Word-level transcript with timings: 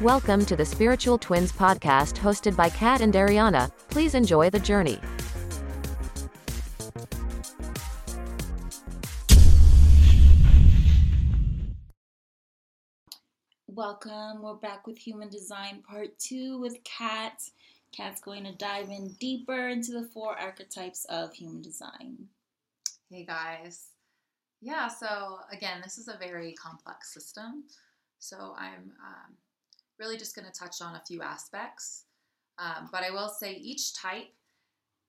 Welcome 0.00 0.44
to 0.46 0.56
the 0.56 0.64
Spiritual 0.64 1.18
Twins 1.18 1.52
podcast 1.52 2.18
hosted 2.18 2.56
by 2.56 2.68
Kat 2.68 3.00
and 3.00 3.14
Ariana. 3.14 3.70
Please 3.88 4.16
enjoy 4.16 4.50
the 4.50 4.58
journey. 4.58 4.98
Welcome. 13.68 14.42
We're 14.42 14.54
back 14.54 14.84
with 14.88 14.98
Human 14.98 15.28
Design 15.28 15.80
Part 15.88 16.18
2 16.18 16.58
with 16.58 16.82
Kat. 16.82 17.40
Kat's 17.96 18.20
going 18.20 18.42
to 18.44 18.52
dive 18.56 18.90
in 18.90 19.12
deeper 19.20 19.68
into 19.68 19.92
the 19.92 20.08
four 20.12 20.36
archetypes 20.36 21.04
of 21.04 21.32
human 21.32 21.62
design. 21.62 22.18
Hey 23.08 23.24
guys. 23.24 23.90
Yeah, 24.60 24.88
so 24.88 25.38
again, 25.52 25.80
this 25.84 25.98
is 25.98 26.08
a 26.08 26.18
very 26.18 26.52
complex 26.54 27.14
system. 27.14 27.64
So 28.18 28.54
I'm 28.58 28.92
um, 29.00 29.36
really 29.98 30.16
just 30.16 30.34
going 30.34 30.50
to 30.50 30.58
touch 30.58 30.80
on 30.82 30.96
a 30.96 31.02
few 31.06 31.22
aspects. 31.22 32.04
Um, 32.58 32.88
but 32.92 33.02
I 33.02 33.10
will 33.10 33.28
say 33.28 33.54
each 33.54 33.94
type, 33.94 34.28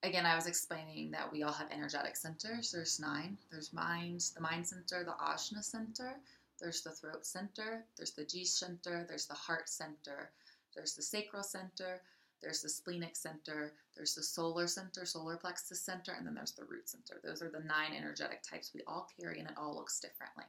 again, 0.04 0.26
I 0.26 0.36
was 0.36 0.48
explaining 0.48 1.12
that 1.12 1.32
we 1.32 1.44
all 1.44 1.54
have 1.54 1.72
energetic 1.72 2.16
centers. 2.16 2.72
There's 2.72 3.00
nine. 3.00 3.38
There's 3.52 3.74
mind, 3.74 4.24
the 4.36 4.42
mind 4.42 4.68
center, 4.68 5.04
the 5.04 5.16
ajna 5.24 5.64
center, 5.64 6.16
there's 6.60 6.82
the 6.82 6.92
throat 6.92 7.26
center, 7.26 7.84
there's 7.98 8.12
the 8.12 8.24
G 8.24 8.46
center, 8.46 9.06
there's 9.08 9.26
the 9.26 9.34
heart 9.34 9.68
center, 9.68 10.32
there's 10.74 10.96
the 10.96 11.02
sacral 11.02 11.44
center, 11.44 12.02
there's 12.42 12.62
the 12.62 12.70
splenic 12.70 13.16
center, 13.16 13.74
there's 13.96 14.16
the 14.16 14.24
solar 14.24 14.68
center, 14.68 15.06
solar 15.06 15.38
plexus 15.38 15.82
center, 15.82 16.14
and 16.14 16.26
then 16.26 16.34
there's 16.34 16.54
the 16.54 16.64
root 16.66 16.88
center. 16.88 17.20
Those 17.24 17.42
are 17.42 17.50
the 17.50 17.60
nine 17.60 17.92
energetic 17.98 18.42
types 18.44 18.72
we 18.74 18.82
all 18.88 19.08
carry, 19.20 19.40
and 19.40 19.50
it 19.50 19.58
all 19.58 19.76
looks 19.76 20.00
differently. 20.00 20.46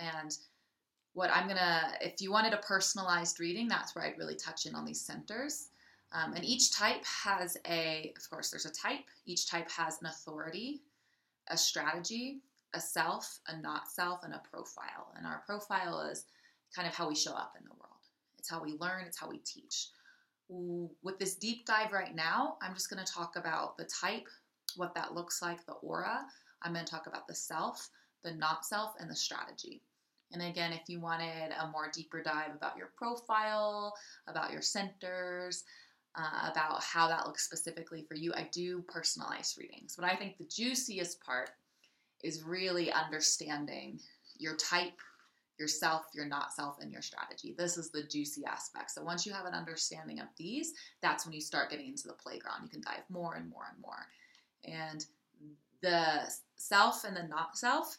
And 0.00 0.36
what 1.12 1.30
I'm 1.30 1.48
gonna, 1.48 1.92
if 2.00 2.20
you 2.20 2.30
wanted 2.30 2.52
a 2.52 2.58
personalized 2.58 3.40
reading, 3.40 3.68
that's 3.68 3.94
where 3.94 4.04
I'd 4.04 4.18
really 4.18 4.36
touch 4.36 4.66
in 4.66 4.74
on 4.74 4.84
these 4.84 5.00
centers. 5.00 5.68
Um, 6.12 6.34
and 6.34 6.44
each 6.44 6.72
type 6.72 7.04
has 7.04 7.56
a, 7.68 8.12
of 8.16 8.30
course, 8.30 8.50
there's 8.50 8.66
a 8.66 8.72
type. 8.72 9.04
Each 9.26 9.48
type 9.48 9.70
has 9.70 10.00
an 10.00 10.08
authority, 10.08 10.82
a 11.48 11.56
strategy, 11.56 12.40
a 12.74 12.80
self, 12.80 13.40
a 13.46 13.60
not 13.60 13.88
self, 13.88 14.24
and 14.24 14.34
a 14.34 14.42
profile. 14.50 15.12
And 15.16 15.26
our 15.26 15.42
profile 15.46 16.00
is 16.00 16.24
kind 16.74 16.86
of 16.88 16.94
how 16.94 17.08
we 17.08 17.14
show 17.14 17.32
up 17.32 17.54
in 17.58 17.64
the 17.64 17.74
world. 17.74 17.90
It's 18.38 18.50
how 18.50 18.62
we 18.62 18.76
learn, 18.78 19.04
it's 19.06 19.18
how 19.18 19.28
we 19.28 19.38
teach. 19.38 19.88
With 20.48 21.18
this 21.18 21.36
deep 21.36 21.64
dive 21.64 21.92
right 21.92 22.14
now, 22.14 22.56
I'm 22.60 22.74
just 22.74 22.90
going 22.90 23.04
to 23.04 23.12
talk 23.12 23.36
about 23.36 23.76
the 23.76 23.84
type, 23.84 24.26
what 24.76 24.94
that 24.96 25.14
looks 25.14 25.42
like, 25.42 25.64
the 25.64 25.74
aura. 25.74 26.26
I'm 26.62 26.72
going 26.72 26.84
to 26.84 26.90
talk 26.90 27.06
about 27.06 27.28
the 27.28 27.34
self, 27.34 27.88
the 28.24 28.32
not 28.32 28.64
self, 28.64 28.94
and 28.98 29.08
the 29.08 29.14
strategy. 29.14 29.82
And 30.32 30.42
again, 30.42 30.72
if 30.72 30.88
you 30.88 31.00
wanted 31.00 31.52
a 31.58 31.68
more 31.68 31.90
deeper 31.92 32.22
dive 32.22 32.54
about 32.54 32.76
your 32.76 32.92
profile, 32.96 33.94
about 34.26 34.52
your 34.52 34.62
centers, 34.62 35.64
uh, 36.16 36.50
about 36.50 36.82
how 36.82 37.08
that 37.08 37.26
looks 37.26 37.44
specifically 37.44 38.04
for 38.08 38.14
you, 38.14 38.32
I 38.34 38.48
do 38.52 38.82
personalized 38.82 39.58
readings. 39.58 39.96
But 39.96 40.10
I 40.10 40.16
think 40.16 40.38
the 40.38 40.44
juiciest 40.44 41.20
part 41.24 41.50
is 42.22 42.42
really 42.42 42.92
understanding 42.92 44.00
your 44.38 44.56
type, 44.56 44.98
yourself, 45.58 46.06
your 46.14 46.26
not 46.26 46.52
self, 46.52 46.78
and 46.80 46.92
your 46.92 47.02
strategy. 47.02 47.54
This 47.56 47.76
is 47.76 47.90
the 47.90 48.02
juicy 48.02 48.44
aspect. 48.44 48.90
So 48.90 49.02
once 49.02 49.26
you 49.26 49.32
have 49.32 49.46
an 49.46 49.54
understanding 49.54 50.20
of 50.20 50.28
these, 50.36 50.72
that's 51.02 51.24
when 51.24 51.32
you 51.32 51.40
start 51.40 51.70
getting 51.70 51.88
into 51.88 52.08
the 52.08 52.14
playground. 52.14 52.62
You 52.62 52.68
can 52.68 52.82
dive 52.82 53.04
more 53.08 53.34
and 53.34 53.48
more 53.48 53.64
and 53.72 53.80
more. 53.80 54.06
And 54.64 55.04
the 55.82 56.30
self 56.56 57.04
and 57.04 57.16
the 57.16 57.22
not 57.24 57.56
self, 57.56 57.98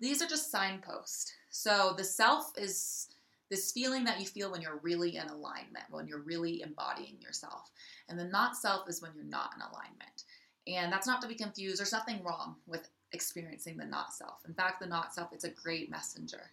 these 0.00 0.22
are 0.22 0.26
just 0.26 0.50
signposts. 0.50 1.32
So 1.56 1.94
the 1.96 2.04
self 2.04 2.52
is 2.58 3.08
this 3.48 3.72
feeling 3.72 4.04
that 4.04 4.20
you 4.20 4.26
feel 4.26 4.52
when 4.52 4.60
you're 4.60 4.80
really 4.82 5.16
in 5.16 5.26
alignment, 5.28 5.86
when 5.90 6.06
you're 6.06 6.20
really 6.20 6.60
embodying 6.60 7.16
yourself. 7.20 7.70
And 8.10 8.18
the 8.18 8.24
not 8.24 8.56
self 8.56 8.88
is 8.90 9.00
when 9.00 9.12
you're 9.14 9.24
not 9.24 9.52
in 9.56 9.62
alignment. 9.62 10.24
And 10.66 10.92
that's 10.92 11.06
not 11.06 11.22
to 11.22 11.28
be 11.28 11.34
confused. 11.34 11.78
There's 11.80 11.92
nothing 11.92 12.22
wrong 12.22 12.56
with 12.66 12.90
experiencing 13.12 13.78
the 13.78 13.86
not 13.86 14.12
self. 14.12 14.44
In 14.46 14.52
fact, 14.52 14.80
the 14.80 14.86
not 14.86 15.14
self, 15.14 15.32
it's 15.32 15.44
a 15.44 15.50
great 15.50 15.90
messenger. 15.90 16.50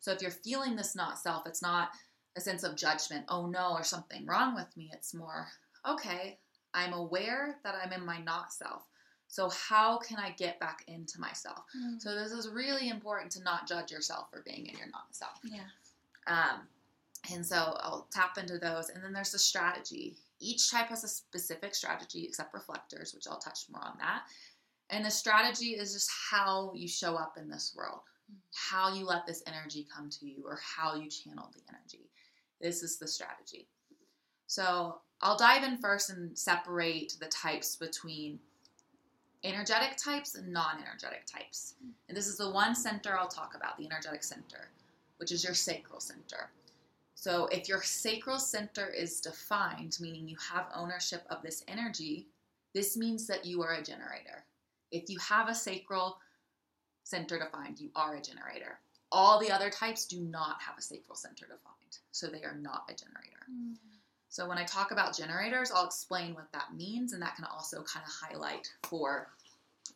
So 0.00 0.10
if 0.10 0.20
you're 0.20 0.32
feeling 0.32 0.74
this 0.74 0.96
not 0.96 1.18
self, 1.18 1.46
it's 1.46 1.62
not 1.62 1.90
a 2.36 2.40
sense 2.40 2.64
of 2.64 2.76
judgment, 2.76 3.26
oh 3.28 3.46
no, 3.46 3.70
or 3.72 3.84
something 3.84 4.26
wrong 4.26 4.56
with 4.56 4.76
me. 4.76 4.90
It's 4.92 5.14
more, 5.14 5.46
okay, 5.88 6.38
I'm 6.74 6.92
aware 6.92 7.58
that 7.62 7.76
I'm 7.80 7.92
in 7.92 8.04
my 8.04 8.18
not 8.20 8.52
self. 8.52 8.82
So 9.30 9.48
how 9.48 9.96
can 9.98 10.18
I 10.18 10.30
get 10.30 10.58
back 10.58 10.82
into 10.88 11.20
myself? 11.20 11.62
Mm. 11.76 12.02
So 12.02 12.16
this 12.16 12.32
is 12.32 12.48
really 12.48 12.88
important 12.88 13.30
to 13.32 13.42
not 13.44 13.68
judge 13.68 13.92
yourself 13.92 14.26
for 14.28 14.42
being 14.44 14.66
in 14.66 14.76
your 14.76 14.88
not 14.88 15.06
self. 15.12 15.38
Yeah. 15.44 15.60
Um, 16.26 16.62
and 17.32 17.46
so 17.46 17.56
I'll 17.56 18.08
tap 18.12 18.38
into 18.38 18.58
those. 18.58 18.88
And 18.88 19.04
then 19.04 19.12
there's 19.12 19.30
the 19.30 19.38
strategy. 19.38 20.16
Each 20.40 20.68
type 20.68 20.88
has 20.88 21.04
a 21.04 21.08
specific 21.08 21.76
strategy, 21.76 22.24
except 22.24 22.52
reflectors, 22.52 23.14
which 23.14 23.28
I'll 23.30 23.38
touch 23.38 23.60
more 23.70 23.84
on 23.84 23.98
that. 23.98 24.22
And 24.90 25.04
the 25.04 25.10
strategy 25.10 25.76
is 25.76 25.92
just 25.92 26.10
how 26.30 26.72
you 26.74 26.88
show 26.88 27.14
up 27.14 27.34
in 27.38 27.48
this 27.48 27.72
world, 27.76 28.00
how 28.52 28.92
you 28.92 29.06
let 29.06 29.26
this 29.26 29.44
energy 29.46 29.86
come 29.94 30.10
to 30.10 30.26
you, 30.26 30.42
or 30.44 30.58
how 30.60 30.96
you 30.96 31.08
channel 31.08 31.52
the 31.54 31.62
energy. 31.68 32.10
This 32.60 32.82
is 32.82 32.98
the 32.98 33.06
strategy. 33.06 33.68
So 34.48 34.98
I'll 35.22 35.36
dive 35.36 35.62
in 35.62 35.78
first 35.78 36.10
and 36.10 36.36
separate 36.36 37.16
the 37.20 37.26
types 37.26 37.76
between 37.76 38.40
energetic 39.44 39.96
types 39.96 40.34
and 40.34 40.52
non 40.52 40.78
energetic 40.80 41.26
types. 41.26 41.74
And 42.08 42.16
this 42.16 42.26
is 42.26 42.36
the 42.36 42.50
one 42.50 42.74
center 42.74 43.18
I'll 43.18 43.28
talk 43.28 43.54
about 43.54 43.78
the 43.78 43.86
energetic 43.86 44.22
center, 44.22 44.68
which 45.18 45.32
is 45.32 45.44
your 45.44 45.54
sacral 45.54 46.00
center. 46.00 46.50
So 47.14 47.46
if 47.46 47.68
your 47.68 47.82
sacral 47.82 48.38
center 48.38 48.88
is 48.88 49.20
defined, 49.20 49.98
meaning 50.00 50.26
you 50.26 50.36
have 50.52 50.66
ownership 50.74 51.22
of 51.28 51.42
this 51.42 51.62
energy, 51.68 52.28
this 52.74 52.96
means 52.96 53.26
that 53.26 53.44
you 53.44 53.62
are 53.62 53.74
a 53.74 53.82
generator. 53.82 54.44
If 54.90 55.10
you 55.10 55.18
have 55.18 55.48
a 55.48 55.54
sacral 55.54 56.18
center 57.04 57.38
defined, 57.38 57.80
you 57.80 57.90
are 57.94 58.16
a 58.16 58.22
generator. 58.22 58.78
All 59.12 59.40
the 59.40 59.50
other 59.50 59.70
types 59.70 60.06
do 60.06 60.20
not 60.20 60.62
have 60.62 60.78
a 60.78 60.82
sacral 60.82 61.16
center 61.16 61.44
defined, 61.44 61.98
so 62.12 62.28
they 62.28 62.42
are 62.42 62.56
not 62.56 62.88
a 62.88 62.94
generator. 62.94 63.46
Mm. 63.52 63.76
So 64.30 64.48
when 64.48 64.58
I 64.58 64.64
talk 64.64 64.92
about 64.92 65.16
generators, 65.16 65.72
I'll 65.72 65.86
explain 65.86 66.34
what 66.34 66.50
that 66.52 66.72
means, 66.74 67.12
and 67.12 67.20
that 67.20 67.34
can 67.34 67.44
also 67.44 67.82
kind 67.82 68.06
of 68.06 68.12
highlight 68.12 68.72
for 68.84 69.28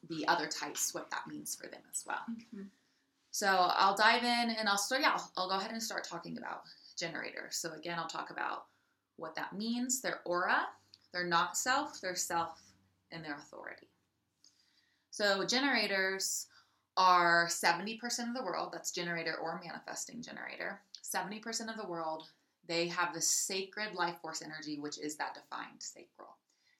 the 0.08 0.26
other 0.26 0.48
types 0.48 0.92
what 0.92 1.08
that 1.12 1.28
means 1.28 1.54
for 1.54 1.68
them 1.68 1.80
as 1.90 2.04
well. 2.06 2.24
Mm-hmm. 2.30 2.64
So 3.30 3.46
I'll 3.48 3.96
dive 3.96 4.24
in 4.24 4.56
and 4.58 4.68
I'll 4.68 4.76
start, 4.76 5.02
yeah, 5.02 5.12
I'll, 5.14 5.30
I'll 5.36 5.48
go 5.48 5.56
ahead 5.56 5.70
and 5.70 5.82
start 5.82 6.04
talking 6.04 6.36
about 6.36 6.62
generators. 6.98 7.56
So 7.56 7.72
again, 7.72 7.98
I'll 7.98 8.08
talk 8.08 8.30
about 8.30 8.66
what 9.16 9.36
that 9.36 9.52
means, 9.52 10.00
their 10.00 10.18
aura, 10.24 10.66
their 11.12 11.24
not 11.24 11.56
self, 11.56 12.00
their 12.00 12.16
self, 12.16 12.60
and 13.12 13.24
their 13.24 13.36
authority. 13.36 13.86
So 15.10 15.44
generators 15.44 16.48
are 16.96 17.46
70% 17.48 18.00
of 18.28 18.34
the 18.34 18.42
world, 18.42 18.70
that's 18.72 18.90
generator 18.90 19.36
or 19.36 19.60
manifesting 19.64 20.22
generator. 20.22 20.80
70% 21.04 21.68
of 21.68 21.76
the 21.76 21.88
world, 21.88 22.28
they 22.66 22.88
have 22.88 23.14
the 23.14 23.20
sacred 23.20 23.94
life 23.94 24.16
force 24.20 24.42
energy, 24.42 24.78
which 24.78 24.98
is 24.98 25.16
that 25.16 25.34
defined 25.34 25.80
sacral. 25.80 26.36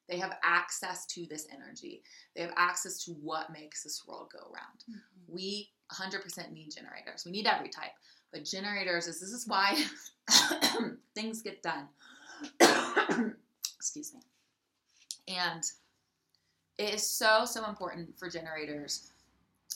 They 0.09 0.19
have 0.19 0.37
access 0.43 1.07
to 1.07 1.27
this 1.27 1.47
energy. 1.53 2.03
They 2.35 2.43
have 2.43 2.53
access 2.57 3.03
to 3.05 3.13
what 3.13 3.53
makes 3.53 3.83
this 3.83 4.03
world 4.07 4.31
go 4.33 4.41
around. 4.41 4.85
Mm-hmm. 4.91 5.35
We 5.35 5.71
100% 5.93 6.53
need 6.53 6.71
generators. 6.75 7.25
We 7.25 7.33
need 7.33 7.47
every 7.47 7.69
type, 7.69 7.93
but 8.33 8.45
generators 8.45 9.07
is 9.07 9.21
this 9.21 9.33
is 9.33 9.47
why 9.47 9.83
things 11.15 11.43
get 11.43 11.63
done. 11.63 11.89
Excuse 13.77 14.13
me. 14.15 14.21
And 15.29 15.63
it 16.79 16.95
is 16.95 17.09
so, 17.09 17.45
so 17.45 17.67
important 17.67 18.19
for 18.19 18.29
generators 18.29 19.11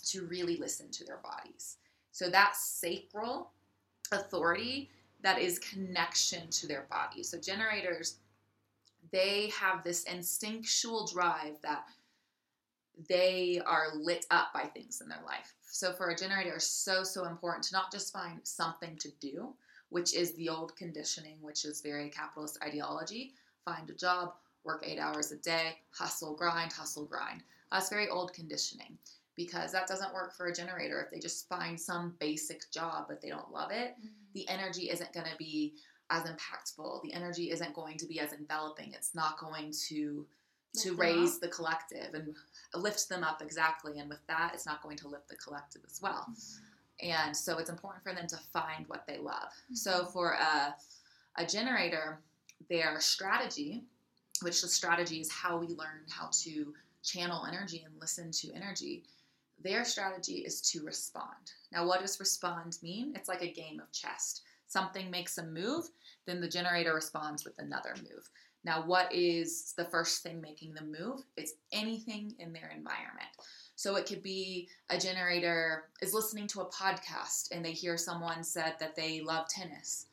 to 0.06 0.26
really 0.26 0.56
listen 0.56 0.90
to 0.90 1.04
their 1.04 1.18
bodies. 1.18 1.76
So 2.12 2.28
that 2.30 2.56
sacral 2.56 3.50
authority 4.12 4.90
that 5.22 5.40
is 5.40 5.58
connection 5.58 6.48
to 6.50 6.66
their 6.66 6.86
body. 6.90 7.22
So 7.22 7.38
generators, 7.38 8.16
they 9.10 9.50
have 9.58 9.82
this 9.82 10.04
instinctual 10.04 11.06
drive 11.06 11.60
that 11.62 11.84
they 13.08 13.60
are 13.64 13.94
lit 13.94 14.26
up 14.30 14.52
by 14.52 14.64
things 14.64 15.00
in 15.00 15.08
their 15.08 15.22
life. 15.24 15.54
So 15.62 15.92
for 15.92 16.08
a 16.08 16.16
generator, 16.16 16.54
it's 16.56 16.66
so, 16.66 17.04
so 17.04 17.24
important 17.24 17.64
to 17.64 17.74
not 17.74 17.92
just 17.92 18.12
find 18.12 18.40
something 18.42 18.96
to 18.96 19.10
do, 19.20 19.54
which 19.90 20.14
is 20.14 20.34
the 20.34 20.48
old 20.48 20.76
conditioning, 20.76 21.36
which 21.40 21.64
is 21.64 21.80
very 21.80 22.10
capitalist 22.10 22.58
ideology. 22.62 23.34
Find 23.64 23.88
a 23.88 23.94
job, 23.94 24.34
work 24.64 24.82
eight 24.86 24.98
hours 24.98 25.30
a 25.30 25.36
day, 25.36 25.78
hustle, 25.90 26.34
grind, 26.34 26.72
hustle, 26.72 27.04
grind. 27.04 27.42
That's 27.70 27.88
very 27.88 28.08
old 28.08 28.32
conditioning 28.32 28.98
because 29.38 29.70
that 29.70 29.86
doesn't 29.86 30.12
work 30.12 30.34
for 30.34 30.46
a 30.46 30.52
generator. 30.52 31.00
If 31.00 31.12
they 31.12 31.20
just 31.20 31.48
find 31.48 31.80
some 31.80 32.16
basic 32.18 32.70
job 32.72 33.06
but 33.08 33.22
they 33.22 33.28
don't 33.28 33.52
love 33.52 33.70
it, 33.70 33.92
mm-hmm. 33.92 34.08
the 34.34 34.46
energy 34.48 34.90
isn't 34.90 35.12
going 35.14 35.26
to 35.26 35.36
be 35.38 35.74
as 36.10 36.24
impactful. 36.24 37.02
The 37.02 37.12
energy 37.14 37.52
isn't 37.52 37.72
going 37.72 37.98
to 37.98 38.06
be 38.06 38.18
as 38.18 38.32
enveloping. 38.32 38.92
It's 38.92 39.14
not 39.14 39.38
going 39.38 39.72
to 39.88 40.26
to 40.82 40.94
raise 40.96 41.36
up. 41.36 41.40
the 41.40 41.48
collective 41.48 42.12
and 42.12 42.34
lift 42.74 43.08
them 43.08 43.24
up 43.24 43.40
exactly. 43.40 43.98
And 43.98 44.08
with 44.08 44.24
that, 44.26 44.50
it's 44.52 44.66
not 44.66 44.82
going 44.82 44.98
to 44.98 45.08
lift 45.08 45.28
the 45.28 45.36
collective 45.36 45.82
as 45.86 46.02
well. 46.02 46.26
Mm-hmm. 46.30 47.10
And 47.10 47.36
so 47.36 47.58
it's 47.58 47.70
important 47.70 48.04
for 48.04 48.12
them 48.12 48.26
to 48.26 48.36
find 48.52 48.86
what 48.88 49.06
they 49.06 49.18
love. 49.18 49.52
Mm-hmm. 49.52 49.74
So 49.74 50.04
for 50.06 50.32
a 50.32 50.74
a 51.36 51.46
generator, 51.46 52.18
their 52.68 52.98
strategy, 52.98 53.84
which 54.42 54.62
the 54.62 54.68
strategy 54.68 55.20
is 55.20 55.30
how 55.30 55.58
we 55.58 55.68
learn 55.68 56.02
how 56.10 56.28
to 56.42 56.74
channel 57.04 57.46
energy 57.46 57.84
and 57.86 57.94
listen 58.00 58.32
to 58.32 58.52
energy, 58.52 59.04
their 59.62 59.84
strategy 59.84 60.38
is 60.38 60.60
to 60.72 60.84
respond. 60.84 61.52
Now, 61.72 61.86
what 61.86 62.00
does 62.00 62.20
respond 62.20 62.78
mean? 62.82 63.12
It's 63.14 63.28
like 63.28 63.42
a 63.42 63.52
game 63.52 63.80
of 63.80 63.92
chess. 63.92 64.42
Something 64.66 65.10
makes 65.10 65.38
a 65.38 65.46
move, 65.46 65.88
then 66.26 66.40
the 66.40 66.48
generator 66.48 66.94
responds 66.94 67.44
with 67.44 67.58
another 67.58 67.94
move. 68.02 68.28
Now, 68.64 68.84
what 68.84 69.12
is 69.14 69.72
the 69.76 69.84
first 69.84 70.22
thing 70.22 70.40
making 70.40 70.74
the 70.74 70.84
move? 70.84 71.22
It's 71.36 71.54
anything 71.72 72.34
in 72.38 72.52
their 72.52 72.70
environment. 72.74 73.28
So 73.76 73.96
it 73.96 74.06
could 74.06 74.22
be 74.22 74.68
a 74.90 74.98
generator 74.98 75.84
is 76.02 76.12
listening 76.12 76.48
to 76.48 76.62
a 76.62 76.70
podcast 76.70 77.52
and 77.52 77.64
they 77.64 77.72
hear 77.72 77.96
someone 77.96 78.42
said 78.42 78.74
that 78.80 78.96
they 78.96 79.20
love 79.20 79.48
tennis 79.48 80.06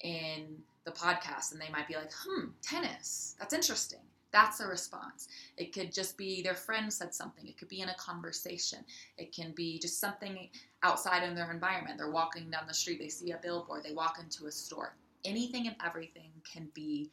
in 0.00 0.56
the 0.84 0.90
podcast 0.90 1.52
and 1.52 1.60
they 1.60 1.68
might 1.70 1.86
be 1.86 1.94
like, 1.94 2.10
hmm, 2.26 2.46
tennis, 2.62 3.36
that's 3.38 3.52
interesting. 3.52 4.00
That's 4.32 4.60
a 4.60 4.66
response. 4.66 5.28
It 5.56 5.72
could 5.72 5.92
just 5.92 6.16
be 6.16 6.40
their 6.42 6.54
friend 6.54 6.92
said 6.92 7.14
something. 7.14 7.46
It 7.46 7.58
could 7.58 7.68
be 7.68 7.80
in 7.80 7.88
a 7.88 7.94
conversation. 7.94 8.84
It 9.18 9.34
can 9.34 9.52
be 9.52 9.78
just 9.78 10.00
something 10.00 10.48
outside 10.82 11.24
in 11.24 11.34
their 11.34 11.50
environment. 11.50 11.98
They're 11.98 12.10
walking 12.10 12.50
down 12.50 12.66
the 12.68 12.74
street, 12.74 13.00
they 13.00 13.08
see 13.08 13.32
a 13.32 13.38
billboard, 13.42 13.82
they 13.84 13.92
walk 13.92 14.18
into 14.22 14.46
a 14.46 14.52
store. 14.52 14.94
Anything 15.24 15.66
and 15.66 15.76
everything 15.84 16.30
can 16.50 16.68
be 16.74 17.10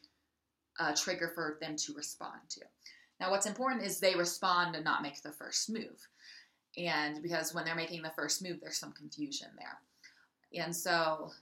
a 0.78 0.94
trigger 0.94 1.32
for 1.34 1.58
them 1.60 1.76
to 1.76 1.92
respond 1.94 2.40
to. 2.50 2.60
Now, 3.20 3.30
what's 3.30 3.46
important 3.46 3.82
is 3.82 3.98
they 3.98 4.14
respond 4.14 4.76
and 4.76 4.84
not 4.84 5.02
make 5.02 5.20
the 5.22 5.32
first 5.32 5.68
move. 5.70 6.08
And 6.76 7.20
because 7.22 7.52
when 7.52 7.64
they're 7.64 7.74
making 7.74 8.02
the 8.02 8.10
first 8.10 8.42
move, 8.42 8.60
there's 8.60 8.76
some 8.76 8.92
confusion 8.92 9.48
there. 9.58 10.62
And 10.64 10.74
so 10.74 11.32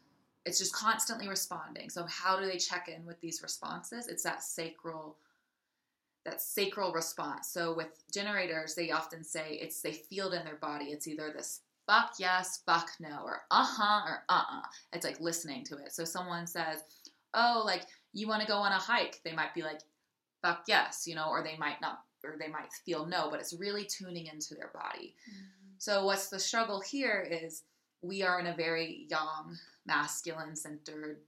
it's 0.46 0.58
just 0.58 0.72
constantly 0.74 1.28
responding. 1.28 1.90
So, 1.90 2.04
how 2.04 2.40
do 2.40 2.46
they 2.46 2.56
check 2.56 2.88
in 2.88 3.04
with 3.04 3.20
these 3.20 3.42
responses? 3.42 4.06
It's 4.08 4.22
that 4.22 4.42
sacral 4.42 5.18
that 6.26 6.42
sacral 6.42 6.92
response. 6.92 7.48
So 7.48 7.74
with 7.74 7.88
generators, 8.12 8.74
they 8.74 8.90
often 8.90 9.24
say 9.24 9.58
it's 9.62 9.80
they 9.80 9.92
feel 9.92 10.32
it 10.32 10.38
in 10.38 10.44
their 10.44 10.56
body. 10.56 10.86
It's 10.86 11.08
either 11.08 11.32
this 11.32 11.60
fuck 11.86 12.14
yes, 12.18 12.62
fuck 12.66 12.90
no, 13.00 13.22
or 13.24 13.42
uh 13.50 13.64
huh, 13.64 14.02
or 14.06 14.24
uh 14.28 14.42
uh. 14.50 14.62
It's 14.92 15.06
like 15.06 15.20
listening 15.20 15.64
to 15.64 15.76
it. 15.76 15.92
So 15.92 16.04
someone 16.04 16.46
says, 16.46 16.82
oh, 17.32 17.62
like 17.64 17.82
you 18.12 18.28
want 18.28 18.42
to 18.42 18.48
go 18.48 18.56
on 18.56 18.72
a 18.72 18.78
hike, 18.78 19.20
they 19.24 19.32
might 19.32 19.54
be 19.54 19.62
like, 19.62 19.80
fuck 20.42 20.64
yes, 20.68 21.06
you 21.06 21.14
know, 21.14 21.28
or 21.28 21.42
they 21.42 21.56
might 21.56 21.80
not, 21.80 22.00
or 22.24 22.34
they 22.38 22.48
might 22.48 22.72
feel 22.84 23.06
no, 23.06 23.30
but 23.30 23.40
it's 23.40 23.54
really 23.54 23.84
tuning 23.84 24.26
into 24.26 24.54
their 24.54 24.70
body. 24.74 25.14
Mm-hmm. 25.30 25.74
So 25.78 26.04
what's 26.04 26.28
the 26.28 26.38
struggle 26.38 26.80
here 26.80 27.26
is 27.30 27.62
we 28.02 28.22
are 28.22 28.40
in 28.40 28.46
a 28.46 28.56
very 28.56 29.06
yang, 29.08 29.56
masculine 29.86 30.56
centered 30.56 31.18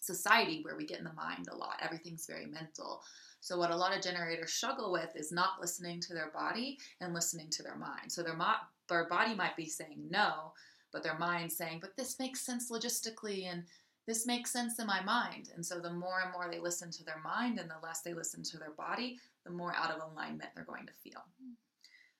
society 0.00 0.60
where 0.62 0.76
we 0.76 0.86
get 0.86 0.98
in 0.98 1.04
the 1.04 1.12
mind 1.12 1.48
a 1.50 1.56
lot. 1.56 1.78
Everything's 1.82 2.26
very 2.26 2.46
mental. 2.46 3.02
So 3.46 3.56
what 3.56 3.70
a 3.70 3.76
lot 3.76 3.96
of 3.96 4.02
generators 4.02 4.52
struggle 4.52 4.90
with 4.90 5.14
is 5.14 5.30
not 5.30 5.60
listening 5.60 6.00
to 6.00 6.14
their 6.14 6.32
body 6.32 6.80
and 7.00 7.14
listening 7.14 7.48
to 7.50 7.62
their 7.62 7.76
mind. 7.76 8.10
So 8.10 8.24
their 8.24 8.34
mo- 8.34 8.66
their 8.88 9.06
body 9.06 9.36
might 9.36 9.54
be 9.54 9.66
saying 9.66 10.08
no, 10.10 10.52
but 10.90 11.04
their 11.04 11.16
mind 11.16 11.52
saying, 11.52 11.78
"But 11.78 11.94
this 11.96 12.18
makes 12.18 12.40
sense 12.40 12.72
logistically 12.72 13.44
and 13.44 13.64
this 14.04 14.26
makes 14.26 14.50
sense 14.50 14.80
in 14.80 14.86
my 14.88 15.00
mind." 15.00 15.50
And 15.54 15.64
so 15.64 15.78
the 15.78 15.92
more 15.92 16.22
and 16.22 16.32
more 16.32 16.50
they 16.50 16.58
listen 16.58 16.90
to 16.90 17.04
their 17.04 17.20
mind 17.20 17.60
and 17.60 17.70
the 17.70 17.78
less 17.84 18.02
they 18.02 18.14
listen 18.14 18.42
to 18.42 18.58
their 18.58 18.72
body, 18.72 19.20
the 19.44 19.52
more 19.52 19.72
out 19.76 19.92
of 19.92 20.02
alignment 20.02 20.52
they're 20.56 20.64
going 20.64 20.86
to 20.86 20.92
feel. 20.92 21.24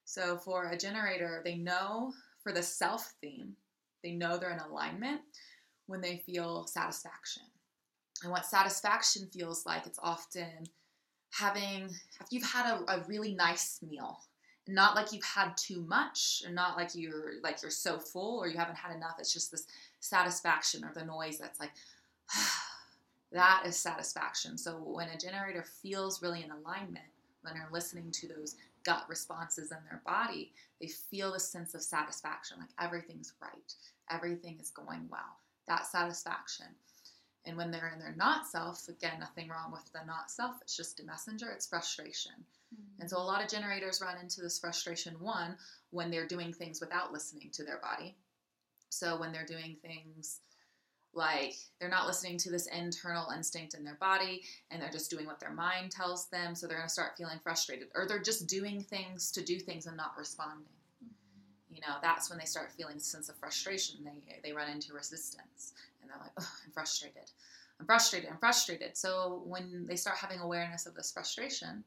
So 0.04 0.38
for 0.38 0.66
a 0.66 0.78
generator, 0.78 1.40
they 1.42 1.56
know 1.56 2.14
for 2.38 2.52
the 2.52 2.62
self 2.62 3.14
theme, 3.20 3.56
they 4.00 4.12
know 4.12 4.36
they're 4.36 4.52
in 4.52 4.60
alignment 4.60 5.22
when 5.86 6.00
they 6.00 6.18
feel 6.18 6.68
satisfaction. 6.68 7.42
And 8.22 8.30
what 8.30 8.46
satisfaction 8.46 9.28
feels 9.32 9.66
like, 9.66 9.86
it's 9.86 9.98
often 10.00 10.68
having 11.30 11.84
if 12.20 12.26
you've 12.30 12.44
had 12.44 12.66
a, 12.66 12.92
a 12.92 13.04
really 13.06 13.34
nice 13.34 13.80
meal. 13.82 14.20
Not 14.68 14.96
like 14.96 15.12
you've 15.12 15.24
had 15.24 15.56
too 15.56 15.82
much 15.82 16.42
and 16.44 16.52
not 16.52 16.76
like 16.76 16.90
you're 16.94 17.34
like 17.42 17.62
you're 17.62 17.70
so 17.70 17.98
full 17.98 18.40
or 18.40 18.48
you 18.48 18.58
haven't 18.58 18.76
had 18.76 18.94
enough. 18.96 19.14
It's 19.18 19.32
just 19.32 19.52
this 19.52 19.66
satisfaction 20.00 20.84
or 20.84 20.92
the 20.92 21.04
noise 21.04 21.38
that's 21.38 21.60
like 21.60 21.70
that 23.32 23.62
is 23.64 23.76
satisfaction. 23.76 24.58
So 24.58 24.72
when 24.78 25.08
a 25.08 25.18
generator 25.18 25.64
feels 25.82 26.20
really 26.20 26.42
in 26.42 26.50
alignment 26.50 27.06
when 27.42 27.54
they're 27.54 27.68
listening 27.70 28.10
to 28.10 28.26
those 28.26 28.56
gut 28.82 29.04
responses 29.08 29.70
in 29.70 29.78
their 29.88 30.00
body 30.06 30.52
they 30.80 30.86
feel 30.86 31.34
a 31.34 31.40
sense 31.40 31.74
of 31.74 31.82
satisfaction 31.82 32.56
like 32.60 32.68
everything's 32.80 33.32
right 33.42 33.74
everything 34.10 34.58
is 34.60 34.70
going 34.70 35.06
well. 35.10 35.40
That 35.68 35.86
satisfaction 35.86 36.66
and 37.46 37.56
when 37.56 37.70
they're 37.70 37.92
in 37.92 38.00
their 38.00 38.14
not 38.16 38.46
self, 38.46 38.88
again, 38.88 39.20
nothing 39.20 39.48
wrong 39.48 39.70
with 39.70 39.90
the 39.92 40.04
not 40.04 40.30
self, 40.30 40.56
it's 40.60 40.76
just 40.76 41.00
a 41.00 41.04
messenger, 41.04 41.50
it's 41.50 41.66
frustration. 41.66 42.32
Mm-hmm. 42.74 43.00
And 43.00 43.10
so 43.10 43.18
a 43.18 43.22
lot 43.22 43.42
of 43.42 43.48
generators 43.48 44.02
run 44.02 44.20
into 44.20 44.40
this 44.40 44.58
frustration 44.58 45.14
one 45.20 45.56
when 45.90 46.10
they're 46.10 46.26
doing 46.26 46.52
things 46.52 46.80
without 46.80 47.12
listening 47.12 47.50
to 47.52 47.64
their 47.64 47.78
body. 47.78 48.16
So 48.88 49.18
when 49.18 49.32
they're 49.32 49.46
doing 49.46 49.76
things 49.80 50.40
like 51.14 51.54
they're 51.80 51.88
not 51.88 52.06
listening 52.06 52.36
to 52.36 52.50
this 52.50 52.66
internal 52.66 53.30
instinct 53.30 53.74
in 53.74 53.84
their 53.84 53.94
body 53.94 54.42
and 54.70 54.82
they're 54.82 54.90
just 54.90 55.10
doing 55.10 55.24
what 55.24 55.40
their 55.40 55.52
mind 55.52 55.92
tells 55.92 56.28
them, 56.28 56.54
so 56.54 56.66
they're 56.66 56.76
going 56.76 56.88
to 56.88 56.92
start 56.92 57.16
feeling 57.16 57.38
frustrated 57.42 57.88
or 57.94 58.06
they're 58.06 58.20
just 58.20 58.48
doing 58.48 58.82
things 58.82 59.30
to 59.30 59.42
do 59.42 59.58
things 59.58 59.86
and 59.86 59.96
not 59.96 60.12
responding. 60.18 60.66
Mm-hmm. 61.04 61.74
You 61.76 61.80
know, 61.82 61.94
that's 62.02 62.28
when 62.28 62.38
they 62.38 62.44
start 62.44 62.72
feeling 62.72 62.96
a 62.96 63.00
sense 63.00 63.28
of 63.28 63.36
frustration. 63.36 64.04
They, 64.04 64.40
they 64.42 64.52
run 64.52 64.68
into 64.68 64.92
resistance 64.92 65.72
and 66.06 66.12
they're 66.14 66.22
like, 66.22 66.32
oh, 66.38 66.52
I'm 66.64 66.70
frustrated. 66.70 67.30
I'm 67.80 67.86
frustrated. 67.86 68.30
I'm 68.30 68.38
frustrated. 68.38 68.96
So 68.96 69.42
when 69.44 69.84
they 69.86 69.96
start 69.96 70.16
having 70.16 70.38
awareness 70.40 70.86
of 70.86 70.94
this 70.94 71.10
frustration, 71.10 71.84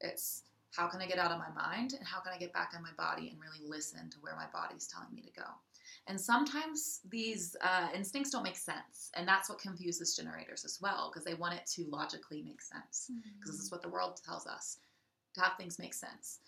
it's 0.00 0.42
how 0.72 0.88
can 0.88 1.00
I 1.00 1.06
get 1.06 1.18
out 1.18 1.30
of 1.30 1.38
my 1.38 1.50
mind 1.54 1.94
and 1.96 2.06
how 2.06 2.18
can 2.18 2.32
I 2.34 2.38
get 2.38 2.52
back 2.52 2.72
in 2.76 2.82
my 2.82 2.90
body 2.98 3.30
and 3.30 3.38
really 3.40 3.64
listen 3.66 4.10
to 4.10 4.18
where 4.20 4.34
my 4.34 4.46
body's 4.52 4.88
telling 4.88 5.14
me 5.14 5.22
to 5.22 5.40
go. 5.40 5.46
And 6.08 6.20
sometimes 6.20 7.00
these 7.08 7.56
uh, 7.62 7.88
instincts 7.94 8.30
don't 8.30 8.42
make 8.42 8.56
sense. 8.56 9.10
And 9.14 9.26
that's 9.26 9.48
what 9.48 9.60
confuses 9.60 10.16
generators 10.16 10.64
as 10.64 10.80
well, 10.82 11.10
because 11.10 11.24
they 11.24 11.34
want 11.34 11.54
it 11.54 11.66
to 11.74 11.86
logically 11.88 12.42
make 12.42 12.60
sense, 12.60 13.08
because 13.08 13.22
mm-hmm. 13.22 13.50
this 13.52 13.60
is 13.60 13.70
what 13.70 13.82
the 13.82 13.88
world 13.88 14.20
tells 14.26 14.46
us 14.46 14.78
to 15.34 15.40
have 15.40 15.56
things 15.56 15.78
make 15.78 15.94
sense. 15.94 16.40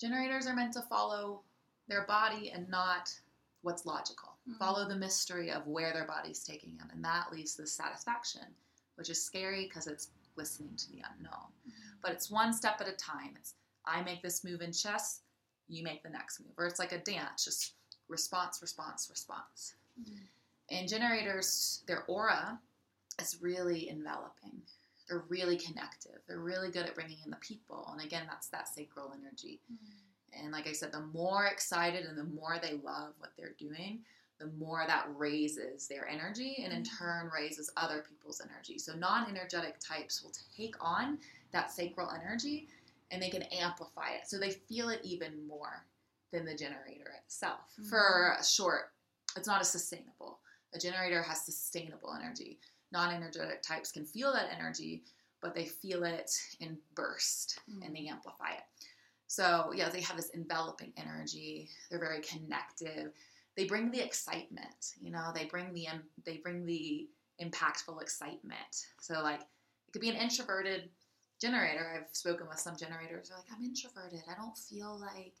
Generators 0.00 0.46
are 0.46 0.56
meant 0.56 0.72
to 0.72 0.82
follow 0.82 1.42
their 1.86 2.06
body 2.06 2.50
and 2.50 2.68
not 2.68 3.12
what's 3.62 3.86
logical. 3.86 4.33
Mm-hmm. 4.48 4.58
Follow 4.58 4.88
the 4.88 4.96
mystery 4.96 5.50
of 5.50 5.66
where 5.66 5.92
their 5.92 6.06
body's 6.06 6.44
taking 6.44 6.76
them. 6.76 6.88
And 6.92 7.04
that 7.04 7.26
to 7.30 7.62
the 7.62 7.66
satisfaction, 7.66 8.42
which 8.96 9.10
is 9.10 9.22
scary 9.22 9.64
because 9.64 9.86
it's 9.86 10.10
listening 10.36 10.76
to 10.76 10.90
the 10.90 11.02
unknown. 11.16 11.50
Mm-hmm. 11.66 11.96
But 12.02 12.12
it's 12.12 12.30
one 12.30 12.52
step 12.52 12.80
at 12.80 12.88
a 12.88 12.92
time. 12.92 13.34
It's 13.36 13.54
I 13.86 14.02
make 14.02 14.22
this 14.22 14.44
move 14.44 14.62
in 14.62 14.72
chess, 14.72 15.20
you 15.68 15.82
make 15.82 16.02
the 16.02 16.08
next 16.08 16.40
move. 16.40 16.52
Or 16.56 16.66
it's 16.66 16.78
like 16.78 16.92
a 16.92 16.98
dance, 16.98 17.44
just 17.44 17.72
response, 18.08 18.60
response, 18.62 19.08
response. 19.10 19.74
Mm-hmm. 20.00 20.76
And 20.76 20.88
generators, 20.88 21.82
their 21.86 22.04
aura 22.04 22.58
is 23.20 23.38
really 23.40 23.90
enveloping. 23.90 24.62
They're 25.08 25.24
really 25.28 25.58
connective. 25.58 26.20
They're 26.26 26.38
really 26.38 26.70
good 26.70 26.86
at 26.86 26.94
bringing 26.94 27.18
in 27.24 27.30
the 27.30 27.36
people. 27.36 27.88
And 27.92 28.04
again, 28.04 28.24
that's 28.26 28.48
that 28.48 28.68
sacral 28.68 29.12
energy. 29.12 29.60
Mm-hmm. 29.70 30.44
And 30.44 30.52
like 30.52 30.66
I 30.66 30.72
said, 30.72 30.92
the 30.92 31.02
more 31.12 31.46
excited 31.46 32.06
and 32.06 32.18
the 32.18 32.24
more 32.24 32.58
they 32.60 32.80
love 32.82 33.12
what 33.18 33.32
they're 33.36 33.54
doing, 33.58 34.00
the 34.44 34.64
more 34.64 34.84
that 34.86 35.06
raises 35.16 35.88
their 35.88 36.06
energy 36.08 36.62
and 36.62 36.72
in 36.72 36.82
mm-hmm. 36.82 37.04
turn 37.04 37.30
raises 37.34 37.72
other 37.76 38.04
people's 38.08 38.42
energy. 38.42 38.78
So 38.78 38.94
non 38.94 39.28
energetic 39.28 39.76
types 39.80 40.22
will 40.22 40.32
take 40.56 40.74
on 40.80 41.18
that 41.52 41.70
sacral 41.70 42.10
energy 42.10 42.68
and 43.10 43.22
they 43.22 43.30
can 43.30 43.42
amplify 43.44 44.10
it. 44.10 44.26
So 44.26 44.38
they 44.38 44.50
feel 44.50 44.90
it 44.90 45.00
even 45.02 45.46
more 45.46 45.84
than 46.32 46.44
the 46.44 46.54
generator 46.54 47.12
itself. 47.24 47.72
Mm-hmm. 47.80 47.88
For 47.88 48.36
short, 48.42 48.92
it's 49.36 49.46
not 49.46 49.60
as 49.60 49.70
sustainable. 49.70 50.40
A 50.74 50.78
generator 50.78 51.22
has 51.22 51.44
sustainable 51.44 52.14
energy. 52.14 52.58
Non 52.92 53.14
energetic 53.14 53.62
types 53.62 53.92
can 53.92 54.04
feel 54.04 54.32
that 54.32 54.50
energy, 54.56 55.04
but 55.40 55.54
they 55.54 55.64
feel 55.64 56.04
it 56.04 56.30
in 56.60 56.76
burst 56.94 57.60
mm-hmm. 57.70 57.82
and 57.82 57.96
they 57.96 58.08
amplify 58.08 58.52
it. 58.52 58.64
So, 59.26 59.72
yeah, 59.74 59.88
they 59.88 60.00
have 60.02 60.16
this 60.16 60.30
enveloping 60.30 60.92
energy. 60.96 61.68
They're 61.90 61.98
very 61.98 62.20
connective 62.20 63.12
they 63.56 63.64
bring 63.64 63.90
the 63.90 64.04
excitement 64.04 64.94
you 65.00 65.10
know 65.10 65.30
they 65.34 65.44
bring 65.44 65.72
the 65.72 65.86
they 66.24 66.38
bring 66.38 66.64
the 66.66 67.08
impactful 67.42 68.00
excitement. 68.00 68.86
So 69.00 69.22
like 69.22 69.40
it 69.40 69.92
could 69.92 70.02
be 70.02 70.10
an 70.10 70.16
introverted 70.16 70.90
generator. 71.40 71.92
I've 71.94 72.14
spoken 72.14 72.46
with 72.48 72.58
some 72.58 72.76
generators 72.76 73.28
they're 73.28 73.38
like 73.38 73.46
i'm 73.54 73.64
introverted. 73.64 74.22
I 74.30 74.40
don't 74.40 74.56
feel 74.56 74.98
like 74.98 75.34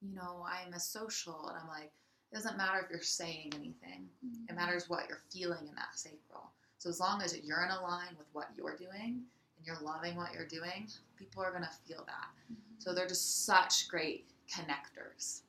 you 0.00 0.14
know 0.14 0.44
i'm 0.46 0.72
a 0.72 0.80
social. 0.80 1.48
And 1.48 1.58
i'm 1.58 1.68
like 1.68 1.92
it 2.30 2.34
doesn't 2.34 2.58
matter 2.58 2.80
if 2.84 2.90
you're 2.90 3.02
saying 3.02 3.52
anything. 3.54 4.08
Mm-hmm. 4.24 4.44
it 4.50 4.56
matters 4.56 4.88
what 4.88 5.08
you're 5.08 5.22
feeling 5.32 5.66
in 5.68 5.74
that 5.74 5.94
sacral. 5.98 6.52
So 6.78 6.90
as 6.90 7.00
long 7.00 7.22
as 7.22 7.36
you're 7.42 7.62
in 7.64 7.82
line 7.82 8.14
with 8.16 8.28
what 8.32 8.48
you're 8.56 8.76
doing 8.76 9.22
and 9.56 9.66
you're 9.66 9.80
loving 9.82 10.16
what 10.16 10.32
you're 10.32 10.46
doing 10.46 10.88
people 11.18 11.42
are 11.42 11.50
going 11.50 11.64
to 11.64 11.70
feel 11.86 12.04
that. 12.06 12.28
Mm-hmm. 12.52 12.74
so 12.78 12.94
they're 12.94 13.08
just 13.08 13.44
such 13.44 13.88
great 13.88 14.26
connectors 14.48 15.42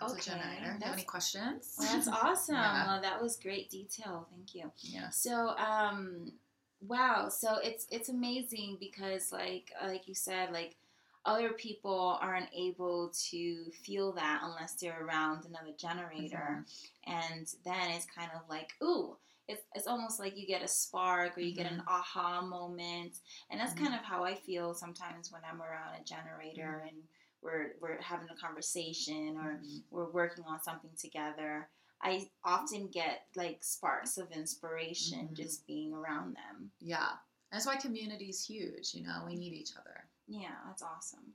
That's 0.00 0.12
Okay, 0.12 0.20
a 0.20 0.24
generator. 0.24 0.58
Do 0.58 0.64
you 0.64 0.70
have 0.70 0.80
that's- 0.80 0.94
any 0.94 1.04
questions? 1.04 1.74
Well, 1.78 1.92
that's 1.92 2.08
awesome. 2.22 2.54
Yeah. 2.54 2.86
Well, 2.86 3.02
that 3.02 3.22
was 3.22 3.36
great 3.36 3.70
detail. 3.70 4.26
Thank 4.30 4.54
you. 4.54 4.70
yeah. 4.82 5.10
So, 5.10 5.50
um, 5.56 6.32
wow. 6.80 7.28
So 7.28 7.58
it's 7.62 7.86
it's 7.90 8.08
amazing 8.08 8.78
because, 8.80 9.32
like, 9.32 9.72
like 9.82 10.08
you 10.08 10.14
said, 10.14 10.52
like 10.52 10.76
other 11.24 11.50
people 11.50 12.18
aren't 12.20 12.50
able 12.54 13.10
to 13.30 13.70
feel 13.82 14.12
that 14.12 14.42
unless 14.42 14.74
they're 14.74 15.04
around 15.04 15.46
another 15.46 15.72
generator, 15.78 16.64
mm-hmm. 17.06 17.12
and 17.12 17.46
then 17.64 17.90
it's 17.90 18.06
kind 18.06 18.30
of 18.34 18.42
like, 18.48 18.70
ooh. 18.82 19.16
It's, 19.46 19.60
it's 19.74 19.86
almost 19.86 20.18
like 20.18 20.38
you 20.38 20.46
get 20.46 20.62
a 20.62 20.66
spark 20.66 21.36
or 21.36 21.42
you 21.42 21.54
get 21.54 21.70
an 21.70 21.80
mm-hmm. 21.80 21.88
aha 21.88 22.40
moment 22.40 23.18
and 23.50 23.60
that's 23.60 23.74
mm-hmm. 23.74 23.84
kind 23.84 23.94
of 23.94 24.00
how 24.00 24.24
i 24.24 24.34
feel 24.34 24.72
sometimes 24.72 25.30
when 25.30 25.42
i'm 25.46 25.60
around 25.60 26.00
a 26.00 26.02
generator 26.02 26.82
and 26.88 26.96
we're, 27.44 27.72
we're 27.80 28.00
having 28.00 28.28
a 28.30 28.34
conversation 28.36 29.36
or 29.36 29.60
Mhm. 29.62 29.82
we're 29.90 30.10
working 30.10 30.44
on 30.46 30.60
something 30.62 30.90
together 30.96 31.68
i 32.02 32.28
often 32.42 32.88
get 32.88 33.26
like 33.36 33.62
sparks 33.62 34.16
of 34.18 34.30
inspiration 34.32 35.28
Mhm. 35.28 35.34
just 35.34 35.66
being 35.66 35.92
around 35.92 36.34
them 36.36 36.72
Yeah. 36.80 37.18
That's 37.52 37.66
why 37.66 37.76
community 37.76 38.30
is 38.30 38.44
huge. 38.44 38.94
You 38.94 39.04
know, 39.06 39.22
we 39.26 39.36
need 39.36 39.52
each 39.52 39.76
other. 39.76 40.08
yeah 40.26 40.56
that's 40.66 40.82
awesome 40.82 41.34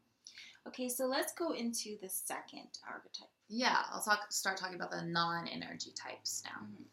okay 0.68 0.90
so 0.90 1.06
let's 1.06 1.32
go 1.34 1.54
into 1.54 1.98
the 2.02 2.10
second 2.10 2.70
archetype 2.88 3.30
Yeah, 3.48 3.84
I'll 3.90 4.02
talk. 4.02 4.32
Start 4.32 4.58
talking 4.58 4.76
about 4.76 4.92
the 4.92 5.02
non-energy 5.02 5.92
types 5.94 6.44
now. 6.46 6.60
Mhm. 6.68 6.86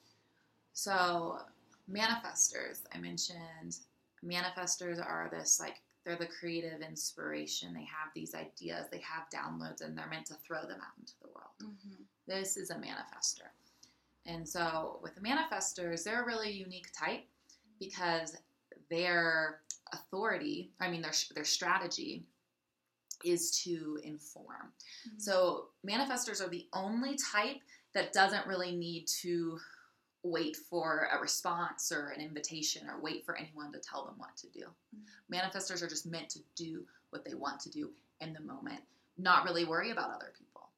So, 0.73 1.44
manifestors, 1.88 2.80
I 2.92 2.99
mentioned, 2.99 3.78
manifestors 4.25 4.99
are 5.04 5.28
this 5.30 5.61
like 5.61 5.82
they're 6.06 6.16
the 6.16 6.26
creative 6.26 6.80
inspiration. 6.80 7.75
They 7.75 7.80
have 7.80 8.12
these 8.14 8.32
ideas, 8.34 8.86
they 8.92 9.00
have 9.00 9.28
downloads, 9.34 9.80
and 9.80 9.98
they're 9.98 10.08
meant 10.08 10.26
to 10.26 10.34
throw 10.34 10.62
them 10.62 10.78
out 10.80 10.96
into 10.98 11.14
the 11.20 11.28
world. 11.34 11.50
Mm-hmm. 11.60 12.02
This 12.28 12.56
is 12.56 12.70
a 12.70 12.76
manifestor. 12.76 13.50
And 14.25 14.48
so, 14.48 15.00
with 15.02 15.16
the 15.16 15.20
manifestors, 15.20 16.04
they're 16.04 16.22
a 16.22 16.26
really 16.26 16.50
unique 16.50 16.88
type 16.96 17.25
because 17.80 18.36
their 18.88 19.60
authority, 19.92 20.70
I 20.80 20.88
mean, 20.88 21.02
their, 21.02 21.12
their 21.34 21.44
strategy 21.44 22.25
is 23.25 23.62
to 23.62 23.98
inform. 24.04 24.72
Mm-hmm. 25.08 25.18
So 25.18 25.66
manifestors 25.88 26.44
are 26.44 26.48
the 26.48 26.66
only 26.72 27.16
type 27.32 27.56
that 27.94 28.12
doesn't 28.12 28.46
really 28.46 28.76
need 28.76 29.06
to 29.22 29.58
wait 30.30 30.56
for 30.56 31.09
a 31.12 31.21
response 31.21 31.92
or 31.92 32.09
an 32.09 32.21
invitation 32.21 32.88
or 32.88 33.00
wait 33.00 33.25
for 33.25 33.37
anyone 33.37 33.73
to 33.73 33.78
tell 33.78 34.04
them 34.04 34.14
what 34.16 34.37
to 34.37 34.49
do. 34.49 34.66
Manifestors 35.33 35.83
are 35.83 35.88
just 35.88 36.06
meant 36.06 36.28
to 36.30 36.40
do 36.54 36.85
what 37.11 37.25
they 37.25 37.35
want 37.35 37.61
to 37.61 37.71
do 37.71 37.90
in 38.21 38.33
the 38.33 38.40
moment, 38.40 38.80
not 39.18 39.45
really 39.45 39.64
worry 39.64 39.90
about 39.90 40.11
other 40.11 40.33
people. 40.37 40.68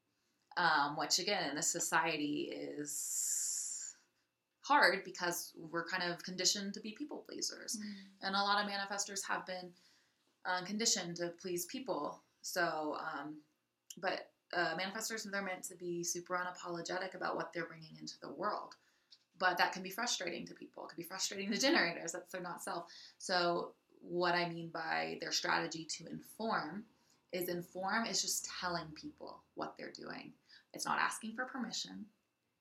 Um, 0.56 0.96
which 0.96 1.20
again 1.20 1.50
in 1.50 1.54
this 1.54 1.68
society 1.68 2.50
is 2.52 3.94
hard 4.62 5.04
because 5.04 5.52
we're 5.70 5.86
kind 5.86 6.02
of 6.02 6.22
conditioned 6.24 6.74
to 6.74 6.80
be 6.80 6.90
people 6.98 7.24
pleasers 7.28 7.78
and 8.22 8.34
a 8.34 8.38
lot 8.38 8.62
of 8.62 8.68
manifestors 8.68 9.20
have 9.26 9.46
been 9.46 9.70
uh, 10.44 10.64
conditioned 10.64 11.16
to 11.16 11.32
please 11.40 11.66
people. 11.66 12.20
So, 12.42 12.96
um, 12.98 13.36
but 13.98 14.30
uh, 14.52 14.74
manifestors 14.76 15.30
they're 15.30 15.42
meant 15.42 15.62
to 15.64 15.76
be 15.76 16.02
super 16.02 16.34
unapologetic 16.34 17.14
about 17.14 17.36
what 17.36 17.52
they're 17.52 17.66
bringing 17.66 17.96
into 18.00 18.18
the 18.20 18.30
world. 18.30 18.74
But 19.38 19.58
that 19.58 19.72
can 19.72 19.82
be 19.82 19.90
frustrating 19.90 20.46
to 20.46 20.54
people. 20.54 20.84
It 20.84 20.88
can 20.90 20.96
be 20.96 21.08
frustrating 21.08 21.50
to 21.50 21.58
generators. 21.58 22.12
That's 22.12 22.32
their 22.32 22.40
not 22.40 22.62
self. 22.62 22.86
So, 23.18 23.72
what 24.00 24.34
I 24.34 24.48
mean 24.48 24.70
by 24.72 25.18
their 25.20 25.32
strategy 25.32 25.84
to 25.96 26.06
inform 26.06 26.84
is 27.32 27.48
inform 27.48 28.06
is 28.06 28.22
just 28.22 28.48
telling 28.60 28.86
people 28.94 29.42
what 29.54 29.74
they're 29.76 29.92
doing. 29.92 30.32
It's 30.72 30.86
not 30.86 30.98
asking 30.98 31.34
for 31.34 31.44
permission. 31.46 32.06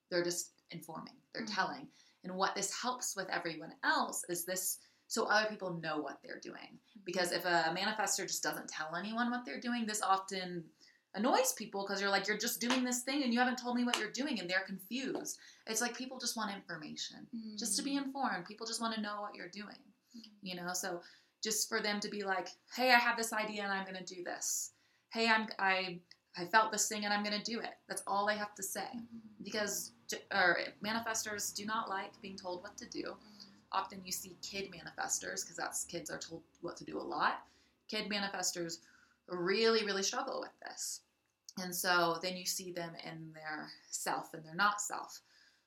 They're 0.09 0.23
just 0.23 0.51
informing. 0.71 1.13
They're 1.33 1.45
Mhm. 1.45 1.55
telling. 1.55 1.91
And 2.23 2.35
what 2.35 2.55
this 2.55 2.73
helps 2.81 3.15
with 3.15 3.29
everyone 3.29 3.75
else 3.83 4.23
is 4.29 4.45
this 4.45 4.79
so 5.07 5.25
other 5.25 5.47
people 5.47 5.75
know 5.75 5.99
what 5.99 6.21
they're 6.21 6.39
doing. 6.39 6.79
Because 7.05 7.31
if 7.31 7.45
a 7.45 7.73
manifestor 7.73 8.27
just 8.27 8.43
doesn't 8.43 8.67
tell 8.67 8.95
anyone 8.95 9.31
what 9.31 9.45
they're 9.45 9.59
doing, 9.59 9.85
this 9.85 10.01
often 10.01 10.69
annoys 11.15 11.53
people 11.53 11.85
because 11.85 12.01
you're 12.01 12.09
like, 12.09 12.27
you're 12.27 12.37
just 12.37 12.61
doing 12.61 12.83
this 12.83 13.01
thing 13.01 13.23
and 13.23 13.33
you 13.33 13.39
haven't 13.39 13.57
told 13.57 13.75
me 13.75 13.83
what 13.83 13.97
you're 13.99 14.11
doing 14.11 14.39
and 14.39 14.49
they're 14.49 14.65
confused. 14.65 15.39
It's 15.65 15.81
like 15.81 15.97
people 15.97 16.19
just 16.19 16.37
want 16.37 16.53
information, 16.53 17.27
just 17.57 17.75
to 17.77 17.83
be 17.83 17.95
mm. 17.95 18.03
informed. 18.03 18.45
People 18.45 18.67
just 18.67 18.81
want 18.81 18.95
to 18.95 19.01
know 19.01 19.21
what 19.21 19.35
you're 19.35 19.49
doing, 19.49 19.81
mm. 20.15 20.21
you 20.41 20.55
know? 20.55 20.73
So 20.73 21.01
just 21.43 21.69
for 21.69 21.81
them 21.81 21.99
to 22.01 22.09
be 22.09 22.23
like, 22.23 22.49
hey, 22.75 22.91
I 22.91 22.99
have 22.99 23.17
this 23.17 23.33
idea 23.33 23.63
and 23.63 23.71
I'm 23.71 23.85
going 23.85 24.03
to 24.03 24.15
do 24.15 24.23
this. 24.23 24.71
Hey, 25.09 25.27
I'm, 25.27 25.47
I, 25.59 25.99
I 26.37 26.45
felt 26.45 26.71
this 26.71 26.87
thing 26.87 27.05
and 27.05 27.13
I'm 27.13 27.23
going 27.23 27.39
to 27.39 27.51
do 27.51 27.59
it. 27.59 27.73
That's 27.87 28.03
all 28.05 28.29
I 28.29 28.35
have 28.35 28.53
to 28.55 28.63
say 28.63 28.87
mm. 28.95 29.05
because 29.43 29.91
j- 30.09 30.23
or 30.31 30.59
manifestors 30.85 31.53
do 31.53 31.65
not 31.65 31.89
like 31.89 32.19
being 32.21 32.37
told 32.37 32.63
what 32.63 32.77
to 32.77 32.87
do. 32.89 33.15
Often 33.71 34.01
you 34.05 34.11
see 34.11 34.37
kid 34.41 34.71
manifestors 34.71 35.43
because 35.43 35.57
that's 35.57 35.83
kids 35.83 36.09
are 36.09 36.19
told 36.19 36.41
what 36.61 36.77
to 36.77 36.85
do 36.85 36.99
a 36.99 37.01
lot. 37.01 37.41
Kid 37.89 38.09
manifestors 38.09 38.79
really 39.29 39.85
really 39.85 40.03
struggle 40.03 40.39
with 40.41 40.57
this. 40.67 41.01
And 41.59 41.75
so 41.75 42.19
then 42.21 42.37
you 42.37 42.45
see 42.45 42.71
them 42.71 42.91
in 43.03 43.33
their 43.33 43.69
self 43.89 44.33
and 44.33 44.45
their 44.45 44.55
not 44.55 44.81
self. 44.81 45.21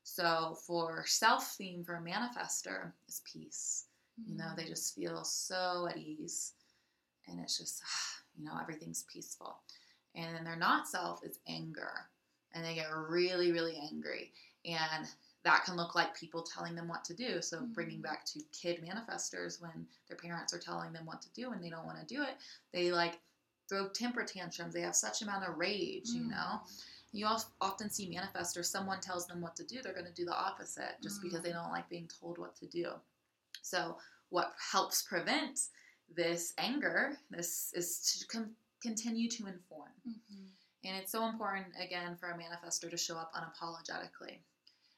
So 0.05 0.57
for 0.67 1.05
self 1.07 1.55
theme 1.57 1.85
for 1.85 1.97
a 1.97 2.03
manifestor 2.03 2.93
is 3.09 3.23
peace. 3.31 3.87
You 4.27 4.37
know, 4.37 4.51
they 4.57 4.65
just 4.65 4.95
feel 4.95 5.25
so 5.25 5.89
at 5.91 5.97
ease 5.97 6.53
and 7.29 7.41
it's 7.41 7.59
just 7.59 7.83
you 8.37 8.45
know, 8.45 8.59
everything's 8.61 9.05
peaceful. 9.13 9.59
And 10.15 10.35
then 10.35 10.45
their 10.45 10.57
not 10.57 10.89
self 10.89 11.25
is 11.25 11.39
anger 11.49 12.09
and 12.53 12.65
they 12.65 12.75
get 12.75 12.89
really, 12.93 13.53
really 13.53 13.77
angry. 13.91 14.33
And 14.65 15.07
that 15.45 15.65
can 15.65 15.77
look 15.77 15.95
like 15.95 16.15
people 16.15 16.43
telling 16.43 16.75
them 16.75 16.89
what 16.89 17.05
to 17.05 17.15
do. 17.15 17.41
So, 17.41 17.63
bringing 17.63 18.01
Mhm. 18.01 18.03
back 18.03 18.25
to 18.27 18.41
kid 18.53 18.83
manifestors, 18.83 19.61
when 19.61 19.89
their 20.09 20.17
parents 20.19 20.53
are 20.53 20.59
telling 20.59 20.93
them 20.93 21.07
what 21.07 21.23
to 21.23 21.31
do 21.33 21.53
and 21.53 21.63
they 21.63 21.71
don't 21.71 21.87
want 21.87 21.99
to 22.01 22.15
do 22.15 22.23
it, 22.23 22.37
they 22.73 22.93
like 22.93 23.21
throw 23.71 23.89
temper 23.89 24.25
tantrums. 24.25 24.75
They 24.75 24.83
have 24.83 24.97
such 24.97 25.23
amount 25.23 25.49
of 25.49 25.57
rage, 25.57 26.09
you 26.09 26.23
mm. 26.23 26.31
know. 26.31 26.61
You 27.13 27.27
often 27.61 27.91
see 27.91 28.15
manifestors, 28.15 28.67
someone 28.67 29.01
tells 29.01 29.27
them 29.27 29.41
what 29.41 29.57
to 29.57 29.65
do, 29.65 29.81
they're 29.83 29.95
going 29.95 30.07
to 30.07 30.13
do 30.13 30.25
the 30.25 30.37
opposite 30.37 30.97
just 31.03 31.21
mm. 31.21 31.25
because 31.25 31.43
they 31.43 31.53
don't 31.53 31.71
like 31.71 31.89
being 31.89 32.09
told 32.21 32.39
what 32.39 32.55
to 32.57 32.67
do. 32.67 32.91
So, 33.63 33.97
what 34.29 34.53
helps 34.71 35.03
prevent 35.03 35.61
this 36.15 36.53
anger, 36.59 37.17
this 37.31 37.73
is 37.75 38.19
to 38.21 38.27
con- 38.27 38.55
continue 38.83 39.29
to 39.29 39.47
inform. 39.47 39.91
Mm-hmm. 40.09 40.45
And 40.85 40.97
it's 40.97 41.13
so 41.13 41.27
important, 41.27 41.67
again, 41.81 42.17
for 42.19 42.31
a 42.31 42.35
manifestor 42.39 42.91
to 42.91 42.97
show 42.97 43.17
up 43.17 43.33
unapologetically. 43.35 44.39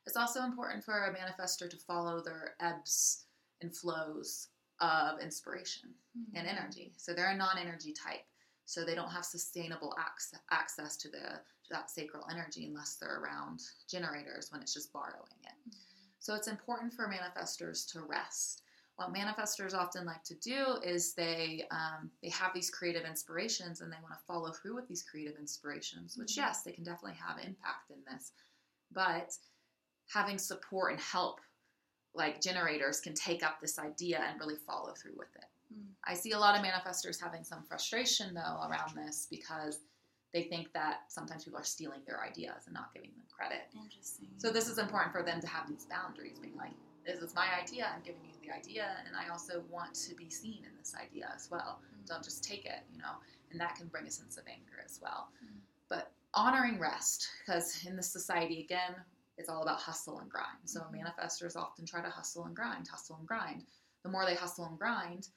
It's 0.07 0.17
also 0.17 0.43
important 0.43 0.85
for 0.85 1.07
a 1.07 1.15
manifestor 1.15 1.69
to 1.69 1.77
follow 1.77 2.23
their 2.23 2.55
ebbs 2.61 3.25
and 3.61 3.75
flows 3.75 4.49
of 4.81 5.21
inspiration 5.21 5.91
and 6.35 6.47
mm-hmm. 6.47 6.57
energy. 6.59 6.93
So 6.97 7.15
they're 7.15 7.31
a 7.31 7.37
non 7.37 7.59
energy 7.59 7.93
type. 7.93 8.25
So 8.65 8.85
they 8.85 8.95
don't 8.95 9.11
have 9.11 9.25
sustainable 9.25 9.95
access, 9.99 10.41
access 10.51 10.97
to 10.99 11.09
the 11.09 11.19
to 11.65 11.71
that 11.71 11.91
sacral 11.91 12.27
energy 12.31 12.67
unless 12.67 12.97
they're 12.97 13.21
around 13.21 13.61
generators 13.89 14.51
when 14.51 14.63
it's 14.63 14.75
just 14.75 14.93
borrowing 14.93 15.39
it. 15.45 15.75
So 16.19 16.35
it's 16.35 16.49
important 16.49 16.93
for 16.93 17.09
manifestors 17.09 17.91
to 17.93 18.03
rest. 18.03 18.63
What 18.97 19.13
manifestors 19.13 19.75
often 19.75 20.05
like 20.05 20.23
to 20.25 20.35
do 20.37 20.77
is 20.83 21.15
they 21.15 21.67
um, 21.71 22.11
they 22.23 22.29
have 22.31 22.53
these 22.55 22.71
creative 22.71 23.05
inspirations 23.05 23.81
and 23.81 23.93
they 23.93 23.97
want 24.03 24.15
to 24.15 24.25
follow 24.27 24.53
through 24.53 24.75
with 24.77 24.87
these 24.89 25.03
creative 25.03 25.37
inspirations. 25.39 26.17
Which 26.17 26.33
Mhm. 26.33 26.37
yes, 26.37 26.63
they 26.63 26.73
can 26.73 26.85
definitely 26.85 27.19
have 27.19 27.39
impact 27.39 27.91
in 27.91 28.05
this, 28.05 28.33
but 28.91 29.37
having 30.09 30.39
support 30.39 30.93
and 30.93 31.01
help 31.01 31.41
like 32.15 32.41
generators 32.43 33.01
can 33.01 33.15
take 33.15 33.43
up 33.43 33.61
this 33.61 33.79
idea 33.79 34.21
and 34.21 34.39
really 34.39 34.57
follow 34.57 34.93
through 34.95 35.17
with 35.17 35.35
it. 35.37 35.45
Mm. 35.73 35.87
I 36.05 36.15
see 36.15 36.33
a 36.33 36.39
lot 36.39 36.59
of 36.59 36.65
manifestors 36.65 37.21
having 37.21 37.45
some 37.45 37.63
frustration 37.63 38.35
though 38.35 38.61
around 38.69 38.95
this 38.97 39.27
because 39.31 39.81
they 40.33 40.45
think 40.45 40.73
that 40.73 41.01
sometimes 41.09 41.45
people 41.45 41.61
are 41.61 41.65
stealing 41.65 42.01
their 42.07 42.23
ideas 42.25 42.65
and 42.67 42.75
not 42.75 42.93
giving 42.95 43.11
them 43.17 43.27
credit. 43.31 43.69
Interesting. 43.75 44.29
So 44.39 44.51
this 44.51 44.69
is 44.69 44.79
important 44.79 45.13
for 45.13 45.23
them 45.23 45.41
to 45.41 45.47
have 45.47 45.69
these 45.69 45.85
boundaries, 45.85 46.39
being 46.39 46.57
like, 46.57 46.73
"This 47.05 47.21
is 47.21 47.35
my 47.35 47.49
idea. 47.61 47.93
I'm 47.95 48.03
giving 48.03 48.25
you 48.25 48.33
the 48.41 48.51
idea, 48.51 48.97
and 49.07 49.15
I 49.15 49.29
also 49.29 49.61
want 49.69 49.95
to 49.95 50.15
be 50.15 50.31
seen 50.31 50.65
in 50.65 50.77
this 50.79 50.95
idea 50.95 51.31
as 51.35 51.51
well. 51.51 51.83
Mm. 51.95 52.07
Don't 52.07 52.25
just 52.25 52.43
take 52.43 52.65
it, 52.65 52.81
you 52.91 52.99
know." 52.99 53.17
And 53.51 53.61
that 53.61 53.75
can 53.77 53.89
bring 53.89 54.07
a 54.07 54.11
sense 54.11 54.39
of 54.39 54.47
anger 54.47 54.81
as 54.83 54.99
well. 55.03 55.31
Mm. 55.45 55.61
But 55.89 56.13
honoring 56.33 56.79
rest, 56.79 57.29
because 57.41 57.85
in 57.85 57.95
this 57.97 58.11
society, 58.11 58.61
again, 58.65 59.05
it's 59.37 59.51
all 59.51 59.63
about 59.63 59.81
hustle 59.81 60.21
and 60.21 60.31
grind. 60.31 60.59
So 60.65 60.81
Mhm. 60.81 61.03
manifestors 61.05 61.57
often 61.57 61.85
try 61.85 62.01
to 62.01 62.09
hustle 62.09 62.47
and 62.47 62.57
grind, 62.57 62.89
hustle 62.89 63.17
and 63.17 63.29
grind. 63.29 63.67
The 64.03 64.09
more 64.09 64.25
they 64.25 64.35
hustle 64.35 64.65
and 64.65 64.79
grind, 64.79 65.29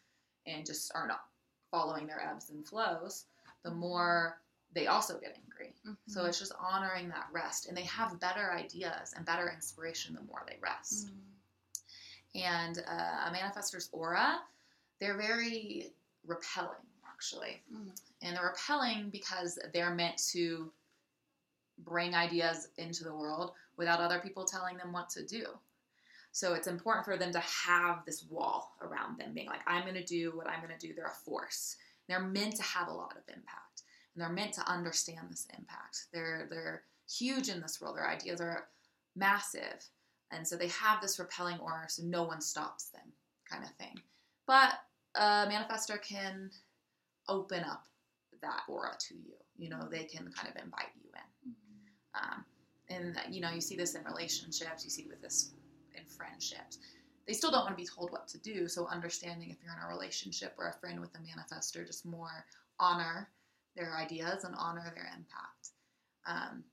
and 0.46 0.66
just 0.66 0.92
are 0.96 1.08
not 1.08 1.26
following 1.72 2.08
their 2.08 2.22
ebbs 2.22 2.50
and 2.50 2.66
flows, 2.68 3.26
the 3.64 3.72
more 3.72 4.40
they 4.74 4.88
also 4.88 5.20
get 5.20 5.38
angry. 5.44 5.74
So 6.08 6.22
Mhm. 6.24 6.30
it's 6.30 6.40
just 6.40 6.52
honoring 6.60 7.10
that 7.10 7.28
rest. 7.32 7.68
And 7.68 7.78
they 7.78 7.84
have 7.84 8.20
better 8.20 8.52
ideas 8.52 9.14
and 9.14 9.26
better 9.26 9.50
inspiration 9.50 10.16
the 10.16 10.22
more 10.22 10.44
they 10.48 10.58
rest. 10.62 11.08
Mm. 11.08 11.22
And 12.36 12.78
uh, 12.80 13.28
a 13.28 13.32
manifestor's 13.32 13.90
aura, 13.94 14.42
they're 15.00 15.18
very 15.18 15.94
repelling, 16.26 16.86
actually. 17.10 17.64
Mm. 17.72 17.98
And 18.22 18.36
they're 18.36 18.46
repelling 18.48 19.10
because 19.10 19.58
they're 19.74 19.96
meant 19.96 20.18
to 20.32 20.72
bring 21.80 22.14
ideas 22.16 22.70
into 22.78 23.04
the 23.04 23.14
world 23.16 23.54
without 23.78 24.00
other 24.00 24.20
people 24.20 24.46
telling 24.46 24.78
them 24.78 24.92
what 24.92 25.10
to 25.12 25.26
do. 25.26 25.60
So 26.36 26.54
it's 26.54 26.68
important 26.68 27.06
for 27.06 27.16
them 27.16 27.32
to 27.32 27.40
have 27.40 28.04
this 28.06 28.26
wall 28.30 28.76
around 28.82 29.18
them, 29.18 29.34
being 29.34 29.48
like, 29.48 29.62
I'm 29.66 29.84
going 29.84 29.96
to 29.96 30.04
do 30.04 30.34
what 30.36 30.50
I'm 30.50 30.60
going 30.60 30.78
to 30.78 30.88
do. 30.88 30.94
They're 30.94 31.06
a 31.06 31.24
force. 31.24 31.78
They're 32.10 32.20
meant 32.20 32.58
to 32.58 32.62
have 32.62 32.90
a 32.90 32.94
lot 32.94 33.14
of 33.16 33.24
impact, 33.34 33.84
and 34.14 34.22
they're 34.22 34.28
meant 34.28 34.52
to 34.56 34.70
understand 34.70 35.28
this 35.30 35.48
impact. 35.58 36.08
They're 36.12 36.46
they're 36.50 36.84
huge 37.10 37.48
in 37.48 37.62
this 37.62 37.80
world. 37.80 37.96
Their 37.96 38.10
ideas 38.10 38.42
are 38.42 38.68
massive, 39.16 39.88
and 40.30 40.46
so 40.46 40.58
they 40.58 40.68
have 40.68 41.00
this 41.02 41.20
repelling 41.20 41.58
aura, 41.60 41.86
so 41.88 42.04
no 42.04 42.24
one 42.24 42.42
stops 42.42 42.90
them, 42.90 43.14
kind 43.50 43.64
of 43.64 43.70
thing. 43.78 43.96
But 44.46 44.74
a 45.16 45.48
manifestor 45.48 46.02
can 46.02 46.52
open 47.30 47.64
up 47.64 47.86
that 48.42 48.64
aura 48.68 48.92
to 49.08 49.16
you. 49.16 49.36
You 49.58 49.70
know, 49.70 49.88
they 49.90 50.04
can 50.04 50.30
kind 50.34 50.54
of 50.54 50.62
invite 50.62 50.92
you 51.02 51.10
in. 51.14 51.54
Um, 52.14 52.46
and 52.90 53.34
you 53.34 53.40
know, 53.40 53.52
you 53.52 53.62
see 53.62 53.78
this 53.78 53.96
in 53.96 54.04
relationships. 54.04 54.84
You 54.84 54.90
see 54.90 55.08
with 55.08 55.22
this 55.22 55.54
in 56.06 56.16
friendships. 56.16 56.78
They 57.28 57.34
still 57.34 57.52
don't 57.52 57.64
want 57.66 57.78
to 57.78 57.82
be 57.84 57.88
told 57.88 58.12
what 58.12 58.28
to 58.30 58.38
do. 58.38 58.68
So 58.68 58.88
understanding 58.88 59.50
if 59.50 59.58
you're 59.64 59.74
in 59.74 59.80
a 59.84 59.88
relationship 59.88 60.54
or 60.58 60.70
a 60.70 60.74
friend 60.74 61.00
with 61.00 61.10
a 61.16 61.20
manifestor, 61.20 61.86
just 61.86 62.06
more 62.06 62.46
honor 62.80 63.30
their 63.76 63.98
ideas 63.98 64.44
and 64.44 64.54
honor 64.58 64.92
their 64.96 65.06
impact. 65.06 65.70
Um, 66.28 66.64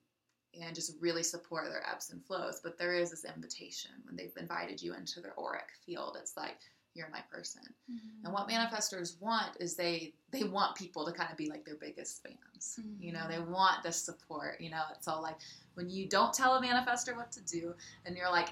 and 0.61 0.75
just 0.75 0.93
really 1.01 1.23
support 1.23 1.65
their 1.71 1.83
ebbs 1.91 2.11
and 2.11 2.23
flows. 2.27 2.61
But 2.63 2.77
there 2.79 2.93
is 2.93 3.11
this 3.11 3.25
invitation 3.25 3.91
when 4.05 4.17
they've 4.17 4.37
invited 4.39 4.83
you 4.83 4.93
into 4.95 5.21
their 5.23 5.33
auric 5.39 5.69
field. 5.87 6.19
It's 6.21 6.37
like 6.37 6.59
you're 6.95 7.09
my 7.11 7.21
person. 7.31 7.63
Mm-hmm. 7.91 8.27
And 8.27 8.35
what 8.35 8.51
manifestors 8.51 9.19
want 9.19 9.57
is 9.61 9.77
they 9.77 10.13
they 10.31 10.45
want 10.45 10.77
people 10.77 11.07
to 11.07 11.13
kind 11.13 11.31
of 11.31 11.39
be 11.39 11.49
like 11.49 11.65
their 11.65 11.77
biggest 11.77 12.23
fans. 12.23 12.79
You 13.01 13.13
know, 13.15 13.25
they 13.29 13.37
Mm-hmm. 13.37 13.51
want 13.51 13.83
this 13.83 13.97
support. 13.97 14.61
You 14.61 14.71
know, 14.71 14.83
it's 14.95 15.09
all 15.09 15.23
like 15.23 15.37
when 15.73 15.89
you 15.89 16.07
don't 16.07 16.35
tell 16.35 16.55
a 16.57 16.61
manifestor 16.63 17.17
what 17.17 17.33
to 17.33 17.41
do, 17.41 17.73
and 18.05 18.15
you're 18.15 18.31
like 18.31 18.51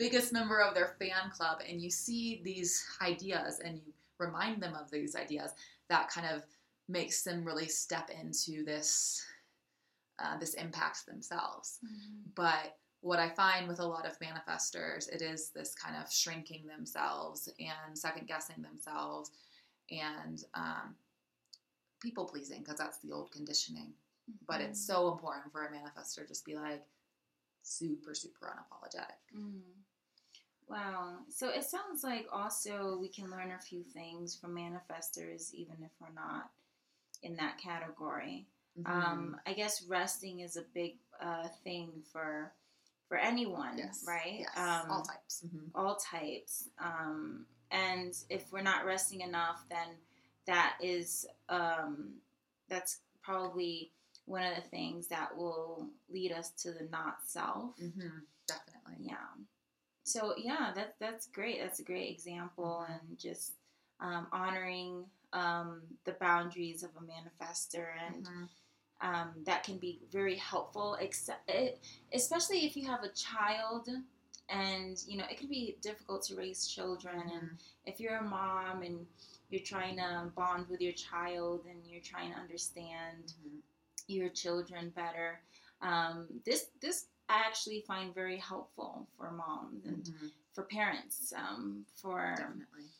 biggest 0.00 0.32
member 0.32 0.58
of 0.60 0.74
their 0.74 0.96
fan 0.98 1.30
club, 1.30 1.58
and 1.68 1.80
you 1.84 1.90
see 1.90 2.40
these 2.42 2.84
ideas 3.02 3.60
and 3.64 3.78
you 3.78 3.92
remind 4.18 4.62
them 4.62 4.74
of 4.74 4.90
these 4.90 5.14
ideas, 5.14 5.52
that 5.88 6.08
kind 6.08 6.26
of 6.34 6.42
makes 6.88 7.22
them 7.22 7.44
really 7.44 7.68
step 7.68 8.10
into 8.10 8.64
this 8.64 9.22
uh, 10.22 10.36
this 10.38 10.54
impact 10.54 11.06
themselves. 11.06 11.78
Mm-hmm. 11.84 12.30
But 12.34 12.76
what 13.00 13.18
I 13.18 13.30
find 13.30 13.68
with 13.68 13.80
a 13.80 13.86
lot 13.86 14.06
of 14.06 14.18
manifestors, 14.20 15.08
it 15.08 15.22
is 15.22 15.50
this 15.50 15.74
kind 15.74 15.96
of 15.96 16.12
shrinking 16.12 16.66
themselves 16.66 17.48
and 17.58 17.96
second 17.96 18.26
guessing 18.28 18.60
themselves 18.62 19.30
and 19.90 20.44
um, 20.54 20.94
people 22.00 22.24
pleasing 22.26 22.60
because 22.60 22.78
that's 22.78 22.98
the 22.98 23.12
old 23.12 23.30
conditioning. 23.32 23.92
But 24.46 24.60
it's 24.60 24.80
Mm-hmm. 24.80 24.92
so 24.92 25.12
important 25.12 25.50
for 25.52 25.64
a 25.64 25.70
manifestor 25.70 26.22
to 26.22 26.28
just 26.28 26.44
be 26.44 26.54
like 26.54 26.84
super, 27.62 28.14
super 28.14 28.46
unapologetic. 28.46 29.18
Mm. 29.34 29.79
Wow. 30.70 31.16
So 31.28 31.48
it 31.48 31.64
sounds 31.64 32.04
like 32.04 32.26
also 32.32 32.96
we 33.00 33.08
can 33.08 33.28
learn 33.30 33.50
a 33.50 33.60
few 33.60 33.82
things 33.82 34.36
from 34.36 34.54
manifestors, 34.54 35.52
even 35.52 35.74
if 35.82 35.90
we're 36.00 36.14
not 36.14 36.50
in 37.22 37.34
that 37.36 37.58
category. 37.58 38.46
Mm-hmm. 38.78 38.92
Um, 38.92 39.36
I 39.46 39.52
guess 39.52 39.82
resting 39.88 40.40
is 40.40 40.56
a 40.56 40.62
big 40.72 40.94
uh, 41.20 41.48
thing 41.64 41.90
for 42.12 42.52
for 43.08 43.16
anyone, 43.16 43.76
yes. 43.76 44.04
right? 44.06 44.38
Yes. 44.38 44.56
Um, 44.56 44.90
All 44.90 45.02
types. 45.02 45.42
hmm 45.50 45.66
all 45.74 45.96
types. 45.96 46.68
Um, 46.78 47.44
and 47.72 48.14
if 48.28 48.52
we're 48.52 48.62
not 48.62 48.86
resting 48.86 49.22
enough, 49.22 49.64
then 49.68 49.88
that 50.46 50.76
is 50.80 51.26
um, 51.48 52.14
that's 52.68 52.98
probably 53.22 53.90
one 54.26 54.44
of 54.44 54.54
the 54.54 54.68
things 54.70 55.08
that 55.08 55.36
will 55.36 55.88
lead 56.08 56.30
us 56.30 56.50
to 56.62 56.70
the 56.70 56.86
not 56.92 57.16
self. 57.26 57.76
hmm 57.78 58.20
Definitely. 58.46 59.06
Yeah. 59.06 59.16
So 60.10 60.34
yeah, 60.36 60.72
that's 60.74 60.96
that's 60.98 61.26
great. 61.28 61.60
That's 61.60 61.78
a 61.78 61.84
great 61.84 62.10
example, 62.10 62.84
and 62.88 63.18
just 63.18 63.52
um, 64.00 64.26
honoring 64.32 65.04
um, 65.32 65.82
the 66.04 66.12
boundaries 66.12 66.82
of 66.82 66.90
a 66.96 67.04
manifestor, 67.14 67.86
and 68.06 68.26
Mhm. 68.26 68.48
um, 69.02 69.28
that 69.44 69.62
can 69.62 69.78
be 69.78 70.00
very 70.10 70.36
helpful. 70.36 70.94
Except, 71.00 71.48
it, 71.48 71.80
especially 72.12 72.66
if 72.66 72.76
you 72.76 72.86
have 72.86 73.04
a 73.04 73.10
child, 73.10 73.88
and 74.48 75.00
you 75.06 75.16
know 75.18 75.26
it 75.30 75.38
can 75.38 75.48
be 75.48 75.76
difficult 75.80 76.22
to 76.24 76.34
raise 76.34 76.66
children, 76.66 77.20
and 77.20 77.50
Mhm. 77.50 77.58
if 77.86 78.00
you're 78.00 78.16
a 78.16 78.22
mom 78.38 78.82
and 78.82 79.06
you're 79.50 79.62
trying 79.74 79.96
to 79.96 80.32
bond 80.34 80.68
with 80.68 80.80
your 80.80 80.92
child 80.92 81.66
and 81.66 81.84
you're 81.86 82.00
trying 82.12 82.32
to 82.32 82.38
understand 82.38 83.34
Mhm. 83.44 83.62
your 84.08 84.28
children 84.28 84.90
better. 84.90 85.40
Um, 85.82 86.26
this 86.44 86.66
this 86.80 87.06
I 87.30 87.38
actually 87.46 87.82
find 87.86 88.12
very 88.14 88.36
helpful 88.38 89.06
for 89.16 89.30
moms 89.30 89.86
and 89.86 90.04
Mhm. 90.04 90.32
for 90.52 90.64
parents, 90.64 91.32
um, 91.32 91.86
for 91.94 92.34
Definitely. 92.36 92.90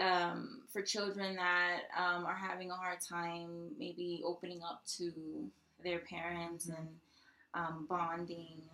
um, 0.00 0.66
for 0.68 0.82
children 0.82 1.36
that 1.36 1.82
um, 1.96 2.24
are 2.26 2.34
having 2.36 2.70
a 2.70 2.76
hard 2.76 3.00
time 3.00 3.76
maybe 3.78 4.22
opening 4.24 4.62
up 4.62 4.84
to 4.96 5.50
their 5.82 6.00
parents 6.00 6.66
Mhm. 6.68 6.78
and 6.78 7.00
um, 7.54 7.86
bonding. 7.86 8.68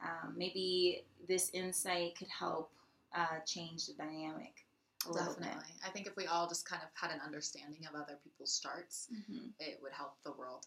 Um, 0.00 0.34
maybe 0.36 1.04
this 1.26 1.50
insight 1.50 2.16
could 2.16 2.28
help 2.28 2.70
uh, 3.12 3.40
change 3.40 3.86
the 3.86 3.94
dynamic 3.94 4.66
a 5.06 5.12
little 5.12 5.34
bit. 5.34 5.44
Definitely. 5.44 5.74
I 5.84 5.90
think 5.90 6.06
if 6.06 6.16
we 6.16 6.26
all 6.26 6.46
just 6.48 6.66
kind 6.66 6.82
of 6.82 6.88
had 6.94 7.10
an 7.10 7.20
understanding 7.20 7.86
of 7.86 7.94
other 7.94 8.16
people's 8.24 8.52
starts, 8.52 9.08
Mhm. 9.10 9.54
it 9.58 9.80
would 9.82 9.92
help 9.92 10.20
the 10.22 10.32
world. 10.32 10.66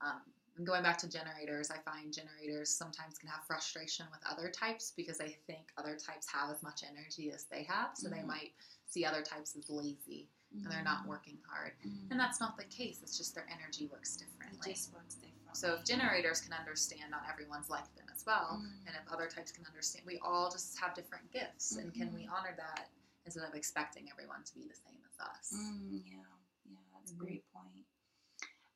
Um, 0.00 0.22
and 0.58 0.66
going 0.66 0.82
back 0.82 0.98
to 0.98 1.08
generators, 1.08 1.70
I 1.70 1.78
find 1.88 2.12
generators 2.12 2.68
sometimes 2.68 3.16
can 3.16 3.28
have 3.30 3.44
frustration 3.46 4.06
with 4.10 4.20
other 4.28 4.50
types 4.50 4.92
because 4.96 5.16
they 5.16 5.36
think 5.46 5.70
other 5.78 5.94
types 5.96 6.26
have 6.30 6.50
as 6.50 6.62
much 6.64 6.82
energy 6.82 7.30
as 7.32 7.44
they 7.44 7.62
have. 7.62 7.90
So 7.96 8.08
they 8.08 8.18
Mhm. 8.18 8.26
might 8.26 8.54
see 8.86 9.04
other 9.04 9.22
types 9.22 9.54
as 9.56 9.68
lazy 9.70 10.28
and 10.50 10.64
they're 10.72 10.82
not 10.82 11.06
working 11.06 11.38
hard. 11.48 11.74
Mhm. 11.84 12.10
And 12.10 12.18
that's 12.18 12.40
not 12.40 12.56
the 12.56 12.64
case. 12.64 13.02
It's 13.02 13.16
just 13.16 13.34
their 13.34 13.48
energy 13.48 13.86
works 13.86 14.16
It 14.16 14.20
differently. 14.26 14.72
just 14.72 14.92
works 14.92 15.14
differently. 15.14 15.54
So 15.54 15.74
if 15.74 15.84
generators 15.84 16.40
can 16.40 16.52
understand 16.52 17.10
not 17.10 17.28
everyone's 17.28 17.68
like 17.70 17.94
them 17.94 18.08
as 18.12 18.24
well, 18.26 18.58
Mhm. 18.58 18.86
and 18.86 18.96
if 18.96 19.06
other 19.08 19.28
types 19.30 19.52
can 19.52 19.64
understand, 19.66 20.04
we 20.06 20.18
all 20.18 20.50
just 20.50 20.76
have 20.78 20.94
different 20.94 21.30
gifts. 21.30 21.72
And 21.76 21.94
can 21.94 22.12
we 22.12 22.24
Mhm. 22.26 22.32
honor 22.32 22.54
that 22.56 22.90
instead 23.24 23.44
of 23.44 23.54
expecting 23.54 24.10
everyone 24.10 24.42
to 24.42 24.54
be 24.54 24.66
the 24.66 24.74
same 24.74 25.04
as 25.04 25.20
us? 25.20 25.52
Mm, 25.52 26.02
yeah, 26.04 26.24
yeah, 26.64 26.78
that's 26.92 27.12
Mhm. 27.12 27.14
a 27.14 27.18
great. 27.18 27.44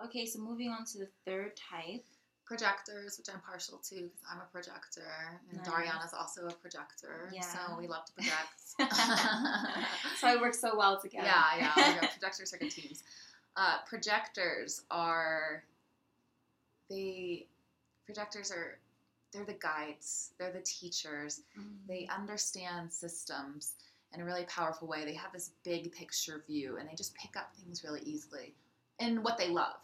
Okay, 0.04 0.26
so 0.26 0.38
moving 0.40 0.70
on 0.70 0.84
to 0.86 0.98
the 0.98 1.08
third 1.24 1.52
type. 1.56 2.04
projectors, 2.44 3.16
which 3.16 3.28
I'm 3.32 3.40
partial 3.40 3.78
to 3.78 3.94
because 3.94 4.20
I'm 4.30 4.38
a 4.40 4.44
projector, 4.52 5.40
and 5.48 5.58
Nice. 5.58 5.66
Dariana's 5.66 6.12
also 6.12 6.48
a 6.48 6.52
projector. 6.52 7.30
Yeah. 7.32 7.40
So 7.40 7.58
we 7.78 7.86
love 7.86 8.04
to 8.06 8.12
project. 8.12 8.60
so 10.18 10.34
we 10.34 10.40
work 10.40 10.52
so 10.54 10.76
well 10.76 11.00
together. 11.00 11.26
yeah, 11.26 11.72
yeah. 11.76 11.98
our 12.02 12.08
projectors 12.18 12.52
are 12.52 12.58
good 12.58 12.70
teams. 12.70 13.04
Uh, 13.56 13.78
projectors 13.86 14.82
are 14.90 15.62
they 16.90 17.46
projectors 18.04 18.50
are 18.50 18.78
they're 19.32 19.44
the 19.46 19.54
guides, 19.54 20.32
they're 20.38 20.52
the 20.52 20.60
teachers. 20.60 21.40
Mhm. 21.58 21.86
They 21.88 22.06
understand 22.08 22.92
systems 22.92 23.76
in 24.12 24.20
a 24.20 24.24
really 24.26 24.44
powerful 24.44 24.88
way. 24.88 25.06
They 25.06 25.14
have 25.14 25.32
this 25.32 25.52
big 25.64 25.92
picture 25.92 26.42
view 26.46 26.76
and 26.76 26.86
they 26.88 26.94
just 26.94 27.14
pick 27.14 27.34
up 27.36 27.54
things 27.56 27.82
really 27.82 28.02
easily 28.02 28.54
and 28.98 29.22
what 29.24 29.38
they 29.38 29.48
love. 29.48 29.76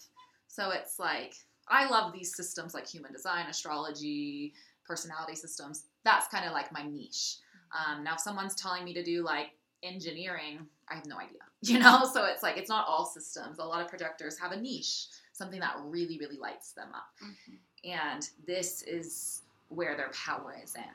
So 0.46 0.70
it's 0.70 0.98
like, 0.98 1.34
I 1.68 1.88
love 1.88 2.12
these 2.12 2.34
systems 2.34 2.74
like 2.74 2.86
human 2.86 3.12
design, 3.12 3.46
astrology, 3.46 4.54
personality 4.86 5.34
systems. 5.34 5.84
That's 6.04 6.26
kind 6.28 6.46
of 6.46 6.52
like 6.52 6.72
my 6.72 6.82
niche. 6.82 7.36
Um, 7.72 8.02
now, 8.02 8.14
if 8.14 8.20
someone's 8.20 8.54
telling 8.54 8.84
me 8.84 8.94
to 8.94 9.02
do 9.04 9.22
like 9.22 9.50
engineering, 9.82 10.60
I 10.88 10.94
have 10.94 11.06
no 11.06 11.18
idea. 11.18 11.38
You 11.60 11.80
know, 11.80 12.08
so 12.12 12.24
it's 12.24 12.44
like 12.44 12.56
it's 12.56 12.68
not 12.68 12.86
all 12.86 13.04
systems. 13.04 13.58
A 13.58 13.64
lot 13.64 13.80
of 13.82 13.88
projectors 13.88 14.38
have 14.38 14.52
a 14.52 14.56
niche, 14.60 15.06
something 15.32 15.58
that 15.58 15.74
really, 15.82 16.16
really 16.18 16.36
lights 16.36 16.70
them 16.70 16.88
up 16.94 17.08
Mhm. 17.20 17.58
and 17.84 18.30
this 18.46 18.82
is 18.82 19.42
where 19.68 19.96
their 19.96 20.10
power 20.10 20.54
is 20.62 20.76
in. 20.76 20.94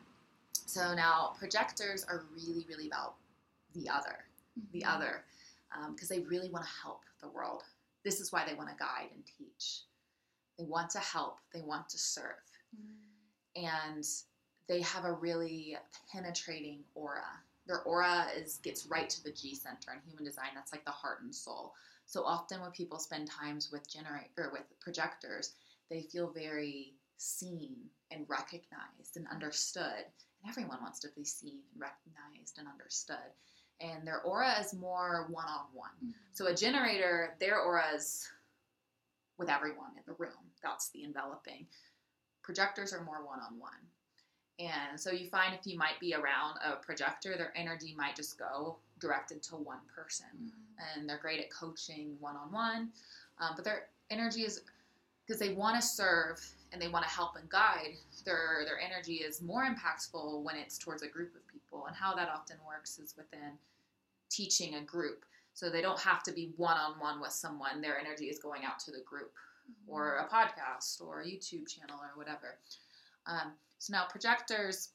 So 0.65 0.95
now 0.95 1.33
projectors 1.37 2.05
are 2.05 2.23
really, 2.33 2.65
really 2.69 2.87
about 2.87 3.15
the 3.73 3.89
other, 3.89 4.25
the 4.71 4.81
Mhm. 4.81 4.95
other, 4.95 5.25
because 5.91 6.07
they 6.07 6.19
really 6.21 6.49
want 6.49 6.63
to 6.65 6.71
help 6.81 7.03
the 7.19 7.27
world. 7.27 7.65
This 8.03 8.19
is 8.19 8.31
why 8.31 8.45
they 8.45 8.53
want 8.53 8.69
to 8.69 8.75
guide 8.75 9.09
and 9.13 9.25
teach. 9.25 9.83
They 10.57 10.65
want 10.65 10.89
to 10.91 10.99
help. 10.99 11.39
They 11.53 11.61
want 11.61 11.89
to 11.89 11.97
serve, 11.97 12.43
Mhm. 12.75 13.07
and 13.55 14.05
they 14.67 14.81
have 14.81 15.05
a 15.05 15.11
really 15.11 15.77
penetrating 16.11 16.85
aura. 16.93 17.43
Their 17.65 17.81
aura 17.83 18.29
is 18.35 18.57
gets 18.57 18.85
right 18.85 19.09
to 19.09 19.23
the 19.23 19.31
G 19.31 19.55
center 19.55 19.93
in 19.93 20.01
human 20.01 20.25
design. 20.25 20.53
That's 20.53 20.71
like 20.71 20.85
the 20.85 20.91
heart 20.91 21.21
and 21.21 21.33
soul. 21.33 21.75
So 22.05 22.23
often 22.25 22.61
when 22.61 22.71
people 22.71 22.99
spend 22.99 23.27
times 23.29 23.71
with 23.71 23.87
generate 23.87 24.31
or 24.37 24.51
with 24.51 24.79
projectors, 24.79 25.55
they 25.89 26.03
feel 26.03 26.29
very 26.29 26.97
seen 27.17 27.89
and 28.11 28.29
recognized 28.29 29.15
and 29.15 29.27
understood. 29.29 30.05
And 30.41 30.49
everyone 30.49 30.81
wants 30.81 30.99
to 30.99 31.09
be 31.09 31.23
seen 31.23 31.63
and 31.71 31.79
recognized 31.81 32.57
and 32.57 32.67
understood. 32.67 33.33
And 33.83 34.07
their 34.07 34.21
aura 34.21 34.55
is 34.59 34.73
more 34.73 35.27
one 35.29 35.45
on 35.45 35.65
one. 35.73 36.13
So 36.31 36.47
a 36.47 36.55
generator, 36.55 37.35
their 37.39 37.59
aura 37.59 37.93
is 37.93 38.29
with 39.37 39.49
everyone 39.49 39.91
in 39.97 40.03
the 40.07 40.13
room. 40.13 40.31
That's 40.63 40.89
the 40.89 41.03
enveloping. 41.03 41.67
projectors 42.43 42.93
are 42.93 43.03
more 43.03 43.25
one 43.25 43.39
on 43.39 43.57
one. 43.57 43.71
And 44.59 44.99
so 44.99 45.11
you 45.11 45.27
find 45.29 45.55
if 45.55 45.65
you 45.65 45.77
might 45.77 45.99
be 45.99 46.13
around 46.13 46.57
a 46.63 46.75
projector, 46.75 47.35
their 47.35 47.51
energy 47.55 47.95
might 47.97 48.15
just 48.15 48.37
go 48.37 48.77
directed 48.99 49.41
to 49.43 49.55
one 49.55 49.79
person. 49.93 50.27
Mm-hmm. 50.35 50.99
And 50.99 51.09
they're 51.09 51.17
great 51.17 51.39
at 51.39 51.51
coaching 51.51 52.15
one 52.19 52.35
on 52.35 52.51
one. 52.51 52.89
But 53.55 53.65
their 53.65 53.87
energy 54.11 54.41
is 54.43 54.61
because 55.25 55.39
they 55.39 55.53
want 55.53 55.75
to 55.75 55.85
serve 55.85 56.39
and 56.71 56.81
they 56.81 56.87
want 56.87 57.03
to 57.03 57.09
help 57.09 57.35
and 57.35 57.49
guide. 57.49 57.95
Their, 58.25 58.63
their 58.65 58.79
energy 58.79 59.15
is 59.15 59.41
more 59.41 59.65
impactful 59.65 60.43
when 60.43 60.55
it's 60.55 60.77
towards 60.77 61.01
a 61.01 61.07
group 61.07 61.35
of 61.35 61.45
people. 61.51 61.85
And 61.87 61.95
how 61.95 62.13
that 62.15 62.29
often 62.29 62.57
works 62.65 62.99
is 62.99 63.15
within 63.17 63.57
teaching 64.33 64.75
a 64.75 64.81
group. 64.81 65.25
So 65.53 65.69
they 65.69 65.81
don't 65.81 65.99
have 65.99 66.23
to 66.23 66.31
be 66.31 66.51
one 66.57 66.77
on 66.77 66.99
one 66.99 67.21
with 67.21 67.31
someone, 67.31 67.79
their 67.79 67.99
energy 67.99 68.25
is 68.25 68.39
going 68.39 68.65
out 68.65 68.79
to 68.79 68.91
the 68.91 69.03
group 69.05 69.33
or 69.87 70.17
a 70.17 70.27
podcast 70.27 71.01
or 71.01 71.21
a 71.21 71.25
YouTube 71.25 71.67
channel 71.67 71.99
or 72.01 72.17
whatever. 72.17 72.57
Um, 73.27 73.53
so 73.77 73.93
now 73.93 74.05
projectors, 74.09 74.89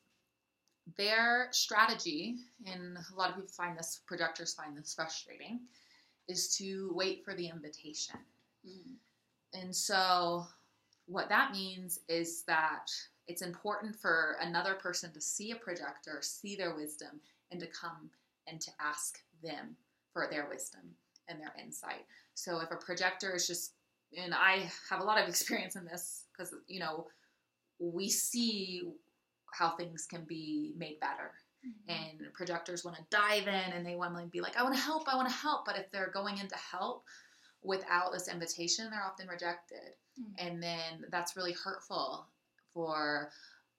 their 0.96 1.48
strategy, 1.52 2.36
and 2.66 2.96
a 2.96 3.16
lot 3.16 3.30
of 3.30 3.36
people 3.36 3.50
find 3.50 3.78
this, 3.78 4.00
projectors 4.06 4.54
find 4.54 4.76
this 4.76 4.94
frustrating, 4.94 5.60
is 6.28 6.54
to 6.56 6.90
wait 6.94 7.24
for 7.24 7.34
the 7.34 7.48
invitation. 7.48 8.16
Mm-hmm. 8.66 9.60
And 9.60 9.74
so 9.74 10.46
what 11.06 11.28
that 11.28 11.52
means 11.52 12.00
is 12.08 12.42
that 12.42 12.90
it's 13.28 13.42
important 13.42 13.94
for 13.94 14.36
another 14.40 14.74
person 14.74 15.12
to 15.12 15.20
see 15.20 15.52
a 15.52 15.56
projector, 15.56 16.18
see 16.22 16.56
their 16.56 16.74
wisdom, 16.74 17.20
and 17.50 17.60
to 17.60 17.66
come 17.66 18.10
and 18.46 18.60
to 18.60 18.70
ask 18.80 19.20
them 19.42 19.76
for 20.12 20.28
their 20.30 20.48
wisdom 20.48 20.82
and 21.28 21.40
their 21.40 21.52
insight. 21.62 22.06
So 22.34 22.60
if 22.60 22.70
a 22.70 22.76
projector 22.76 23.34
is 23.34 23.46
just, 23.46 23.72
and 24.16 24.34
I 24.34 24.70
have 24.90 25.00
a 25.00 25.04
lot 25.04 25.20
of 25.20 25.28
experience 25.28 25.76
in 25.76 25.84
this 25.84 26.24
because, 26.36 26.54
you 26.66 26.80
know, 26.80 27.06
we 27.78 28.08
see 28.08 28.82
how 29.52 29.70
things 29.70 30.06
can 30.10 30.24
be 30.24 30.72
made 30.76 31.00
better. 31.00 31.32
Mm-hmm. 31.66 32.22
And 32.22 32.32
projectors 32.32 32.84
want 32.84 32.96
to 32.96 33.02
dive 33.10 33.48
in 33.48 33.72
and 33.72 33.84
they 33.84 33.96
want 33.96 34.16
to 34.16 34.26
be 34.26 34.40
like, 34.40 34.56
I 34.56 34.62
want 34.62 34.74
to 34.74 34.80
help, 34.80 35.08
I 35.08 35.16
want 35.16 35.28
to 35.28 35.34
help. 35.34 35.64
But 35.64 35.76
if 35.76 35.90
they're 35.90 36.10
going 36.12 36.38
in 36.38 36.48
to 36.48 36.56
help 36.56 37.04
without 37.62 38.12
this 38.12 38.28
invitation, 38.28 38.88
they're 38.90 39.04
often 39.04 39.28
rejected. 39.28 39.94
Mhm. 40.18 40.34
And 40.38 40.62
then 40.62 41.06
that's 41.10 41.36
really 41.36 41.52
hurtful 41.52 42.26
for 42.72 43.30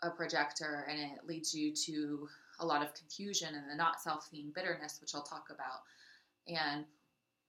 a 0.02 0.10
projector 0.10 0.88
and 0.90 1.00
it 1.00 1.26
leads 1.26 1.54
you 1.54 1.74
to 1.74 2.30
a 2.60 2.66
lot 2.66 2.82
of 2.82 2.94
confusion 2.94 3.56
and 3.56 3.70
the 3.70 3.76
not 3.76 4.02
self 4.02 4.28
theme 4.28 4.52
bitterness, 4.54 5.00
which 5.02 5.16
I'll 5.16 5.24
talk 5.24 5.48
about. 5.50 5.82
And 6.48 6.86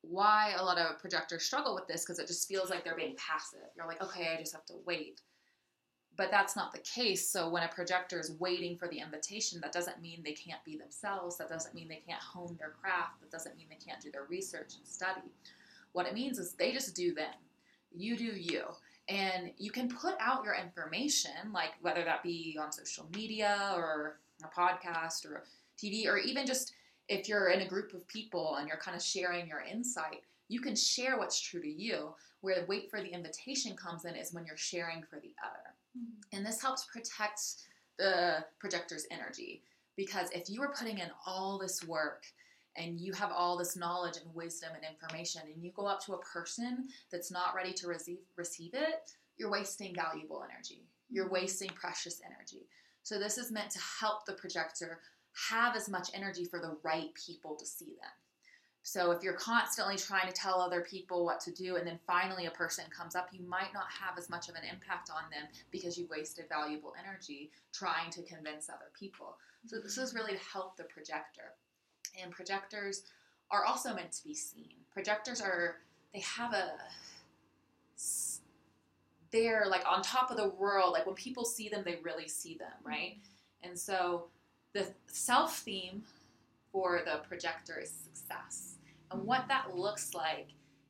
why 0.03 0.55
a 0.57 0.65
lot 0.65 0.79
of 0.79 0.99
projectors 0.99 1.45
struggle 1.45 1.75
with 1.75 1.87
this 1.87 2.05
because 2.05 2.19
it 2.19 2.27
just 2.27 2.49
feels 2.49 2.71
like 2.71 2.85
they're 2.85 2.97
being 2.97 3.17
passive. 3.17 3.69
You're 3.77 3.87
like, 3.87 4.03
okay, 4.03 4.35
I 4.35 4.41
just 4.41 4.53
have 4.53 4.65
to 4.67 4.75
wait. 4.87 5.21
But 6.17 6.31
that's 6.31 6.57
not 6.57 6.73
the 6.73 6.81
case. 6.81 7.29
So 7.29 7.49
when 7.49 7.63
a 7.63 7.69
projector 7.69 8.19
is 8.19 8.33
waiting 8.39 8.77
for 8.77 8.89
the 8.89 8.99
invitation, 8.99 9.61
that 9.63 9.73
doesn't 9.73 10.03
mean 10.03 10.23
they 10.25 10.33
can't 10.33 10.63
be 10.65 10.77
themselves. 10.77 11.39
That 11.39 11.49
doesn't 11.49 11.75
mean 11.75 11.89
they 11.89 12.03
can't 12.07 12.21
hone 12.21 12.57
their 12.59 12.71
craft. 12.71 13.21
That 13.21 13.31
doesn't 13.31 13.57
mean 13.57 13.67
they 13.71 13.85
can't 13.85 14.03
do 14.03 14.11
their 14.11 14.25
research 14.25 14.75
and 14.77 14.87
study. 14.87 15.33
What 15.93 16.07
it 16.07 16.15
means 16.15 16.39
is 16.39 16.53
they 16.53 16.73
just 16.73 16.95
do 16.95 17.15
them. 17.15 17.33
You 17.95 18.17
do 18.17 18.25
you. 18.25 18.65
And 19.09 19.51
you 19.57 19.71
can 19.71 19.89
put 19.89 20.15
out 20.21 20.45
your 20.45 20.55
information, 20.55 21.53
like 21.53 21.71
whether 21.81 22.05
that 22.05 22.23
be 22.23 22.59
on 22.61 22.71
social 22.71 23.07
media 23.15 23.73
or 23.75 24.19
a 24.45 24.61
podcast 24.61 25.25
or 25.25 25.45
TV, 25.79 26.07
or 26.07 26.19
even 26.19 26.47
just 26.47 26.73
if 27.09 27.29
you're 27.29 27.49
in 27.49 27.63
a 27.63 27.69
group 27.69 27.93
of 27.95 28.07
people 28.07 28.57
and 28.57 28.69
you're 28.69 28.77
kind 28.77 28.97
of 28.97 29.03
sharing 29.03 29.49
your 29.49 29.61
insight, 29.61 30.23
you 30.49 30.61
can 30.61 30.77
share 30.77 31.19
what's 31.19 31.41
true 31.41 31.61
to 31.61 31.71
you. 31.71 32.15
Where 32.43 32.61
the 32.61 32.67
wait 32.67 32.91
for 32.91 33.03
the 33.03 33.13
invitation 33.13 33.77
comes 33.77 34.07
in 34.07 34.17
is 34.17 34.33
when 34.33 34.47
you're 34.47 34.57
sharing 34.57 35.03
for 35.03 35.17
the 35.17 35.35
other. 35.45 35.75
Mm-hmm. 35.99 36.37
And 36.37 36.47
this 36.47 36.63
helps 36.63 36.87
protect 36.87 37.41
the 37.99 38.45
projector's 38.59 39.07
energy 39.11 39.63
because 39.97 40.31
if 40.31 40.49
you 40.49 40.63
are 40.63 40.73
putting 40.73 40.99
in 40.99 41.11
all 41.27 41.59
this 41.59 41.85
work 41.85 42.25
and 42.77 42.99
you 42.99 43.13
have 43.13 43.31
all 43.31 43.59
this 43.59 43.77
knowledge 43.77 44.17
and 44.17 44.35
wisdom 44.35 44.71
and 44.75 44.85
information 44.91 45.43
and 45.53 45.63
you 45.63 45.71
go 45.73 45.87
up 45.87 46.03
to 46.07 46.15
a 46.15 46.19
person 46.19 46.89
that's 47.13 47.31
not 47.31 47.55
ready 47.55 47.73
to 47.75 47.87
receive 47.89 48.19
receive 48.37 48.73
it, 48.73 49.13
you're 49.37 49.51
wasting 49.51 49.95
valuable 49.95 50.43
energy. 50.51 50.87
You're 51.11 51.29
wasting 51.29 51.69
precious 51.71 52.23
energy. 52.25 52.67
So 53.03 53.19
this 53.19 53.39
is 53.39 53.51
meant 53.51 53.71
to 53.71 53.81
help 54.01 54.27
the 54.27 54.33
projector 54.33 55.01
have 55.51 55.77
as 55.77 55.89
much 55.89 56.11
energy 56.15 56.45
for 56.45 56.61
the 56.61 56.77
right 56.83 57.11
people 57.15 57.55
to 57.57 57.67
see 57.67 57.87
them. 57.87 58.11
So 58.83 59.11
if 59.11 59.23
you're 59.23 59.35
constantly 59.35 59.97
trying 59.97 60.27
to 60.27 60.33
tell 60.33 60.61
other 60.61 60.81
people 60.81 61.25
what 61.25 61.41
to 61.41 61.53
do 61.53 61.77
and 61.77 61.87
then 61.87 61.99
finally 62.07 62.47
a 62.47 62.51
person 62.51 62.85
comes 62.97 63.15
up, 63.15 63.29
you 63.31 63.47
might 63.47 63.75
not 63.75 63.87
have 63.91 64.19
as 64.19 64.31
much 64.31 64.49
of 64.49 64.55
an 64.55 64.63
impact 64.71 65.11
on 65.11 65.31
them 65.31 65.49
because 65.71 65.99
you've 65.99 66.11
wasted 66.11 66.47
valuable 66.49 66.95
energy 66.99 67.51
trying 67.73 68.11
to 68.11 68.23
convince 68.23 68.69
other 68.69 68.91
people. 68.99 69.37
So 69.67 69.79
this 69.79 69.99
is 69.99 70.15
really 70.15 70.33
to 70.33 70.53
help 70.53 70.77
the 70.77 70.85
projector. 70.85 71.53
And 72.21 72.33
projectors 72.33 73.03
are 73.51 73.65
also 73.65 73.95
meant 73.95 74.13
to 74.13 74.25
be 74.25 74.35
seen. 74.35 74.77
Projectors 74.93 75.41
are 75.41 75.77
they 76.15 76.21
have 76.21 76.55
a 76.55 76.73
they're 79.33 79.67
like 79.69 79.85
on 79.89 80.03
top 80.03 80.31
of 80.31 80.37
the 80.37 80.49
world. 80.49 80.93
Like 80.93 81.07
when 81.07 81.15
people 81.15 81.45
see 81.45 81.69
them, 81.69 81.83
they 81.85 81.99
really 82.03 82.29
see 82.29 82.57
them, 82.57 82.69
mm-hmm. 82.81 82.89
right? 82.89 83.19
And 83.63 83.79
so 83.79 84.27
the 84.73 84.87
self 85.07 85.59
theme 85.59 86.03
for 86.73 87.03
the 87.05 87.21
projector 87.29 87.81
is 87.81 87.91
success. 87.91 88.77
And 89.11 89.21
mm-hmm. 89.21 89.29
what 89.29 89.49
that 89.49 89.75
looks 89.77 90.15
like 90.15 90.49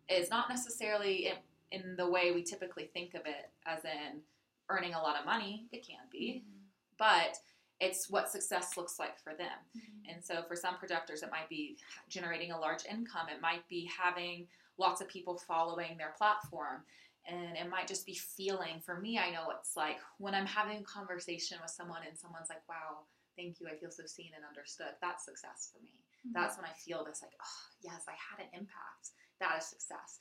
is 0.09 0.31
not 0.31 0.49
necessarily 0.49 1.29
in, 1.29 1.81
in 1.81 1.97
the 1.97 2.09
way 2.09 2.33
we 2.33 2.43
typically 2.43 2.91
think 2.93 3.15
of 3.15 3.23
it, 3.27 3.51
as 3.67 3.85
in 3.85 4.21
earning 4.69 4.95
a 4.95 5.01
lot 5.01 5.19
of 5.19 5.25
money. 5.27 5.67
It 5.73 5.87
can 5.87 6.01
be, 6.11 6.43
mm-hmm. 6.45 6.57
but 6.99 7.39
it's 7.81 8.11
what 8.11 8.29
success 8.29 8.77
looks 8.77 8.99
like 8.99 9.19
for 9.19 9.35
them. 9.35 9.49
Mm-hmm. 9.77 10.15
And 10.15 10.25
so 10.25 10.43
for 10.47 10.55
some 10.55 10.77
projectors, 10.77 11.23
it 11.23 11.31
might 11.31 11.49
be 11.49 11.79
generating 12.09 12.53
a 12.53 12.61
large 12.61 12.85
income. 12.85 13.27
It 13.35 13.41
might 13.41 13.67
be 13.69 13.91
having 13.99 14.47
lots 14.79 15.01
of 15.01 15.09
people 15.09 15.39
following 15.47 15.97
their 15.97 16.15
platform. 16.17 16.83
And 17.29 17.57
it 17.57 17.69
might 17.69 17.87
just 17.87 18.07
be 18.07 18.15
feeling. 18.15 18.81
For 18.85 18.99
me, 18.99 19.19
I 19.19 19.31
know 19.31 19.53
it's 19.59 19.77
like 19.77 19.99
when 20.19 20.35
I'm 20.35 20.47
having 20.47 20.79
a 20.79 20.83
conversation 20.83 21.59
with 21.61 21.71
someone 21.71 22.01
and 22.09 22.19
someone's 22.19 22.49
like, 22.49 22.67
wow, 22.69 23.07
thank 23.37 23.61
you, 23.61 23.69
I 23.69 23.77
feel 23.77 23.91
so 23.91 24.05
seen 24.07 24.33
and 24.35 24.45
understood. 24.45 24.97
That's 25.01 25.25
success 25.25 25.71
for 25.73 25.83
me. 25.83 25.95
Mm-hmm. 26.27 26.33
That's 26.35 26.57
when 26.57 26.67
I 26.67 26.73
feel 26.73 27.05
this 27.05 27.23
like, 27.23 27.33
oh, 27.41 27.63
yes, 27.83 28.05
I 28.09 28.17
had 28.17 28.45
an 28.45 28.51
impact. 28.53 29.15
That 29.41 29.59
is 29.59 29.67
success. 29.67 30.19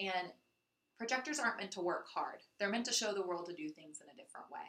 And 0.00 0.32
projectors 0.98 1.38
aren't 1.38 1.58
meant 1.58 1.72
to 1.72 1.80
work 1.80 2.06
hard, 2.12 2.40
they're 2.58 2.70
meant 2.70 2.86
to 2.86 2.92
show 2.92 3.12
the 3.12 3.26
world 3.26 3.46
to 3.46 3.54
do 3.54 3.68
things 3.68 4.00
in 4.00 4.08
a 4.08 4.16
different 4.22 4.50
way. 4.50 4.66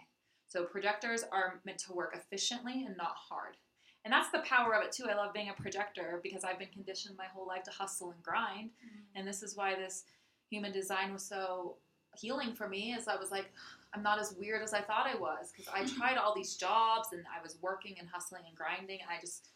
So 0.47 0.63
projectors 0.63 1.23
are 1.31 1.59
meant 1.65 1.79
to 1.79 1.93
work 1.93 2.15
efficiently 2.15 2.85
and 2.85 2.95
not 2.97 3.15
hard. 3.15 3.57
And 4.05 4.13
that's 4.13 4.31
the 4.31 4.39
power 4.39 4.73
of 4.73 4.83
it 4.85 4.93
too. 4.93 5.05
I 5.09 5.15
love 5.15 5.33
being 5.33 5.49
a 5.49 5.61
projector 5.61 6.21
because 6.23 6.45
I've 6.45 6.59
been 6.59 6.69
conditioned 6.69 7.17
my 7.17 7.25
whole 7.25 7.45
life 7.45 7.63
to 7.63 7.71
hustle 7.71 8.11
and 8.11 8.23
grind. 8.23 8.69
And 9.15 9.27
this 9.27 9.43
is 9.43 9.57
why 9.57 9.75
this 9.75 10.05
human 10.49 10.71
design 10.71 11.13
was 11.13 11.23
so 11.23 11.75
healing 12.15 12.53
for 12.53 12.67
me 12.67 12.93
is 12.93 13.07
I 13.07 13.15
was 13.15 13.31
like, 13.31 13.51
I'm 13.93 14.03
not 14.03 14.19
as 14.19 14.35
weird 14.37 14.61
as 14.61 14.73
I 14.73 14.81
thought 14.81 15.07
I 15.07 15.17
was 15.17 15.51
because 15.51 15.71
I 15.73 15.85
tried 15.85 16.17
all 16.17 16.35
these 16.35 16.55
jobs 16.55 17.09
and 17.13 17.23
I 17.35 17.41
was 17.41 17.57
working 17.61 17.95
and 17.99 18.07
hustling 18.07 18.43
and 18.47 18.55
grinding 18.55 18.99
and 19.01 19.09
I 19.09 19.19
just 19.21 19.49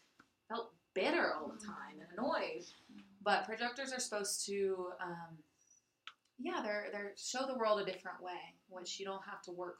felt 0.48 0.72
bitter 0.94 1.34
all 1.34 1.48
the 1.48 1.64
time 1.64 2.00
and 2.00 2.08
annoyed. 2.16 2.64
But 3.22 3.44
projectors 3.44 3.92
are 3.92 4.00
supposed 4.00 4.46
to, 4.46 4.88
um, 5.02 5.38
yeah, 6.38 6.60
they're 6.62 6.86
they're 6.90 7.12
show 7.16 7.46
the 7.46 7.56
world 7.56 7.80
a 7.80 7.84
different 7.84 8.22
way, 8.22 8.54
which 8.68 8.98
you 8.98 9.06
don't 9.06 9.22
have 9.24 9.42
to 9.42 9.52
work 9.52 9.78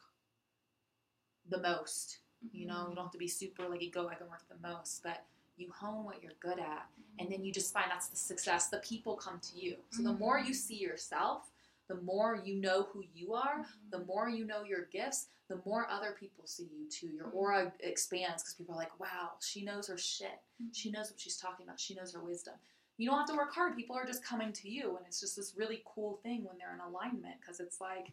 the 1.49 1.59
most. 1.59 2.19
You 2.51 2.67
know, 2.67 2.87
you 2.89 2.95
don't 2.95 3.05
have 3.05 3.11
to 3.11 3.17
be 3.17 3.27
super 3.27 3.67
like 3.67 3.81
egoic 3.81 4.21
and 4.21 4.29
work 4.29 4.43
the 4.49 4.67
most, 4.67 5.03
but 5.03 5.25
you 5.57 5.71
hone 5.71 6.05
what 6.05 6.21
you're 6.21 6.33
good 6.39 6.59
at, 6.59 6.87
and 7.19 7.31
then 7.31 7.43
you 7.43 7.51
just 7.51 7.73
find 7.73 7.85
that's 7.89 8.07
the 8.07 8.17
success. 8.17 8.67
The 8.67 8.77
people 8.77 9.15
come 9.15 9.39
to 9.39 9.59
you. 9.59 9.75
So 9.91 10.03
the 10.03 10.13
more 10.13 10.37
mm-hmm. 10.39 10.47
you 10.47 10.53
see 10.53 10.75
yourself, 10.75 11.43
the 11.87 11.95
more 11.95 12.41
you 12.43 12.55
know 12.55 12.87
who 12.91 13.03
you 13.13 13.33
are, 13.33 13.59
mm-hmm. 13.59 13.89
the 13.91 14.05
more 14.05 14.29
you 14.29 14.45
know 14.45 14.63
your 14.63 14.85
gifts, 14.91 15.27
the 15.49 15.59
more 15.65 15.87
other 15.89 16.15
people 16.19 16.45
see 16.45 16.69
you 16.75 16.89
too. 16.89 17.07
Your 17.07 17.27
mm-hmm. 17.27 17.37
aura 17.37 17.73
expands 17.81 18.43
because 18.43 18.55
people 18.55 18.75
are 18.75 18.79
like, 18.79 18.99
wow, 18.99 19.31
she 19.41 19.63
knows 19.63 19.87
her 19.87 19.97
shit. 19.97 20.39
She 20.71 20.91
knows 20.91 21.11
what 21.11 21.19
she's 21.19 21.37
talking 21.37 21.65
about. 21.65 21.79
She 21.79 21.93
knows 21.93 22.13
her 22.13 22.21
wisdom. 22.23 22.53
You 22.97 23.09
don't 23.09 23.19
have 23.19 23.27
to 23.27 23.35
work 23.35 23.53
hard. 23.53 23.75
People 23.75 23.95
are 23.95 24.05
just 24.05 24.23
coming 24.23 24.53
to 24.53 24.69
you. 24.69 24.95
And 24.97 25.05
it's 25.07 25.19
just 25.19 25.35
this 25.35 25.53
really 25.57 25.83
cool 25.85 26.19
thing 26.23 26.45
when 26.45 26.57
they're 26.57 26.73
in 26.73 26.79
alignment 26.79 27.35
because 27.41 27.59
it's 27.59 27.81
like, 27.81 28.11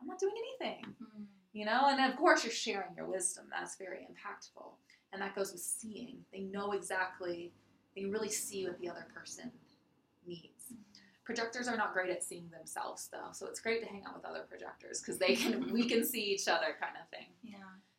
I'm 0.00 0.06
not 0.06 0.20
doing 0.20 0.34
anything, 0.38 0.84
Mm-hmm. 0.84 1.22
you 1.52 1.64
know? 1.64 1.88
And 1.88 2.12
of 2.12 2.16
course, 2.16 2.44
you're 2.44 2.52
sharing 2.52 2.94
your 2.96 3.06
wisdom. 3.06 3.46
That's 3.50 3.76
very 3.76 4.06
impactful. 4.06 4.70
And 5.12 5.22
that 5.22 5.34
goes 5.34 5.52
with 5.52 5.62
seeing. 5.62 6.18
They 6.32 6.40
know 6.40 6.72
exactly, 6.72 7.52
they 7.96 8.04
really 8.04 8.30
see 8.30 8.66
what 8.66 8.78
the 8.78 8.88
other 8.88 9.06
person 9.14 9.50
needs. 10.26 10.72
Mm-hmm. 10.72 10.82
Projectors 11.24 11.68
are 11.68 11.76
not 11.76 11.92
great 11.92 12.10
at 12.10 12.22
seeing 12.22 12.48
themselves 12.50 13.08
though, 13.12 13.32
so 13.32 13.46
it's 13.46 13.60
great 13.60 13.82
to 13.82 13.88
hang 13.88 14.04
out 14.06 14.14
with 14.14 14.24
other 14.24 14.44
projectors 14.48 15.00
because 15.00 15.18
they 15.18 15.36
can 15.36 15.72
we 15.72 15.88
can 15.88 16.04
see 16.04 16.22
each 16.22 16.48
other 16.48 16.76
kind 16.80 16.96
of 17.00 17.08
thing. 17.10 17.26
Yeah. 17.42 17.56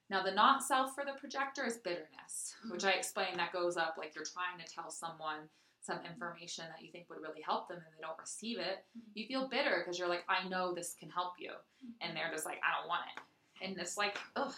Now, 0.09 0.23
the 0.23 0.31
not 0.31 0.63
self 0.63 0.95
for 0.95 1.05
the 1.05 1.13
projector 1.19 1.65
is 1.65 1.77
bitterness, 1.77 2.55
mm-hmm. 2.59 2.71
which 2.71 2.83
I 2.83 2.91
explained 2.91 3.37
that 3.37 3.53
goes 3.53 3.77
up 3.77 3.95
like 3.97 4.15
you're 4.15 4.23
trying 4.25 4.57
to 4.63 4.73
tell 4.73 4.89
someone 4.89 5.47
some 5.81 5.99
information 6.05 6.65
that 6.69 6.83
you 6.83 6.91
think 6.91 7.05
would 7.09 7.21
really 7.21 7.41
help 7.41 7.67
them 7.67 7.77
and 7.77 7.85
they 7.95 8.01
don't 8.01 8.17
receive 8.19 8.57
it. 8.57 8.85
Mm-hmm. 8.97 9.11
You 9.13 9.27
feel 9.27 9.47
bitter 9.47 9.81
because 9.83 9.97
you're 9.99 10.09
like, 10.09 10.25
I 10.27 10.47
know 10.47 10.73
this 10.73 10.95
can 10.99 11.09
help 11.09 11.33
you. 11.39 11.51
And 12.01 12.17
they're 12.17 12.31
just 12.31 12.45
like, 12.45 12.59
I 12.63 12.79
don't 12.79 12.87
want 12.89 13.05
it. 13.15 13.21
and 13.65 13.77
it's 13.79 13.97
like 13.97 14.17
ugh 14.35 14.53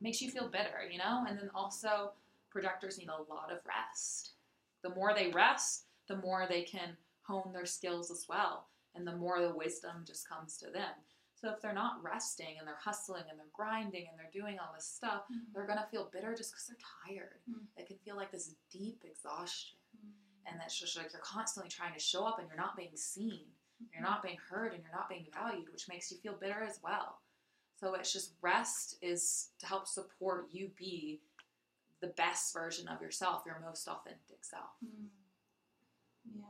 makes 0.00 0.20
you 0.20 0.30
feel 0.30 0.48
better 0.48 0.88
you 0.90 0.98
know? 0.98 1.24
And 1.28 1.38
then 1.38 1.50
also 1.54 2.12
projectors 2.50 2.98
need 2.98 3.08
a 3.08 3.32
lot 3.32 3.52
of 3.52 3.58
rest. 3.66 4.32
The 4.82 4.94
more 4.94 5.14
they 5.14 5.30
rest 5.30 5.84
the 6.08 6.16
more 6.16 6.46
they 6.48 6.62
can 6.62 6.96
hone 7.22 7.52
their 7.52 7.66
skills 7.66 8.10
as 8.10 8.26
well 8.28 8.66
and 8.94 9.06
the 9.06 9.16
more 9.16 9.40
the 9.40 9.54
wisdom 9.54 10.02
just 10.06 10.28
comes 10.28 10.56
to 10.56 10.70
them. 10.70 10.96
So 11.34 11.50
if 11.50 11.60
they're 11.60 11.72
not 11.72 12.02
resting 12.02 12.56
and 12.58 12.66
they're 12.66 12.80
hustling 12.82 13.24
and 13.30 13.38
they're 13.38 13.46
grinding 13.52 14.06
and 14.08 14.18
they're 14.18 14.32
doing 14.32 14.58
all 14.58 14.72
this 14.74 14.86
stuff 14.86 15.22
mm-hmm. 15.24 15.52
they're 15.54 15.66
gonna 15.66 15.86
feel 15.90 16.10
bitter 16.12 16.34
just 16.34 16.52
because 16.52 16.66
they're 16.66 16.86
tired. 17.06 17.38
Mm-hmm. 17.48 17.60
Mm. 17.60 17.66
they 17.76 17.84
can 17.84 17.98
feel 17.98 18.16
like 18.16 18.32
this 18.32 18.54
deep 18.72 19.04
exhaustion. 19.04 19.78
Mm-hmm. 19.96 20.50
And 20.50 20.60
that's 20.60 20.78
just 20.78 20.96
like 20.96 21.12
you're 21.12 21.22
constantly 21.22 21.70
trying 21.70 21.94
to 21.94 22.00
show 22.00 22.24
up 22.24 22.38
and 22.38 22.48
you're 22.48 22.56
not 22.56 22.76
being 22.76 22.96
seen. 22.96 23.44
You're 23.92 24.02
not 24.02 24.22
being 24.22 24.38
heard 24.50 24.72
and 24.72 24.82
you're 24.82 24.94
not 24.94 25.08
being 25.08 25.26
valued 25.32 25.68
which 25.72 25.88
makes 25.88 26.10
you 26.10 26.18
feel 26.18 26.34
bitter 26.34 26.64
as 26.66 26.80
well 26.82 27.20
so 27.80 27.94
it's 27.94 28.12
just 28.12 28.32
rest 28.42 28.96
is 29.02 29.48
to 29.60 29.66
help 29.66 29.86
support 29.86 30.48
you 30.52 30.70
be 30.78 31.20
the 32.00 32.08
best 32.08 32.52
version 32.52 32.88
of 32.88 33.00
yourself 33.02 33.42
your 33.46 33.60
most 33.64 33.86
authentic 33.88 34.42
self 34.44 34.70
Mm. 34.84 35.08
Yeah. 36.34 36.42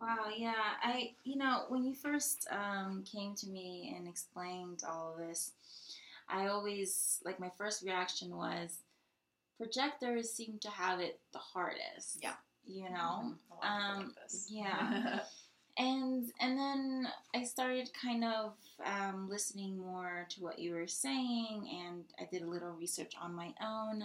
Wow. 0.00 0.26
Yeah. 0.36 0.52
I, 0.82 1.14
you 1.24 1.36
know, 1.36 1.64
when 1.68 1.84
you 1.84 1.94
first 1.94 2.46
um, 2.50 3.04
came 3.10 3.34
to 3.36 3.48
me 3.48 3.94
and 3.96 4.08
explained 4.08 4.82
all 4.88 5.12
of 5.12 5.18
this, 5.18 5.52
I 6.28 6.46
always, 6.48 7.20
like, 7.24 7.38
my 7.40 7.50
first 7.56 7.82
reaction 7.82 8.36
was 8.36 8.78
projectors 9.58 10.30
seem 10.32 10.58
to 10.60 10.70
have 10.70 11.00
it 11.00 11.20
the 11.32 11.38
hardest. 11.38 12.18
Yeah. 12.20 12.34
You 12.66 12.90
know? 12.90 13.24
Mhm. 13.24 13.36
A 13.50 13.54
lot 13.54 13.64
of 13.64 13.96
Um, 13.98 14.06
like 14.06 14.14
this. 14.22 14.46
yeah. 14.50 15.20
and 15.78 16.30
and 16.40 16.58
then 16.58 17.08
I 17.34 17.44
started 17.44 17.90
kind 17.94 18.24
of 18.24 18.54
um, 18.84 19.28
listening 19.28 19.78
more 19.78 20.26
to 20.30 20.42
what 20.42 20.58
you 20.58 20.74
were 20.74 20.86
saying, 20.88 21.68
and 21.86 22.04
I 22.20 22.28
did 22.30 22.42
a 22.42 22.46
little 22.50 22.70
research 22.72 23.14
on 23.20 23.34
my 23.34 23.52
own, 23.62 24.04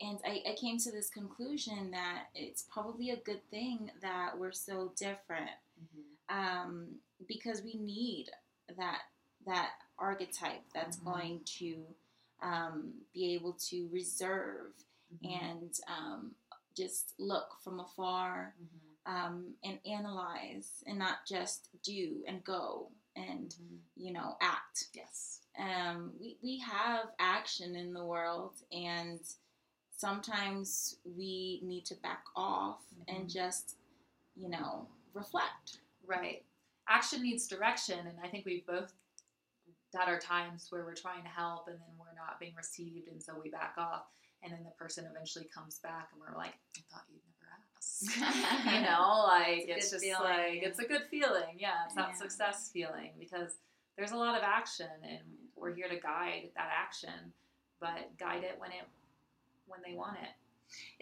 and 0.00 0.18
I, 0.24 0.42
I 0.50 0.54
came 0.60 0.78
to 0.78 0.90
this 0.92 1.10
conclusion 1.10 1.90
that 1.92 2.24
it's 2.34 2.62
probably 2.70 3.10
a 3.10 3.16
good 3.16 3.42
thing 3.50 3.90
that 4.02 4.38
we're 4.38 4.52
so 4.52 4.92
different, 4.96 5.50
Mhm. 5.82 6.36
um, 6.36 7.00
because 7.26 7.62
we 7.62 7.74
need 7.74 8.26
that 8.76 9.02
that 9.46 9.70
archetype 9.98 10.62
that's 10.74 10.98
Mhm. 10.98 11.04
going 11.04 11.40
to 11.58 11.84
um, 12.42 12.94
be 13.12 13.34
able 13.34 13.52
to 13.54 13.88
reserve 13.92 14.72
Mhm. 15.14 15.42
and 15.42 15.80
um, 15.88 16.34
just 16.76 17.14
look 17.18 17.58
from 17.62 17.80
afar 17.80 18.54
Mhm. 18.62 18.89
Um, 19.06 19.54
and 19.64 19.78
analyze 19.86 20.82
and 20.86 20.98
not 20.98 21.26
just 21.26 21.68
do 21.82 22.22
and 22.26 22.44
go 22.44 22.90
and 23.16 23.54
Mhm. 23.60 23.78
you 23.96 24.12
know 24.12 24.36
act 24.40 24.88
yes 24.94 25.40
um, 25.58 26.12
we, 26.20 26.36
we 26.42 26.58
have 26.58 27.06
action 27.18 27.74
in 27.76 27.92
the 27.92 28.04
world 28.04 28.62
and 28.72 29.20
sometimes 29.96 30.96
we 31.04 31.60
need 31.62 31.84
to 31.86 31.94
back 31.96 32.24
off 32.36 32.80
and 33.08 33.26
Mhm. 33.26 33.32
just 33.32 33.76
you 34.36 34.48
know 34.48 34.88
reflect 35.12 35.78
Right. 36.06 36.44
Action 36.88 37.22
needs 37.22 37.46
direction, 37.46 38.04
and 38.04 38.18
I 38.20 38.26
think 38.28 38.44
we've 38.44 38.66
both 38.66 38.92
had 39.94 40.08
our 40.08 40.18
times 40.18 40.66
where 40.72 40.84
we're 40.84 40.94
trying 40.96 41.22
to 41.22 41.28
help 41.28 41.68
and 41.68 41.78
then 41.78 41.96
we're 41.98 42.14
not 42.14 42.40
being 42.40 42.54
received, 42.56 43.06
and 43.06 43.22
so 43.22 43.38
we 43.38 43.48
back 43.48 43.74
off, 43.78 44.06
and 44.42 44.52
then 44.52 44.64
the 44.64 44.70
person 44.72 45.06
eventually 45.06 45.44
comes 45.44 45.78
back, 45.78 46.08
and 46.12 46.20
we're 46.20 46.36
like, 46.36 46.54
I 46.76 46.80
thought 46.90 47.04
you'd 47.12 47.22
ask. 47.80 48.16
you 48.74 48.80
know, 48.82 49.24
like 49.26 49.64
It's 49.68 49.84
it's, 49.86 49.90
just 49.90 50.04
feeling, 50.04 50.22
like 50.22 50.54
yeah. 50.62 50.68
it's 50.68 50.78
a 50.78 50.84
good 50.86 51.02
feeling. 51.10 51.56
Yeah, 51.58 51.84
it's 51.86 51.94
that 51.94 52.10
Yeah. 52.10 52.14
success 52.18 52.70
feeling 52.72 53.10
because 53.18 53.56
there's 53.96 54.12
a 54.12 54.16
lot 54.16 54.36
of 54.36 54.42
action, 54.42 54.88
and 55.02 55.20
we're 55.56 55.74
here 55.74 55.88
to 55.88 55.96
guide 55.96 56.50
that 56.56 56.70
action, 56.74 57.32
but 57.80 58.16
guide 58.18 58.44
it 58.44 58.56
when 58.58 58.70
it 58.70 58.84
when 59.66 59.80
they 59.86 59.94
want 59.94 60.16
it. 60.20 60.28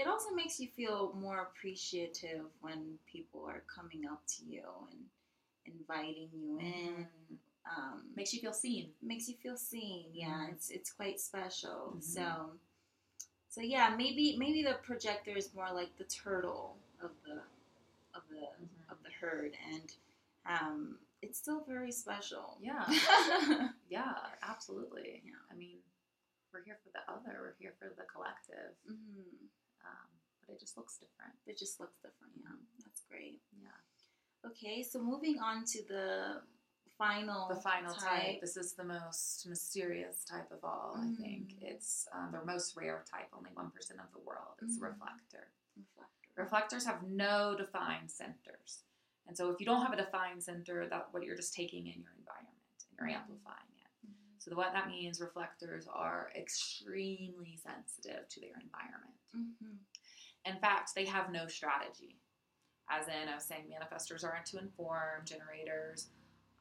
it 0.02 0.06
also 0.06 0.30
makes 0.34 0.58
you 0.60 0.68
feel 0.68 1.14
more 1.18 1.40
appreciative 1.42 2.44
when 2.60 2.98
people 3.06 3.44
are 3.46 3.62
coming 3.74 4.06
up 4.10 4.22
to 4.26 4.44
you 4.44 4.62
and 4.90 5.00
inviting 5.66 6.28
you 6.34 6.58
in 6.58 7.06
um, 7.76 8.02
Makes 8.16 8.32
you 8.32 8.40
feel 8.40 8.52
seen. 8.54 8.90
makes 9.02 9.28
you 9.28 9.34
feel 9.42 9.56
seen. 9.56 10.06
Yeah, 10.12 10.46
Mhm. 10.46 10.52
it's 10.52 10.70
it's 10.70 10.90
quite 10.92 11.20
special. 11.20 11.94
Mhm. 11.96 12.02
So, 12.02 12.58
so 13.58 13.64
yeah, 13.64 13.92
maybe 13.98 14.36
maybe 14.38 14.62
the 14.62 14.74
projector 14.84 15.32
is 15.36 15.50
more 15.52 15.66
like 15.74 15.90
the 15.98 16.04
turtle 16.04 16.76
of 17.02 17.10
the 17.26 17.42
of 18.16 18.22
the 18.30 18.36
Mhm. 18.46 18.92
of 18.92 19.02
the 19.02 19.10
herd, 19.20 19.52
and 19.74 19.92
um, 20.46 20.98
it's 21.22 21.38
still 21.38 21.64
very 21.66 21.90
special. 21.90 22.56
Yeah. 22.62 22.86
Yeah, 23.90 24.14
absolutely. 24.42 25.22
Yeah. 25.24 25.40
I 25.50 25.54
mean, 25.56 25.78
we're 26.52 26.62
here 26.62 26.78
for 26.84 26.90
the 26.92 27.02
other. 27.10 27.34
We're 27.40 27.54
here 27.58 27.72
for 27.80 27.88
the 27.96 28.04
collective. 28.04 28.76
hmm 28.86 29.48
Um, 29.82 30.08
but 30.46 30.54
it 30.54 30.60
just 30.60 30.76
looks 30.76 30.98
different. 30.98 31.32
It 31.46 31.56
just 31.58 31.80
looks 31.80 31.96
different. 31.96 32.34
Yeah, 32.38 32.54
that's 32.84 33.00
great. 33.10 33.40
Yeah. 33.60 34.48
Okay, 34.48 34.82
so 34.84 35.00
moving 35.02 35.40
on 35.40 35.64
to 35.72 35.82
the 35.88 36.42
final 36.98 37.48
The 37.48 37.56
final 37.60 37.94
type. 37.94 38.40
This 38.40 38.56
is 38.56 38.72
the 38.74 38.84
most 38.84 39.46
mysterious 39.48 40.24
type 40.24 40.50
of 40.50 40.64
all. 40.64 40.96
I 40.98 41.14
think 41.22 41.54
Mm. 41.54 41.62
it's 41.62 42.08
um, 42.12 42.32
the 42.32 42.44
most 42.44 42.76
rare 42.76 43.04
type. 43.10 43.28
Only 43.32 43.50
one 43.54 43.70
percent 43.70 44.00
of 44.00 44.12
the 44.12 44.18
world. 44.18 44.56
It's 44.60 44.78
Mhm. 44.78 44.82
reflector. 44.82 45.48
reflector. 45.76 46.28
Reflectors 46.34 46.84
have 46.84 47.02
no 47.04 47.54
defined 47.56 48.10
centers, 48.10 48.82
and 49.26 49.36
so 49.36 49.50
if 49.50 49.60
you 49.60 49.66
don't 49.66 49.82
have 49.82 49.92
a 49.92 49.96
defined 49.96 50.42
center, 50.42 50.88
that 50.88 51.12
what 51.14 51.22
you're 51.22 51.36
just 51.36 51.54
taking 51.54 51.86
in 51.86 52.02
your 52.02 52.12
environment 52.18 52.56
and 52.90 52.98
you're 52.98 53.06
Mhm. 53.08 53.20
amplifying 53.22 53.72
it. 53.76 54.06
Mhm. 54.08 54.42
So 54.42 54.54
what 54.56 54.72
that 54.72 54.88
means, 54.88 55.20
reflectors 55.20 55.86
are 55.86 56.32
extremely 56.34 57.56
sensitive 57.56 58.28
to 58.28 58.40
their 58.40 58.56
environment. 58.58 59.14
Mhm. 59.34 59.78
In 60.44 60.58
fact, 60.60 60.94
they 60.94 61.04
have 61.06 61.30
no 61.30 61.46
strategy. 61.46 62.20
As 62.88 63.06
in, 63.06 63.28
I 63.28 63.34
was 63.34 63.44
saying, 63.44 63.68
manifestors 63.68 64.24
aren't 64.24 64.46
to 64.46 64.58
inform, 64.58 65.24
generators 65.26 66.10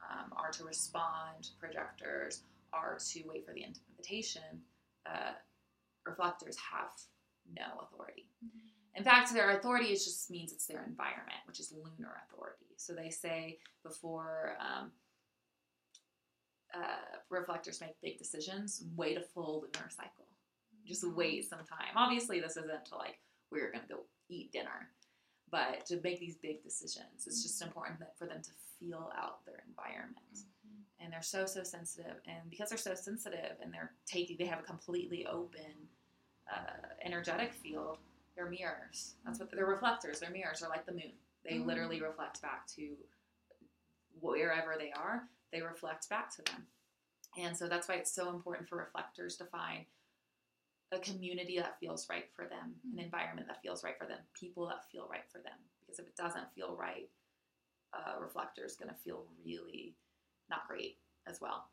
um, 0.01 0.33
are 0.35 0.51
to 0.51 0.63
respond, 0.63 1.49
projectors 1.59 2.43
are 2.73 2.97
to 3.11 3.23
wait 3.25 3.45
for 3.45 3.53
the 3.53 3.63
invitation. 3.63 4.63
Uh, 5.05 5.33
reflectors 6.05 6.57
have 6.57 6.91
no 7.55 7.79
authority. 7.81 8.27
Mhm. 8.43 8.71
In 8.95 9.03
fact, 9.03 9.31
their 9.31 9.51
authority 9.51 9.91
is 9.91 10.03
just 10.03 10.29
means 10.31 10.51
it's 10.51 10.65
their 10.65 10.83
environment, 10.83 11.39
which 11.45 11.59
is 11.59 11.71
lunar 11.71 12.23
authority. 12.25 12.73
So 12.77 12.93
they 12.93 13.09
say 13.11 13.59
before 13.83 14.57
um, 14.59 14.91
uh, 16.73 17.19
reflectors 17.29 17.79
make 17.79 17.99
big 18.01 18.17
decisions, 18.17 18.83
wait 18.95 19.17
a 19.17 19.21
full 19.21 19.61
lunar 19.61 19.89
cycle. 19.89 20.27
Just 20.85 21.03
wait 21.03 21.47
some 21.47 21.59
time. 21.59 21.93
Obviously, 21.95 22.39
this 22.39 22.57
isn't 22.57 22.85
to 22.85 22.95
like 22.97 23.19
we're 23.51 23.71
gonna 23.71 23.87
go 23.87 24.05
eat 24.29 24.51
dinner, 24.51 24.89
but 25.51 25.85
to 25.87 26.01
make 26.01 26.19
these 26.19 26.37
big 26.37 26.63
decisions, 26.63 27.27
it's 27.27 27.43
just 27.43 27.61
important 27.61 27.99
that 27.99 28.17
for 28.17 28.25
them 28.25 28.41
to 28.41 28.51
feel 28.79 29.11
out 29.15 29.45
their 29.45 29.63
environment 29.67 30.45
Mhm. 30.65 30.83
and 30.99 31.13
they're 31.13 31.21
so 31.21 31.45
so 31.45 31.63
sensitive 31.63 32.21
and 32.25 32.49
because 32.49 32.69
they're 32.69 32.77
so 32.77 32.95
sensitive 32.95 33.57
and 33.61 33.73
they're 33.73 33.93
taking 34.05 34.37
they 34.37 34.45
have 34.45 34.59
a 34.59 34.63
completely 34.63 35.25
open 35.27 35.89
uh, 36.51 36.87
energetic 37.01 37.53
field 37.53 37.97
they're 38.35 38.49
mirrors 38.49 39.15
that's 39.25 39.39
what 39.39 39.49
they're 39.51 39.65
reflectors 39.65 40.19
they're 40.19 40.29
mirrors 40.31 40.59
they're 40.61 40.69
like 40.69 40.85
the 40.85 40.91
moon 40.91 41.11
they 41.43 41.55
Mhm. 41.55 41.65
literally 41.65 42.01
reflect 42.01 42.41
back 42.41 42.65
to 42.67 42.97
wherever 44.19 44.75
they 44.77 44.91
are 44.91 45.27
they 45.51 45.61
reflect 45.61 46.09
back 46.09 46.29
to 46.35 46.41
them 46.43 46.67
and 47.37 47.55
so 47.55 47.67
that's 47.67 47.87
why 47.87 47.95
it's 47.95 48.11
so 48.11 48.29
important 48.29 48.67
for 48.67 48.77
reflectors 48.77 49.37
to 49.37 49.45
find 49.45 49.85
a 50.91 50.99
community 50.99 51.57
that 51.57 51.79
feels 51.79 52.07
right 52.09 52.31
for 52.33 52.45
them 52.45 52.79
an 52.83 52.97
Mhm. 52.97 53.03
environment 53.03 53.47
that 53.47 53.61
feels 53.61 53.83
right 53.83 53.97
for 53.97 54.05
them 54.05 54.19
people 54.33 54.65
that 54.67 54.89
feel 54.89 55.07
right 55.09 55.29
for 55.29 55.39
them 55.39 55.57
because 55.81 55.99
if 55.99 56.07
it 56.07 56.15
doesn't 56.15 56.51
feel 56.53 56.75
right 56.75 57.09
uh, 57.93 58.19
reflector 58.19 58.65
is 58.65 58.75
going 58.75 58.89
to 58.89 58.95
feel 58.95 59.23
really 59.45 59.95
not 60.49 60.67
great 60.67 60.97
as 61.27 61.41
well. 61.41 61.69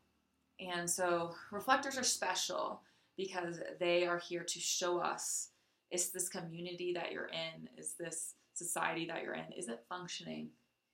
And 0.59 0.89
so 0.89 1.33
reflectors 1.51 1.97
are 1.97 2.03
special 2.03 2.81
because 3.17 3.59
they 3.79 4.05
are 4.05 4.17
here 4.17 4.43
to 4.43 4.59
show 4.59 4.99
us 4.99 5.49
is 5.91 6.09
this 6.09 6.29
community 6.29 6.93
that 6.93 7.11
you're 7.11 7.27
in, 7.29 7.69
is 7.77 7.93
this 7.99 8.33
society 8.53 9.05
that 9.05 9.23
you're 9.23 9.35
in, 9.35 9.51
is 9.55 9.69
it 9.69 9.83
functioning 9.87 10.49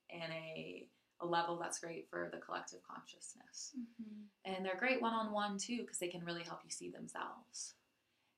in 0.10 0.32
a, 0.32 0.86
a 1.22 1.26
level 1.26 1.58
that's 1.58 1.80
great 1.80 2.08
for 2.10 2.30
the 2.32 2.40
collective 2.40 2.80
consciousness? 2.84 3.72
Mhm. 3.78 4.26
And 4.46 4.66
they're 4.66 4.76
great 4.78 5.02
one 5.02 5.14
on 5.14 5.32
one 5.32 5.58
too 5.58 5.80
because 5.82 5.98
they 5.98 6.10
can 6.10 6.26
really 6.26 6.44
help 6.44 6.60
you 6.64 6.72
see 6.72 6.90
themselves. 6.90 7.76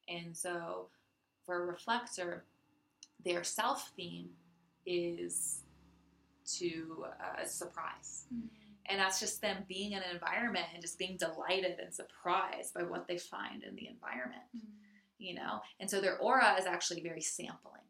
And 0.08 0.36
so 0.36 0.90
for 1.46 1.64
a 1.64 1.66
reflector, 1.66 2.46
their 3.24 3.44
self 3.44 3.90
theme 3.96 4.30
is 4.86 5.63
to 6.60 7.06
uh, 7.22 7.46
surprise. 7.46 8.26
Mhm. 8.34 8.50
And 8.88 9.00
that's 9.00 9.20
just 9.20 9.42
them 9.42 9.64
being 9.68 9.94
in 9.94 10.04
an 10.04 10.12
environment 10.12 10.66
and 10.74 10.82
just 10.82 11.00
being 11.00 11.16
delighted 11.16 11.80
and 11.80 11.94
surprised 11.94 12.74
by 12.74 12.84
what 12.84 13.08
they 13.08 13.18
find 13.18 13.64
in 13.64 13.76
the 13.76 13.88
environment, 13.88 14.44
you 15.18 15.36
know? 15.36 15.62
And 15.80 15.90
so 15.90 16.02
their 16.02 16.18
aura 16.18 16.58
is 16.60 16.66
actually 16.66 17.02
very 17.02 17.22
sampling. 17.22 17.82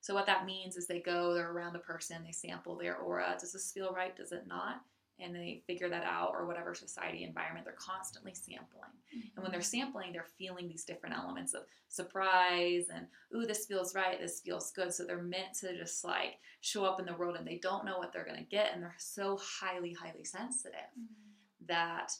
So 0.00 0.14
what 0.14 0.26
that 0.26 0.46
means 0.46 0.76
is 0.76 0.86
they 0.86 1.00
go, 1.00 1.34
they're 1.34 1.52
around 1.52 1.76
a 1.76 1.80
person, 1.80 2.24
they 2.24 2.32
sample 2.32 2.76
their 2.76 2.96
aura. 2.96 3.36
Does 3.38 3.52
this 3.52 3.70
feel 3.72 3.92
right? 3.92 4.16
Does 4.16 4.32
it 4.32 4.46
not? 4.46 4.80
And 5.20 5.34
they 5.34 5.62
figure 5.66 5.88
that 5.88 6.04
out 6.04 6.32
or 6.34 6.46
whatever 6.46 6.74
society 6.74 7.24
environment 7.24 7.64
they're 7.64 7.74
constantly 7.78 8.34
sampling. 8.34 8.90
And 9.12 9.22
when 9.36 9.44
mm-hmm. 9.44 9.52
they're 9.52 9.62
sampling 9.62 10.12
they're 10.12 10.26
feeling 10.38 10.68
these 10.68 10.84
different 10.84 11.16
elements 11.16 11.54
of 11.54 11.62
surprise 11.88 12.86
and 12.94 13.06
ooh 13.36 13.46
this 13.46 13.66
feels 13.66 13.94
right 13.94 14.20
this 14.20 14.40
feels 14.40 14.72
good. 14.72 14.92
So 14.92 15.04
they're 15.04 15.22
meant 15.22 15.54
to 15.60 15.76
just 15.76 16.04
like 16.04 16.38
show 16.60 16.84
up 16.84 17.00
in 17.00 17.06
the 17.06 17.14
world 17.14 17.36
and 17.36 17.46
they 17.46 17.58
don't 17.62 17.84
know 17.84 17.98
what 17.98 18.12
they're 18.12 18.24
going 18.24 18.38
to 18.38 18.44
get 18.44 18.70
and 18.72 18.82
they're 18.82 18.94
so 18.98 19.38
highly 19.40 19.92
highly 19.92 20.24
sensitive 20.24 20.80
mm-hmm. 20.98 21.66
that 21.66 22.12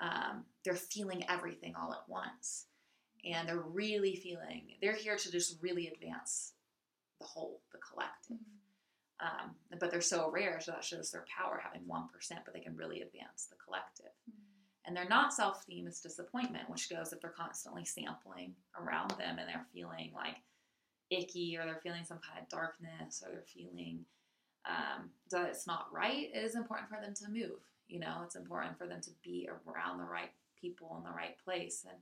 um, 0.00 0.44
they're 0.64 0.74
feeling 0.74 1.24
everything 1.28 1.74
all 1.80 1.92
at 1.92 2.08
once. 2.08 2.66
And 3.22 3.46
they're 3.46 3.58
really 3.58 4.16
feeling 4.16 4.76
they're 4.80 4.94
here 4.94 5.16
to 5.16 5.30
just 5.30 5.62
really 5.62 5.88
advance 5.88 6.54
the 7.20 7.26
whole 7.26 7.60
the 7.72 7.78
collective 7.78 8.36
mm-hmm. 8.36 8.59
Um, 9.22 9.50
but 9.78 9.90
they're 9.90 10.00
so 10.00 10.30
rare 10.30 10.60
so 10.60 10.72
that 10.72 10.84
shows 10.84 11.10
their 11.10 11.24
power 11.36 11.60
having 11.62 11.82
1% 11.86 12.08
but 12.44 12.54
they 12.54 12.60
can 12.60 12.76
really 12.76 13.02
advance 13.02 13.46
the 13.50 13.56
collective. 13.64 14.12
And 14.86 14.96
they're 14.96 15.08
not 15.08 15.32
self-theme 15.32 15.86
is 15.86 16.00
disappointment 16.00 16.70
which 16.70 16.90
goes 16.90 17.12
if 17.12 17.20
they're 17.20 17.30
constantly 17.30 17.84
sampling 17.84 18.54
around 18.78 19.10
them 19.12 19.38
and 19.38 19.48
they're 19.48 19.66
feeling 19.72 20.10
like 20.14 20.36
icky 21.10 21.56
or 21.58 21.64
they're 21.64 21.80
feeling 21.82 22.04
some 22.04 22.18
kind 22.18 22.40
of 22.40 22.48
darkness 22.48 23.22
or 23.24 23.32
they're 23.32 23.42
feeling 23.42 24.04
um, 24.68 25.10
that 25.30 25.48
it's 25.48 25.66
not 25.66 25.92
right 25.92 26.30
it 26.32 26.38
is 26.38 26.54
important 26.54 26.88
for 26.88 27.00
them 27.00 27.14
to 27.14 27.28
move 27.28 27.60
you 27.88 27.98
know? 27.98 28.20
It's 28.24 28.36
important 28.36 28.78
for 28.78 28.86
them 28.86 29.00
to 29.00 29.10
be 29.24 29.48
around 29.66 29.98
the 29.98 30.04
right 30.04 30.30
people 30.60 30.94
in 30.96 31.02
the 31.02 31.16
right 31.16 31.34
place. 31.44 31.84
And 31.88 31.98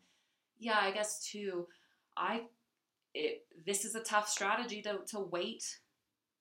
yeah 0.58 0.78
i 0.80 0.90
guess 0.90 1.20
too 1.24 1.66
i 2.16 2.42
it, 3.14 3.46
this 3.64 3.84
is 3.84 3.94
a 3.94 4.00
tough 4.00 4.28
strategy 4.28 4.82
to, 4.82 4.98
to 5.06 5.18
wait 5.18 5.78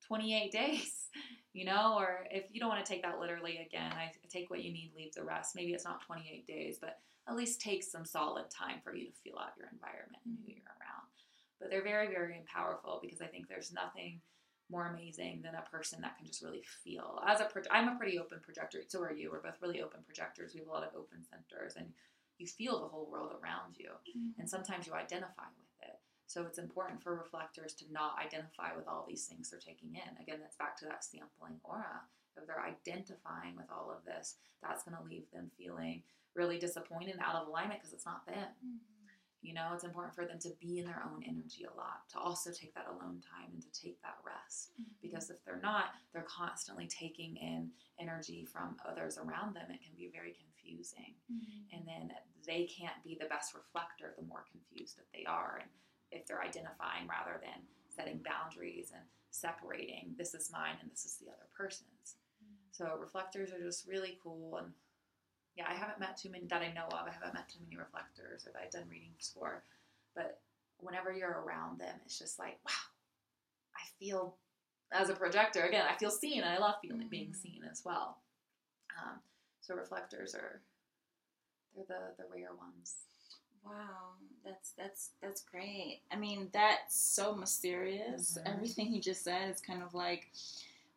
28 0.08 0.52
days 0.63 1.08
you 1.54 1.65
know 1.65 1.96
or 1.98 2.26
if 2.30 2.46
you 2.52 2.60
don't 2.60 2.70
want 2.70 2.84
to 2.84 2.91
take 2.91 3.02
that 3.02 3.20
literally 3.20 3.58
again 3.65 3.91
i 3.93 4.12
take 4.30 4.50
what 4.50 4.63
you 4.63 4.72
need 4.72 4.91
leave 4.96 5.13
the 5.13 5.24
rest. 5.24 5.56
Maybe 5.56 5.74
it's 5.74 5.86
not 5.86 6.06
28 6.06 6.46
days 6.48 6.78
but 6.80 7.00
at 7.28 7.36
least 7.36 7.60
take 7.60 7.84
some 7.84 8.06
solid 8.06 8.46
time 8.50 8.80
for 8.84 8.96
you 8.96 9.06
to 9.06 9.12
feel 9.12 9.38
out 9.38 9.58
your 9.58 9.67
environment 9.72 10.24
and 10.26 10.38
who 10.39 10.54
you're 10.54 10.74
around. 10.80 11.12
But 11.60 11.70
they're 11.70 11.84
very 11.84 12.08
very 12.08 12.43
powerful 12.54 13.00
because 13.02 13.22
i 13.22 13.28
think 13.28 13.48
there's 13.48 13.74
nothing 13.74 14.22
more 14.70 14.88
amazing 14.88 15.41
than 15.43 15.56
a 15.56 15.70
person 15.72 16.02
that 16.02 16.17
can 16.17 16.28
just 16.28 16.43
really 16.43 16.63
feel. 16.84 17.22
As 17.26 17.41
a 17.41 17.46
pro- 17.46 17.72
i'm 17.72 17.89
a 17.89 17.98
pretty 17.98 18.20
open 18.20 18.39
projector 18.43 18.80
so 18.88 19.02
are 19.02 19.13
you. 19.13 19.32
We're 19.32 19.41
both 19.41 19.62
really 19.62 19.82
open 19.82 20.02
projectors. 20.06 20.54
We 20.54 20.60
have 20.60 20.70
a 20.70 20.72
lot 20.72 20.84
of 20.84 20.96
open 20.96 21.24
centers 21.24 21.76
and 21.76 21.88
you 22.38 22.46
feel 22.46 22.82
the 22.82 22.88
whole 22.88 23.10
world 23.10 23.32
around 23.41 23.78
you. 23.78 23.89
Mm-hmm. 23.89 24.39
And 24.39 24.50
sometimes 24.50 24.86
you 24.86 24.93
identify 24.93 25.50
with 25.50 25.65
it 25.65 25.66
so 26.27 26.43
it's 26.43 26.59
important 26.59 27.01
for 27.01 27.15
reflectors 27.15 27.73
to 27.73 27.85
not 27.91 28.15
identify 28.23 28.75
with 28.75 28.87
all 28.87 29.05
these 29.07 29.25
things 29.25 29.49
they're 29.49 29.59
taking 29.59 29.95
in 29.95 30.21
again 30.21 30.37
that's 30.39 30.57
back 30.57 30.77
to 30.77 30.85
that 30.85 31.03
sampling 31.03 31.59
aura 31.63 32.01
if 32.37 32.45
they're 32.45 32.63
identifying 32.63 33.55
with 33.55 33.65
all 33.71 33.89
of 33.89 34.05
this 34.05 34.35
that's 34.61 34.83
going 34.83 34.95
to 34.95 35.09
leave 35.09 35.29
them 35.33 35.49
feeling 35.57 36.03
really 36.35 36.59
disappointed 36.59 37.13
and 37.13 37.21
out 37.21 37.35
of 37.35 37.47
alignment 37.47 37.79
because 37.79 37.93
it's 37.93 38.05
not 38.05 38.25
them 38.27 38.35
mm-hmm. 38.61 38.77
you 39.41 39.53
know, 39.53 39.69
it's 39.73 39.83
important 39.83 40.15
for 40.15 40.25
them 40.25 40.39
to 40.39 40.49
be 40.59 40.79
in 40.79 40.85
their 40.85 41.03
own 41.05 41.23
energy 41.23 41.65
a 41.65 41.77
lot, 41.77 42.09
to 42.11 42.17
also 42.19 42.51
take 42.51 42.73
that 42.73 42.87
alone 42.89 43.21
time 43.21 43.49
and 43.53 43.61
to 43.61 43.71
take 43.71 44.01
that 44.01 44.17
rest. 44.25 44.71
Mm-hmm. 44.73 44.97
Because 45.01 45.29
if 45.29 45.43
they're 45.45 45.61
not, 45.61 45.93
they're 46.11 46.27
constantly 46.27 46.87
taking 46.87 47.37
in 47.37 47.69
energy 47.99 48.45
from 48.45 48.75
others 48.87 49.17
around 49.17 49.55
them. 49.55 49.69
It 49.69 49.81
can 49.81 49.93
be 49.95 50.09
very 50.11 50.35
confusing. 50.35 51.13
Mm-hmm. 51.31 51.77
And 51.77 51.87
then 51.87 52.17
they 52.45 52.65
can't 52.65 52.97
be 53.03 53.17
the 53.19 53.27
best 53.27 53.53
reflector 53.53 54.13
the 54.17 54.25
more 54.25 54.45
confused 54.51 54.97
that 54.97 55.07
they 55.13 55.23
are. 55.25 55.59
And 55.61 55.69
if 56.12 56.26
they're 56.26 56.41
identifying 56.41 57.08
rather 57.08 57.39
than 57.41 57.62
setting 57.96 58.24
boundaries 58.24 58.91
and 58.93 59.04
separating, 59.32 60.15
this 60.17 60.34
is 60.34 60.52
mine 60.52 60.76
and 60.82 60.91
this 60.91 61.06
is 61.06 61.17
the 61.17 61.28
other 61.28 61.48
person's. 61.56 62.15
So 62.72 62.98
reflectors 63.00 63.52
are 63.52 63.60
just 63.60 63.88
really 63.88 64.20
cool 64.24 64.58
and 64.58 64.72
yeah, 65.58 65.65
I 65.67 65.74
haven't 65.74 66.00
met 66.00 66.15
too 66.15 66.30
many 66.30 66.46
that 66.46 66.62
I 66.62 66.72
know 66.72 66.86
of. 66.86 67.08
I 67.08 67.12
haven't 67.12 67.34
met 67.34 67.50
too 67.50 67.60
many 67.63 67.76
reflectors 67.76 68.43
that 68.43 68.54
I've 68.62 68.70
done 68.70 68.88
readings 68.89 69.32
for. 69.34 69.63
But 70.15 70.39
whenever 70.78 71.12
you're 71.12 71.43
around 71.43 71.80
them, 71.80 71.96
it's 72.06 72.20
just 72.20 72.38
like, 72.38 72.60
wow, 72.63 72.86
I 73.76 73.82
feel 74.00 74.36
as 74.91 75.10
a 75.10 75.15
projector, 75.15 75.63
again, 75.63 75.86
I 75.89 75.98
feel 75.98 76.12
seen. 76.12 76.43
And 76.43 76.50
I 76.50 76.60
love 76.60 76.76
feeling 76.82 77.08
being 77.10 77.34
seen 77.34 77.62
as 77.70 77.82
well. 77.84 78.20
Um, 79.02 79.17
so 79.62 79.74
reflectors 79.74 80.36
are 80.36 80.62
they're 81.76 81.86
the, 81.88 82.24
the 82.24 82.30
rare 82.30 82.54
ones. 82.58 82.96
Wow, 83.67 84.13
that's 84.45 84.71
that's 84.77 85.12
that's 85.21 85.41
great. 85.41 86.01
I 86.12 86.15
mean, 86.15 86.49
that's 86.53 86.95
so 86.99 87.36
mysterious. 87.36 88.38
Mhm. 88.38 88.53
Everything 88.53 88.93
you 88.93 89.01
just 89.01 89.23
said 89.23 89.49
is 89.49 89.62
kind 89.62 89.82
of 89.84 89.93
like 89.93 90.27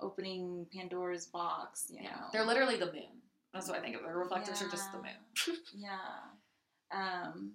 opening 0.00 0.66
Pandora's 0.72 1.26
box. 1.26 1.90
You 1.90 2.04
know, 2.04 2.26
They're 2.32 2.44
literally 2.44 2.76
the 2.76 2.92
moon. 2.92 3.22
That's 3.52 3.68
what 3.68 3.78
I 3.78 3.82
think 3.82 3.96
of. 3.96 4.02
The 4.02 4.08
reflectors 4.14 4.62
are 4.62 4.68
just 4.68 4.92
the 4.92 4.98
moon. 4.98 5.58
yeah, 5.74 6.20
um, 6.92 7.52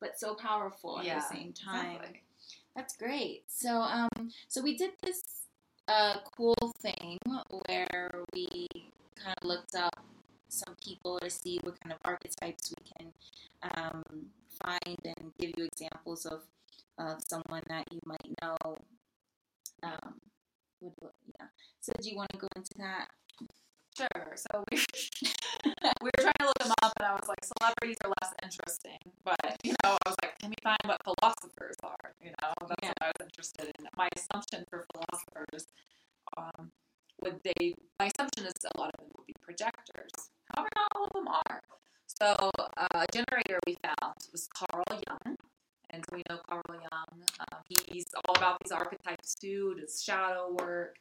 but 0.00 0.18
so 0.18 0.34
powerful 0.34 0.98
at 0.98 1.04
Yeah, 1.06 1.16
the 1.20 1.34
same 1.36 1.52
time. 1.52 1.96
Exactly. 1.96 2.22
That's 2.74 2.96
great. 2.96 3.44
So, 3.48 3.80
um, 3.80 4.30
so 4.48 4.62
we 4.62 4.76
did 4.76 4.92
this 5.02 5.22
uh, 5.88 6.16
cool 6.36 6.56
thing 6.80 7.18
where 7.68 8.24
we 8.34 8.66
kind 9.16 9.34
of 9.40 9.48
looked 9.48 9.74
up 9.74 9.95
some 10.56 10.74
people 10.82 11.18
to 11.20 11.30
see 11.30 11.58
what 11.62 11.78
kind 11.80 11.92
of 11.92 11.98
archetypes 12.04 12.72
we 12.78 12.84
can 12.96 13.12
um, 13.76 14.02
find 14.62 14.98
and 15.04 15.32
give 15.38 15.52
you 15.56 15.64
examples 15.64 16.26
of 16.26 16.42
of 16.98 17.20
someone 17.28 17.62
that 17.68 17.86
you 17.92 18.00
might 18.06 18.26
know. 18.42 18.56
Um, 19.82 20.14
what, 20.80 21.12
yeah. 21.38 21.46
So, 21.80 21.92
do 22.00 22.08
you 22.08 22.16
want 22.16 22.30
to 22.32 22.38
go 22.38 22.48
into 22.56 22.72
that? 22.78 23.08
Sure. 23.96 24.36
So 24.36 24.64
we 24.70 24.76
we 26.02 26.10
were 26.16 26.22
trying 26.22 26.40
to 26.40 26.46
look 26.46 26.58
them 26.58 26.72
up, 26.82 26.92
and 26.98 27.06
I 27.06 27.12
was 27.12 27.28
like, 27.28 27.44
celebrities 27.44 27.96
are 28.04 28.12
less 28.20 28.32
interesting. 28.42 28.98
But 29.24 29.56
you 29.64 29.72
know, 29.84 29.96
I 30.04 30.08
was 30.08 30.16
like, 30.22 30.38
can 30.38 30.50
we 30.50 30.56
find 30.62 30.78
what 30.84 31.00
philosophers 31.04 31.76
are? 31.82 32.12
You 32.22 32.30
know, 32.42 32.52
that's 32.68 32.80
Yeah. 32.82 32.88
what 32.88 33.02
I 33.02 33.06
was 33.18 33.26
interested 33.28 33.72
in. 33.78 33.88
My 33.96 34.08
assumption 34.16 34.64
for 34.68 34.86
philosophers, 34.92 35.66
um, 36.36 36.70
would 37.22 37.40
they? 37.42 37.74
My 37.98 38.10
assumption 38.14 38.46
is 38.46 38.54
a 38.74 38.78
lot 38.78 38.90
of 38.94 39.00
them 39.00 39.08
would 39.16 39.26
be 39.26 39.34
projectors. 39.42 40.10
However, 40.54 40.68
not 40.76 40.88
all 40.94 41.04
of 41.04 41.12
them 41.12 41.28
are. 41.28 41.60
So 42.06 42.50
uh, 42.76 42.86
a 42.94 43.06
generator 43.12 43.58
we 43.66 43.76
found 43.82 44.14
was 44.32 44.48
Carl 44.54 44.84
Jung. 44.90 45.36
And 45.90 46.04
so 46.04 46.16
we 46.16 46.22
know 46.28 46.38
Carl 46.48 46.62
Jung. 46.68 47.22
Um, 47.52 47.60
he's 47.88 48.06
all 48.26 48.36
about 48.36 48.58
these 48.62 48.72
archetypes 48.72 49.34
too, 49.34 49.76
does 49.80 50.02
shadow 50.02 50.56
work. 50.58 50.96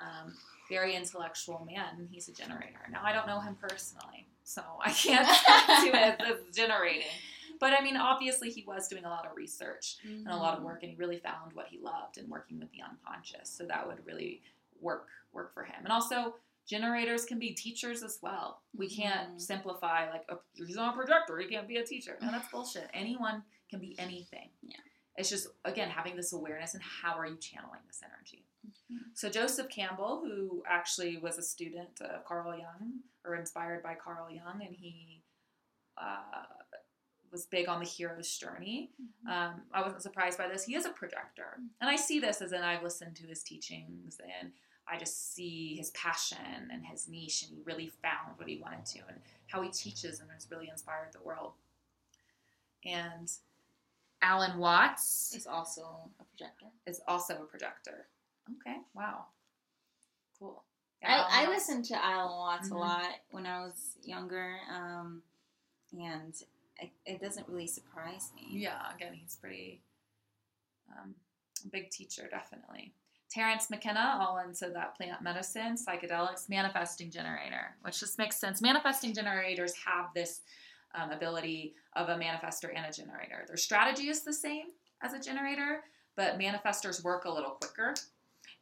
Um, 0.00 0.34
very 0.70 0.94
intellectual 0.94 1.66
man, 1.70 2.08
he's 2.10 2.28
a 2.28 2.32
generator. 2.32 2.80
Now, 2.90 3.02
I 3.04 3.12
don't 3.12 3.26
know 3.26 3.40
him 3.40 3.56
personally, 3.60 4.26
so 4.42 4.62
I 4.82 4.90
can't 4.90 5.28
speak 5.36 5.92
to 5.92 5.98
it 5.98 6.20
as 6.20 6.54
generating. 6.56 7.08
But 7.60 7.78
I 7.78 7.82
mean, 7.84 7.96
obviously, 7.96 8.50
he 8.50 8.64
was 8.66 8.88
doing 8.88 9.04
a 9.04 9.08
lot 9.08 9.26
of 9.26 9.36
research 9.36 9.98
and 10.04 10.28
a 10.28 10.36
lot 10.36 10.56
of 10.58 10.64
work, 10.64 10.82
and 10.82 10.90
he 10.90 10.96
really 10.96 11.18
found 11.18 11.52
what 11.52 11.66
he 11.68 11.78
loved 11.78 12.18
in 12.18 12.28
working 12.28 12.58
with 12.58 12.70
the 12.72 12.78
unconscious. 12.82 13.48
So 13.50 13.64
that 13.66 13.86
would 13.86 14.04
really 14.04 14.42
work 14.82 15.08
work 15.32 15.54
for 15.54 15.64
him. 15.64 15.76
And 15.84 15.92
also, 15.92 16.34
generators 16.68 17.24
can 17.24 17.38
be 17.38 17.52
teachers 17.54 18.02
as 18.02 18.18
well. 18.22 18.60
We 18.76 18.88
can't 18.88 19.34
Mhm. 19.36 19.40
simplify 19.40 20.10
like 20.10 20.24
oh, 20.28 20.42
he's 20.54 20.76
on 20.76 20.90
a 20.90 20.96
projector, 20.96 21.38
he 21.38 21.48
can't 21.48 21.66
be 21.68 21.76
a 21.78 21.84
teacher. 21.86 22.18
No, 22.20 22.30
that's 22.30 22.48
bullshit. 22.52 22.90
Anyone 22.92 23.42
can 23.70 23.80
be 23.80 23.98
anything. 23.98 24.50
Yeah. 24.62 24.76
It's 25.16 25.28
just 25.30 25.48
again 25.64 25.88
having 25.90 26.16
this 26.16 26.32
awareness 26.32 26.74
and 26.74 26.82
how 26.82 27.14
are 27.18 27.26
you 27.26 27.36
channeling 27.36 27.80
this 27.86 28.02
energy. 28.04 28.44
Mhm. 28.90 29.16
So 29.16 29.28
Joseph 29.30 29.68
Campbell, 29.70 30.20
who 30.20 30.62
actually 30.68 31.16
was 31.18 31.38
a 31.38 31.42
student 31.42 32.00
of 32.00 32.24
Carl 32.24 32.56
Jung 32.58 33.00
or 33.24 33.34
inspired 33.36 33.82
by 33.82 33.94
Carl 33.94 34.30
Jung, 34.30 34.62
and 34.64 34.74
he 34.74 35.22
uh, 35.98 36.44
was 37.30 37.46
big 37.46 37.68
on 37.68 37.80
the 37.80 37.86
hero's 37.86 38.36
journey. 38.38 38.90
Um, 39.28 39.62
I 39.72 39.82
wasn't 39.82 40.02
surprised 40.02 40.38
by 40.38 40.48
this. 40.48 40.64
He 40.64 40.74
is 40.74 40.86
a 40.86 40.90
projector, 40.90 41.58
and 41.80 41.90
I 41.90 41.96
see 41.96 42.18
this 42.20 42.40
as 42.42 42.52
in 42.52 42.62
I've 42.62 42.82
listened 42.82 43.16
to 43.16 43.26
his 43.26 43.42
teachings, 43.42 44.18
and 44.40 44.52
I 44.88 44.98
just 44.98 45.34
see 45.34 45.76
his 45.76 45.90
passion 45.90 46.70
and 46.72 46.84
his 46.84 47.08
niche, 47.08 47.44
and 47.44 47.56
he 47.56 47.62
really 47.64 47.88
found 48.02 48.36
what 48.36 48.48
he 48.48 48.58
wanted 48.58 48.84
to, 48.86 48.98
and 49.08 49.18
how 49.46 49.62
he 49.62 49.70
teaches, 49.70 50.20
and 50.20 50.30
has 50.30 50.48
really 50.50 50.68
inspired 50.68 51.12
the 51.12 51.22
world. 51.22 51.52
And 52.84 53.30
Alan 54.20 54.58
Watts 54.58 55.34
Is 55.34 55.46
also 55.46 56.10
a 56.20 56.24
projector. 56.24 56.66
is 56.86 57.00
also 57.06 57.42
a 57.42 57.46
projector. 57.46 58.06
Okay, 58.60 58.78
wow, 58.94 59.26
cool. 60.38 60.64
I, 61.04 61.44
I 61.44 61.48
listened 61.48 61.84
to 61.86 62.04
Alan 62.04 62.36
Watts 62.36 62.68
Mhm. 62.68 62.72
a 62.72 62.78
lot 62.78 63.20
when 63.30 63.46
I 63.46 63.60
was 63.64 63.96
younger, 64.04 64.58
um, 64.70 65.22
and 65.92 66.34
it, 66.78 66.90
it 67.04 67.20
doesn't 67.20 67.48
really 67.48 67.66
surprise 67.66 68.30
me. 68.34 68.46
Yeah, 68.50 68.92
again, 68.94 69.14
he's 69.14 69.36
pretty 69.36 69.80
um, 70.96 71.14
big 71.70 71.90
teacher, 71.90 72.28
definitely. 72.28 72.94
Terence 73.32 73.70
McKenna, 73.70 74.18
all 74.20 74.38
into 74.46 74.68
that 74.74 74.94
plant 74.96 75.22
medicine, 75.22 75.74
psychedelics, 75.76 76.50
manifesting 76.50 77.10
generator, 77.10 77.74
which 77.82 77.98
just 77.98 78.18
makes 78.18 78.36
sense. 78.36 78.60
Manifesting 78.60 79.14
generators 79.14 79.72
have 79.86 80.06
this 80.14 80.42
um, 80.94 81.10
ability 81.10 81.74
of 81.96 82.10
a 82.10 82.14
manifestor 82.16 82.68
and 82.74 82.84
a 82.84 82.92
generator. 82.92 83.44
Their 83.46 83.56
strategy 83.56 84.08
is 84.08 84.22
the 84.22 84.34
same 84.34 84.66
as 85.00 85.14
a 85.14 85.18
generator, 85.18 85.80
but 86.14 86.38
manifestors 86.38 87.02
work 87.02 87.24
a 87.24 87.30
little 87.30 87.52
quicker 87.52 87.94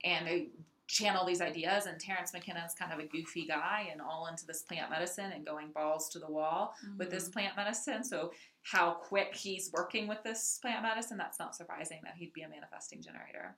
and 0.04 0.26
they 0.26 0.48
channel 0.86 1.24
these 1.26 1.40
ideas. 1.40 1.86
And 1.86 1.98
Terence 2.00 2.32
McKenna 2.32 2.64
is 2.64 2.74
kind 2.74 2.92
of 2.92 3.00
a 3.00 3.06
goofy 3.06 3.46
guy 3.46 3.88
and 3.90 4.00
all 4.00 4.28
into 4.28 4.46
this 4.46 4.62
plant 4.62 4.88
medicine 4.90 5.32
and 5.32 5.44
going 5.44 5.72
balls 5.72 6.08
to 6.10 6.20
the 6.20 6.30
wall 6.30 6.74
with 6.96 7.10
this 7.10 7.28
Mhm. 7.28 7.32
plant 7.32 7.56
medicine. 7.56 8.04
So 8.04 8.32
how 8.62 8.92
quick 8.92 9.34
he's 9.34 9.70
working 9.72 10.06
with 10.06 10.22
this 10.22 10.58
plant 10.58 10.82
medicine, 10.82 11.16
that's 11.16 11.38
not 11.40 11.56
surprising 11.56 12.00
that 12.04 12.14
he'd 12.16 12.32
be 12.32 12.42
a 12.42 12.48
manifesting 12.48 13.02
generator. 13.02 13.56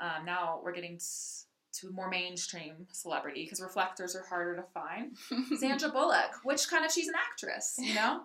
Um, 0.00 0.24
now 0.24 0.60
we're 0.62 0.72
getting 0.72 0.98
to 1.80 1.90
more 1.90 2.08
mainstream 2.08 2.86
celebrity 2.92 3.44
because 3.44 3.60
reflectors 3.60 4.16
are 4.16 4.24
harder 4.24 4.56
to 4.56 4.62
find. 4.74 5.16
Sandra 5.58 5.90
Bullock, 5.90 6.30
which 6.44 6.68
kind 6.68 6.84
of 6.84 6.90
she's 6.92 7.08
an 7.08 7.14
actress, 7.14 7.76
you 7.78 7.94
know? 7.94 8.22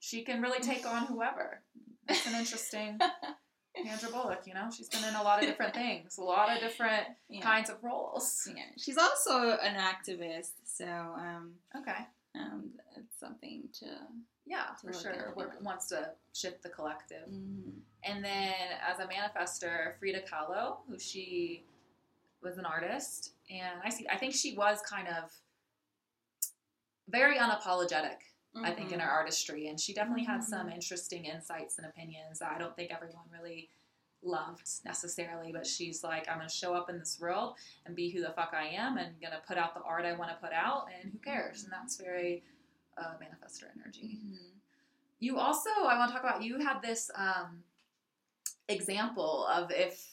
She 0.00 0.22
can 0.22 0.40
really 0.40 0.60
take 0.60 0.86
on 0.86 1.06
whoever. 1.06 1.60
That's 2.06 2.26
an 2.26 2.34
interesting 2.34 2.98
Sandra 3.84 4.10
Bullock, 4.10 4.42
you 4.46 4.54
know? 4.54 4.68
She's 4.74 4.88
been 4.88 5.04
in 5.04 5.14
a 5.14 5.22
lot 5.22 5.42
of 5.42 5.48
different 5.48 5.74
things, 5.74 6.18
a 6.18 6.22
lot 6.22 6.50
of 6.54 6.60
different 6.60 7.06
Yeah. 7.28 7.42
kinds 7.42 7.68
of 7.70 7.82
roles. 7.82 8.48
Yeah. 8.54 8.62
She's 8.76 8.96
also 8.98 9.52
an 9.62 9.76
activist, 9.76 10.52
so 10.64 10.86
um, 10.86 11.54
Okay. 11.76 12.06
um, 12.36 12.70
it's 12.96 13.18
something 13.18 13.64
to. 13.80 13.86
Yeah, 14.48 14.64
To 14.80 14.86
for 14.86 14.92
sure. 14.94 15.34
Yeah. 15.36 15.44
wants 15.60 15.88
to 15.88 16.14
shift 16.32 16.62
the 16.62 16.70
collective. 16.70 17.28
Mhm. 17.28 17.80
And 18.04 18.24
then 18.24 18.54
as 18.80 18.98
a 18.98 19.06
manifestor, 19.06 19.98
Frida 19.98 20.22
Kahlo, 20.22 20.78
who 20.88 20.98
she 20.98 21.64
was 22.40 22.56
an 22.56 22.64
artist, 22.64 23.34
and 23.50 23.80
I 23.82 23.90
see 23.90 24.06
I 24.08 24.16
think 24.16 24.32
she 24.34 24.54
was 24.56 24.80
kind 24.82 25.06
of 25.08 25.32
very 27.08 27.36
unapologetic, 27.36 28.18
I 28.56 28.72
think, 28.74 28.92
in 28.92 28.98
Mhm. 28.98 29.02
her 29.02 29.10
artistry. 29.10 29.68
And 29.68 29.78
she 29.80 29.92
definitely 29.92 30.24
had 30.24 30.42
some 30.42 30.68
Mhm. 30.68 30.74
interesting 30.74 31.24
insights 31.26 31.76
and 31.78 31.86
opinions 31.86 32.38
that 32.38 32.52
I 32.52 32.58
don't 32.58 32.74
think 32.76 32.90
everyone 32.90 33.28
really 33.30 33.70
loved 34.22 34.84
necessarily, 34.84 35.52
but 35.52 35.66
she's 35.66 36.02
like, 36.02 36.28
I'm 36.28 36.38
gonna 36.38 36.48
show 36.48 36.74
up 36.74 36.90
in 36.90 36.98
this 36.98 37.20
world 37.20 37.56
and 37.84 37.94
be 37.94 38.10
who 38.10 38.20
the 38.20 38.32
fuck 38.32 38.52
I 38.54 38.66
am 38.68 38.98
and 38.98 39.20
gonna 39.20 39.40
put 39.46 39.58
out 39.58 39.74
the 39.74 39.82
art 39.82 40.04
I 40.04 40.12
wanna 40.14 40.36
put 40.40 40.52
out 40.52 40.90
and 40.92 41.12
who 41.12 41.18
cares? 41.18 41.64
And 41.64 41.72
that's 41.72 41.96
very 41.96 42.42
uh, 43.00 43.14
manifestor 43.22 43.64
energy. 43.80 44.18
Mhm. 44.24 44.60
You 45.20 45.38
also, 45.38 45.70
I 45.84 45.98
want 45.98 46.10
to 46.10 46.14
talk 46.14 46.22
about. 46.24 46.42
You 46.42 46.58
had 46.60 46.80
this 46.80 47.10
um, 47.14 47.64
example 48.68 49.46
of 49.46 49.70
if 49.70 50.04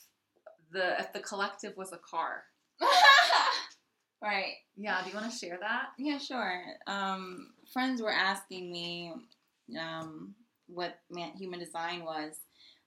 the 0.71 0.99
if 0.99 1.13
the 1.13 1.19
collective 1.19 1.75
was 1.77 1.93
a 1.93 1.97
car. 1.97 2.43
right. 4.21 4.53
Yeah, 4.75 5.01
do 5.03 5.09
you 5.09 5.15
want 5.15 5.31
to 5.31 5.37
share 5.37 5.57
that? 5.61 5.89
Yeah, 5.97 6.17
sure. 6.17 6.63
Um, 6.87 7.53
friends 7.71 8.01
were 8.01 8.11
asking 8.11 8.71
me 8.71 9.13
um, 9.79 10.35
what 10.67 10.99
man, 11.11 11.33
human 11.37 11.59
design 11.59 12.03
was 12.03 12.39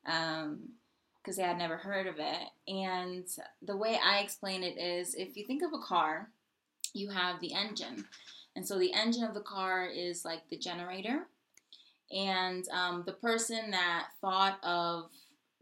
because 0.04 1.36
they 1.36 1.42
had 1.42 1.58
never 1.58 1.76
heard 1.76 2.06
of 2.06 2.16
it. 2.18 2.48
And 2.66 3.26
the 3.62 3.76
way 3.76 3.98
I 4.02 4.18
explain 4.20 4.62
it 4.62 4.78
is 4.78 5.14
if 5.14 5.36
you 5.36 5.46
think 5.46 5.62
of 5.62 5.72
a 5.72 5.82
car, 5.82 6.30
you 6.94 7.10
have 7.10 7.40
the 7.40 7.54
engine. 7.54 8.04
And 8.58 8.66
so 8.66 8.76
the 8.76 8.92
engine 8.92 9.22
of 9.22 9.34
the 9.34 9.40
car 9.40 9.86
is 9.86 10.24
like 10.24 10.48
the 10.48 10.58
generator. 10.58 11.28
And 12.10 12.68
um, 12.70 13.04
the 13.06 13.12
person 13.12 13.70
that 13.70 14.08
thought 14.20 14.58
of 14.64 15.10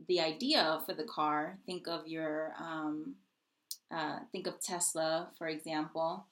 the 0.08 0.18
idea 0.18 0.80
for 0.86 0.94
the 0.94 1.04
car, 1.04 1.58
think 1.66 1.88
of 1.88 2.08
your, 2.08 2.54
um, 2.58 3.16
uh, 3.90 4.20
think 4.32 4.46
of 4.46 4.62
Tesla, 4.62 5.28
for 5.36 5.46
example. 5.46 6.24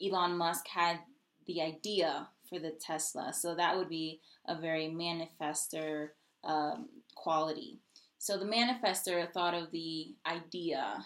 Elon 0.00 0.36
Musk 0.36 0.68
had 0.68 1.00
the 1.48 1.60
idea 1.60 2.28
for 2.48 2.60
the 2.60 2.70
Tesla. 2.70 3.32
So 3.32 3.56
that 3.56 3.76
would 3.76 3.88
be 3.88 4.20
a 4.46 4.54
very 4.54 4.86
manifestor 4.86 6.10
um, 6.44 6.88
quality. 7.16 7.80
So 8.18 8.38
the 8.38 8.44
manifestor 8.44 9.28
thought 9.32 9.54
of 9.54 9.72
the 9.72 10.14
idea 10.24 11.04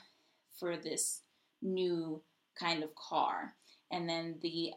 for 0.61 0.77
this 0.77 1.23
new 1.62 2.21
kind 2.55 2.83
of 2.83 2.95
car. 2.95 3.55
And 3.91 4.07
then 4.07 4.35
the 4.43 4.73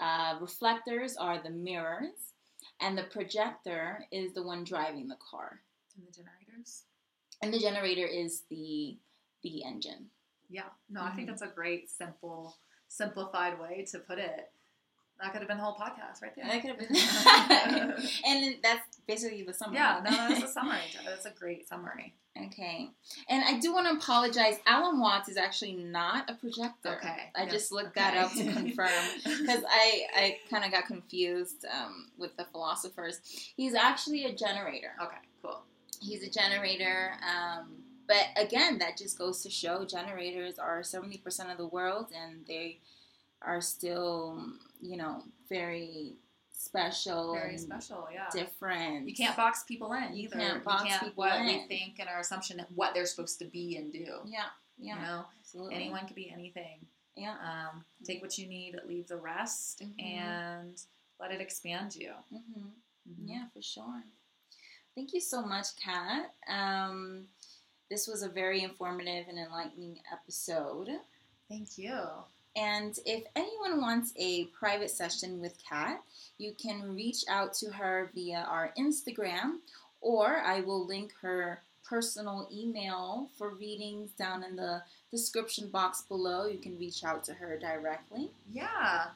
uh, 0.00 0.38
reflectors 0.40 1.16
are 1.16 1.42
the 1.42 1.50
mirrors, 1.50 2.32
and 2.80 2.96
the 2.96 3.04
projector 3.04 4.04
is 4.10 4.32
the 4.32 4.42
one 4.42 4.64
driving 4.64 5.08
the 5.08 5.16
car. 5.16 5.60
And 5.96 6.06
the 6.06 6.12
generators. 6.12 6.84
And 7.42 7.52
the 7.52 7.58
generator 7.58 8.06
is 8.06 8.42
the 8.50 8.98
the 9.42 9.62
engine. 9.64 10.10
Yeah, 10.48 10.70
no, 10.88 11.02
I 11.02 11.14
think 11.14 11.28
Mhm. 11.28 11.32
that's 11.32 11.42
a 11.42 11.48
great, 11.48 11.90
simple, 11.90 12.56
simplified 12.88 13.58
way 13.58 13.84
to 13.90 13.98
put 13.98 14.18
it. 14.18 14.53
That 15.24 15.32
could 15.32 15.40
have 15.40 15.48
been 15.48 15.56
the 15.56 15.64
whole 15.64 15.74
podcast 15.74 16.20
right 16.22 16.32
there. 16.36 16.44
That 16.44 16.60
could 16.60 16.70
have 16.70 16.78
been. 16.78 18.04
and 18.26 18.56
that's 18.62 18.98
basically 19.08 19.42
the 19.42 19.54
summary. 19.54 19.76
yeah, 19.76 20.00
no, 20.04 20.10
that's 20.10 20.44
a 20.44 20.48
summary. 20.52 20.76
That's 21.04 21.24
a 21.24 21.30
great 21.30 21.66
summary. 21.66 22.14
Okay. 22.46 22.90
And 23.28 23.42
I 23.44 23.58
do 23.60 23.72
want 23.72 23.86
to 23.86 23.94
apologize. 23.94 24.56
Alan 24.66 25.00
Watts 25.00 25.28
is 25.28 25.36
actually 25.36 25.72
not 25.74 26.28
a 26.28 26.34
projector. 26.34 26.96
Okay. 26.96 27.30
I 27.34 27.44
Yes. 27.44 27.52
just 27.52 27.72
looked 27.72 27.94
that 27.94 28.16
up 28.16 28.32
to 28.32 28.42
confirm 28.52 28.90
because 29.24 29.62
I, 29.70 30.02
I 30.14 30.36
kind 30.50 30.64
of 30.64 30.70
got 30.72 30.86
confused 30.86 31.64
um, 31.72 32.08
with 32.18 32.36
the 32.36 32.44
philosophers. 32.44 33.20
He's 33.56 33.74
actually 33.74 34.24
a 34.24 34.34
generator. 34.34 34.90
okay, 35.00 35.16
cool. 35.42 35.62
He's 36.00 36.22
a 36.22 36.28
generator. 36.28 37.12
Um, 37.22 37.76
but 38.08 38.26
again, 38.36 38.78
that 38.78 38.98
just 38.98 39.16
goes 39.16 39.40
to 39.44 39.48
show 39.50 39.84
generators 39.86 40.58
are 40.58 40.80
70% 40.80 41.50
of 41.52 41.56
the 41.56 41.66
world 41.68 42.08
and 42.14 42.44
they 42.46 42.80
are 43.44 43.60
still, 43.60 44.42
you 44.80 44.96
know, 44.96 45.22
very 45.48 46.14
special. 46.50 47.34
Very 47.34 47.50
and 47.50 47.60
special, 47.60 48.08
yeah. 48.12 48.26
Different. 48.32 49.08
You 49.08 49.14
can't 49.14 49.36
box 49.36 49.64
people 49.64 49.92
in 49.92 50.14
You 50.14 50.24
either. 50.24 50.36
can't 50.38 50.64
box 50.64 50.84
people 50.98 51.12
what 51.14 51.40
we 51.40 51.54
in. 51.60 51.68
think 51.68 51.98
and 51.98 52.08
our 52.08 52.20
assumption 52.20 52.58
of 52.60 52.66
what 52.74 52.94
they're 52.94 53.06
supposed 53.06 53.38
to 53.40 53.44
be 53.44 53.76
and 53.76 53.92
do. 53.92 54.06
Yeah. 54.24 54.44
Yeah. 54.78 54.96
You 54.96 55.02
know, 55.02 55.24
Absolutely. 55.40 55.74
anyone 55.76 56.06
could 56.06 56.16
be 56.16 56.30
anything. 56.30 56.86
Yeah. 57.16 57.36
Um, 57.38 57.84
take 58.04 58.22
what 58.22 58.36
you 58.38 58.48
need, 58.48 58.76
leave 58.86 59.06
the 59.06 59.16
rest, 59.16 59.80
Mhm. 59.82 60.02
and 60.02 60.82
let 61.20 61.30
it 61.30 61.40
expand 61.40 61.94
you. 61.94 62.12
hmm 62.30 62.68
Mhm. 63.08 63.28
Yeah, 63.28 63.46
for 63.52 63.60
sure. 63.62 64.02
Thank 64.94 65.12
you 65.12 65.20
so 65.20 65.42
much, 65.42 65.76
Kat. 65.76 66.34
Um, 66.48 67.28
this 67.90 68.08
was 68.08 68.22
a 68.22 68.28
very 68.28 68.62
informative 68.62 69.28
and 69.28 69.38
enlightening 69.38 70.00
episode. 70.10 70.88
Thank 71.48 71.76
you. 71.78 72.24
And 72.56 72.98
if 73.04 73.24
anyone 73.34 73.80
wants 73.80 74.12
a 74.16 74.44
private 74.46 74.90
session 74.90 75.40
with 75.40 75.58
Kat, 75.68 76.02
you 76.38 76.52
can 76.60 76.94
reach 76.94 77.24
out 77.28 77.52
to 77.54 77.70
her 77.72 78.10
via 78.14 78.46
our 78.48 78.72
Instagram, 78.78 79.58
or 80.00 80.36
I 80.38 80.60
will 80.60 80.86
link 80.86 81.12
her 81.22 81.62
personal 81.84 82.48
email 82.52 83.28
for 83.36 83.50
readings 83.54 84.10
down 84.12 84.42
in 84.44 84.56
the 84.56 84.82
description 85.10 85.68
box 85.68 86.02
below. 86.02 86.46
You 86.46 86.58
can 86.58 86.78
reach 86.78 87.04
out 87.04 87.24
to 87.24 87.34
her 87.34 87.58
directly. 87.58 88.30
Yeah, 88.52 89.06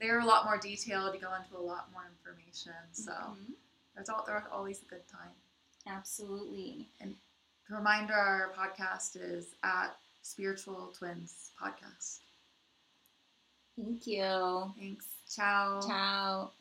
they're 0.00 0.20
a 0.20 0.24
lot 0.26 0.44
more 0.44 0.58
detailed. 0.58 1.14
You 1.14 1.20
go 1.20 1.32
into 1.34 1.56
a 1.56 1.62
lot 1.62 1.90
more 1.92 2.04
information. 2.06 2.74
So 2.92 3.12
Mhm. 3.12 3.54
there's 3.94 4.08
all 4.08 4.24
there's 4.26 4.44
always 4.52 4.82
a 4.82 4.86
good 4.86 5.06
time. 5.08 5.34
Absolutely. 5.86 6.90
And 7.00 7.16
reminder: 7.68 8.14
Our 8.14 8.52
podcast 8.54 9.16
is 9.16 9.54
at 9.62 9.96
Spiritual 10.22 10.88
Twins 10.98 11.50
Podcast. 11.60 12.18
Thank 13.78 14.06
you. 14.06 14.72
Thanks. 14.76 15.06
Ciao. 15.28 15.80
Ciao. 15.80 16.52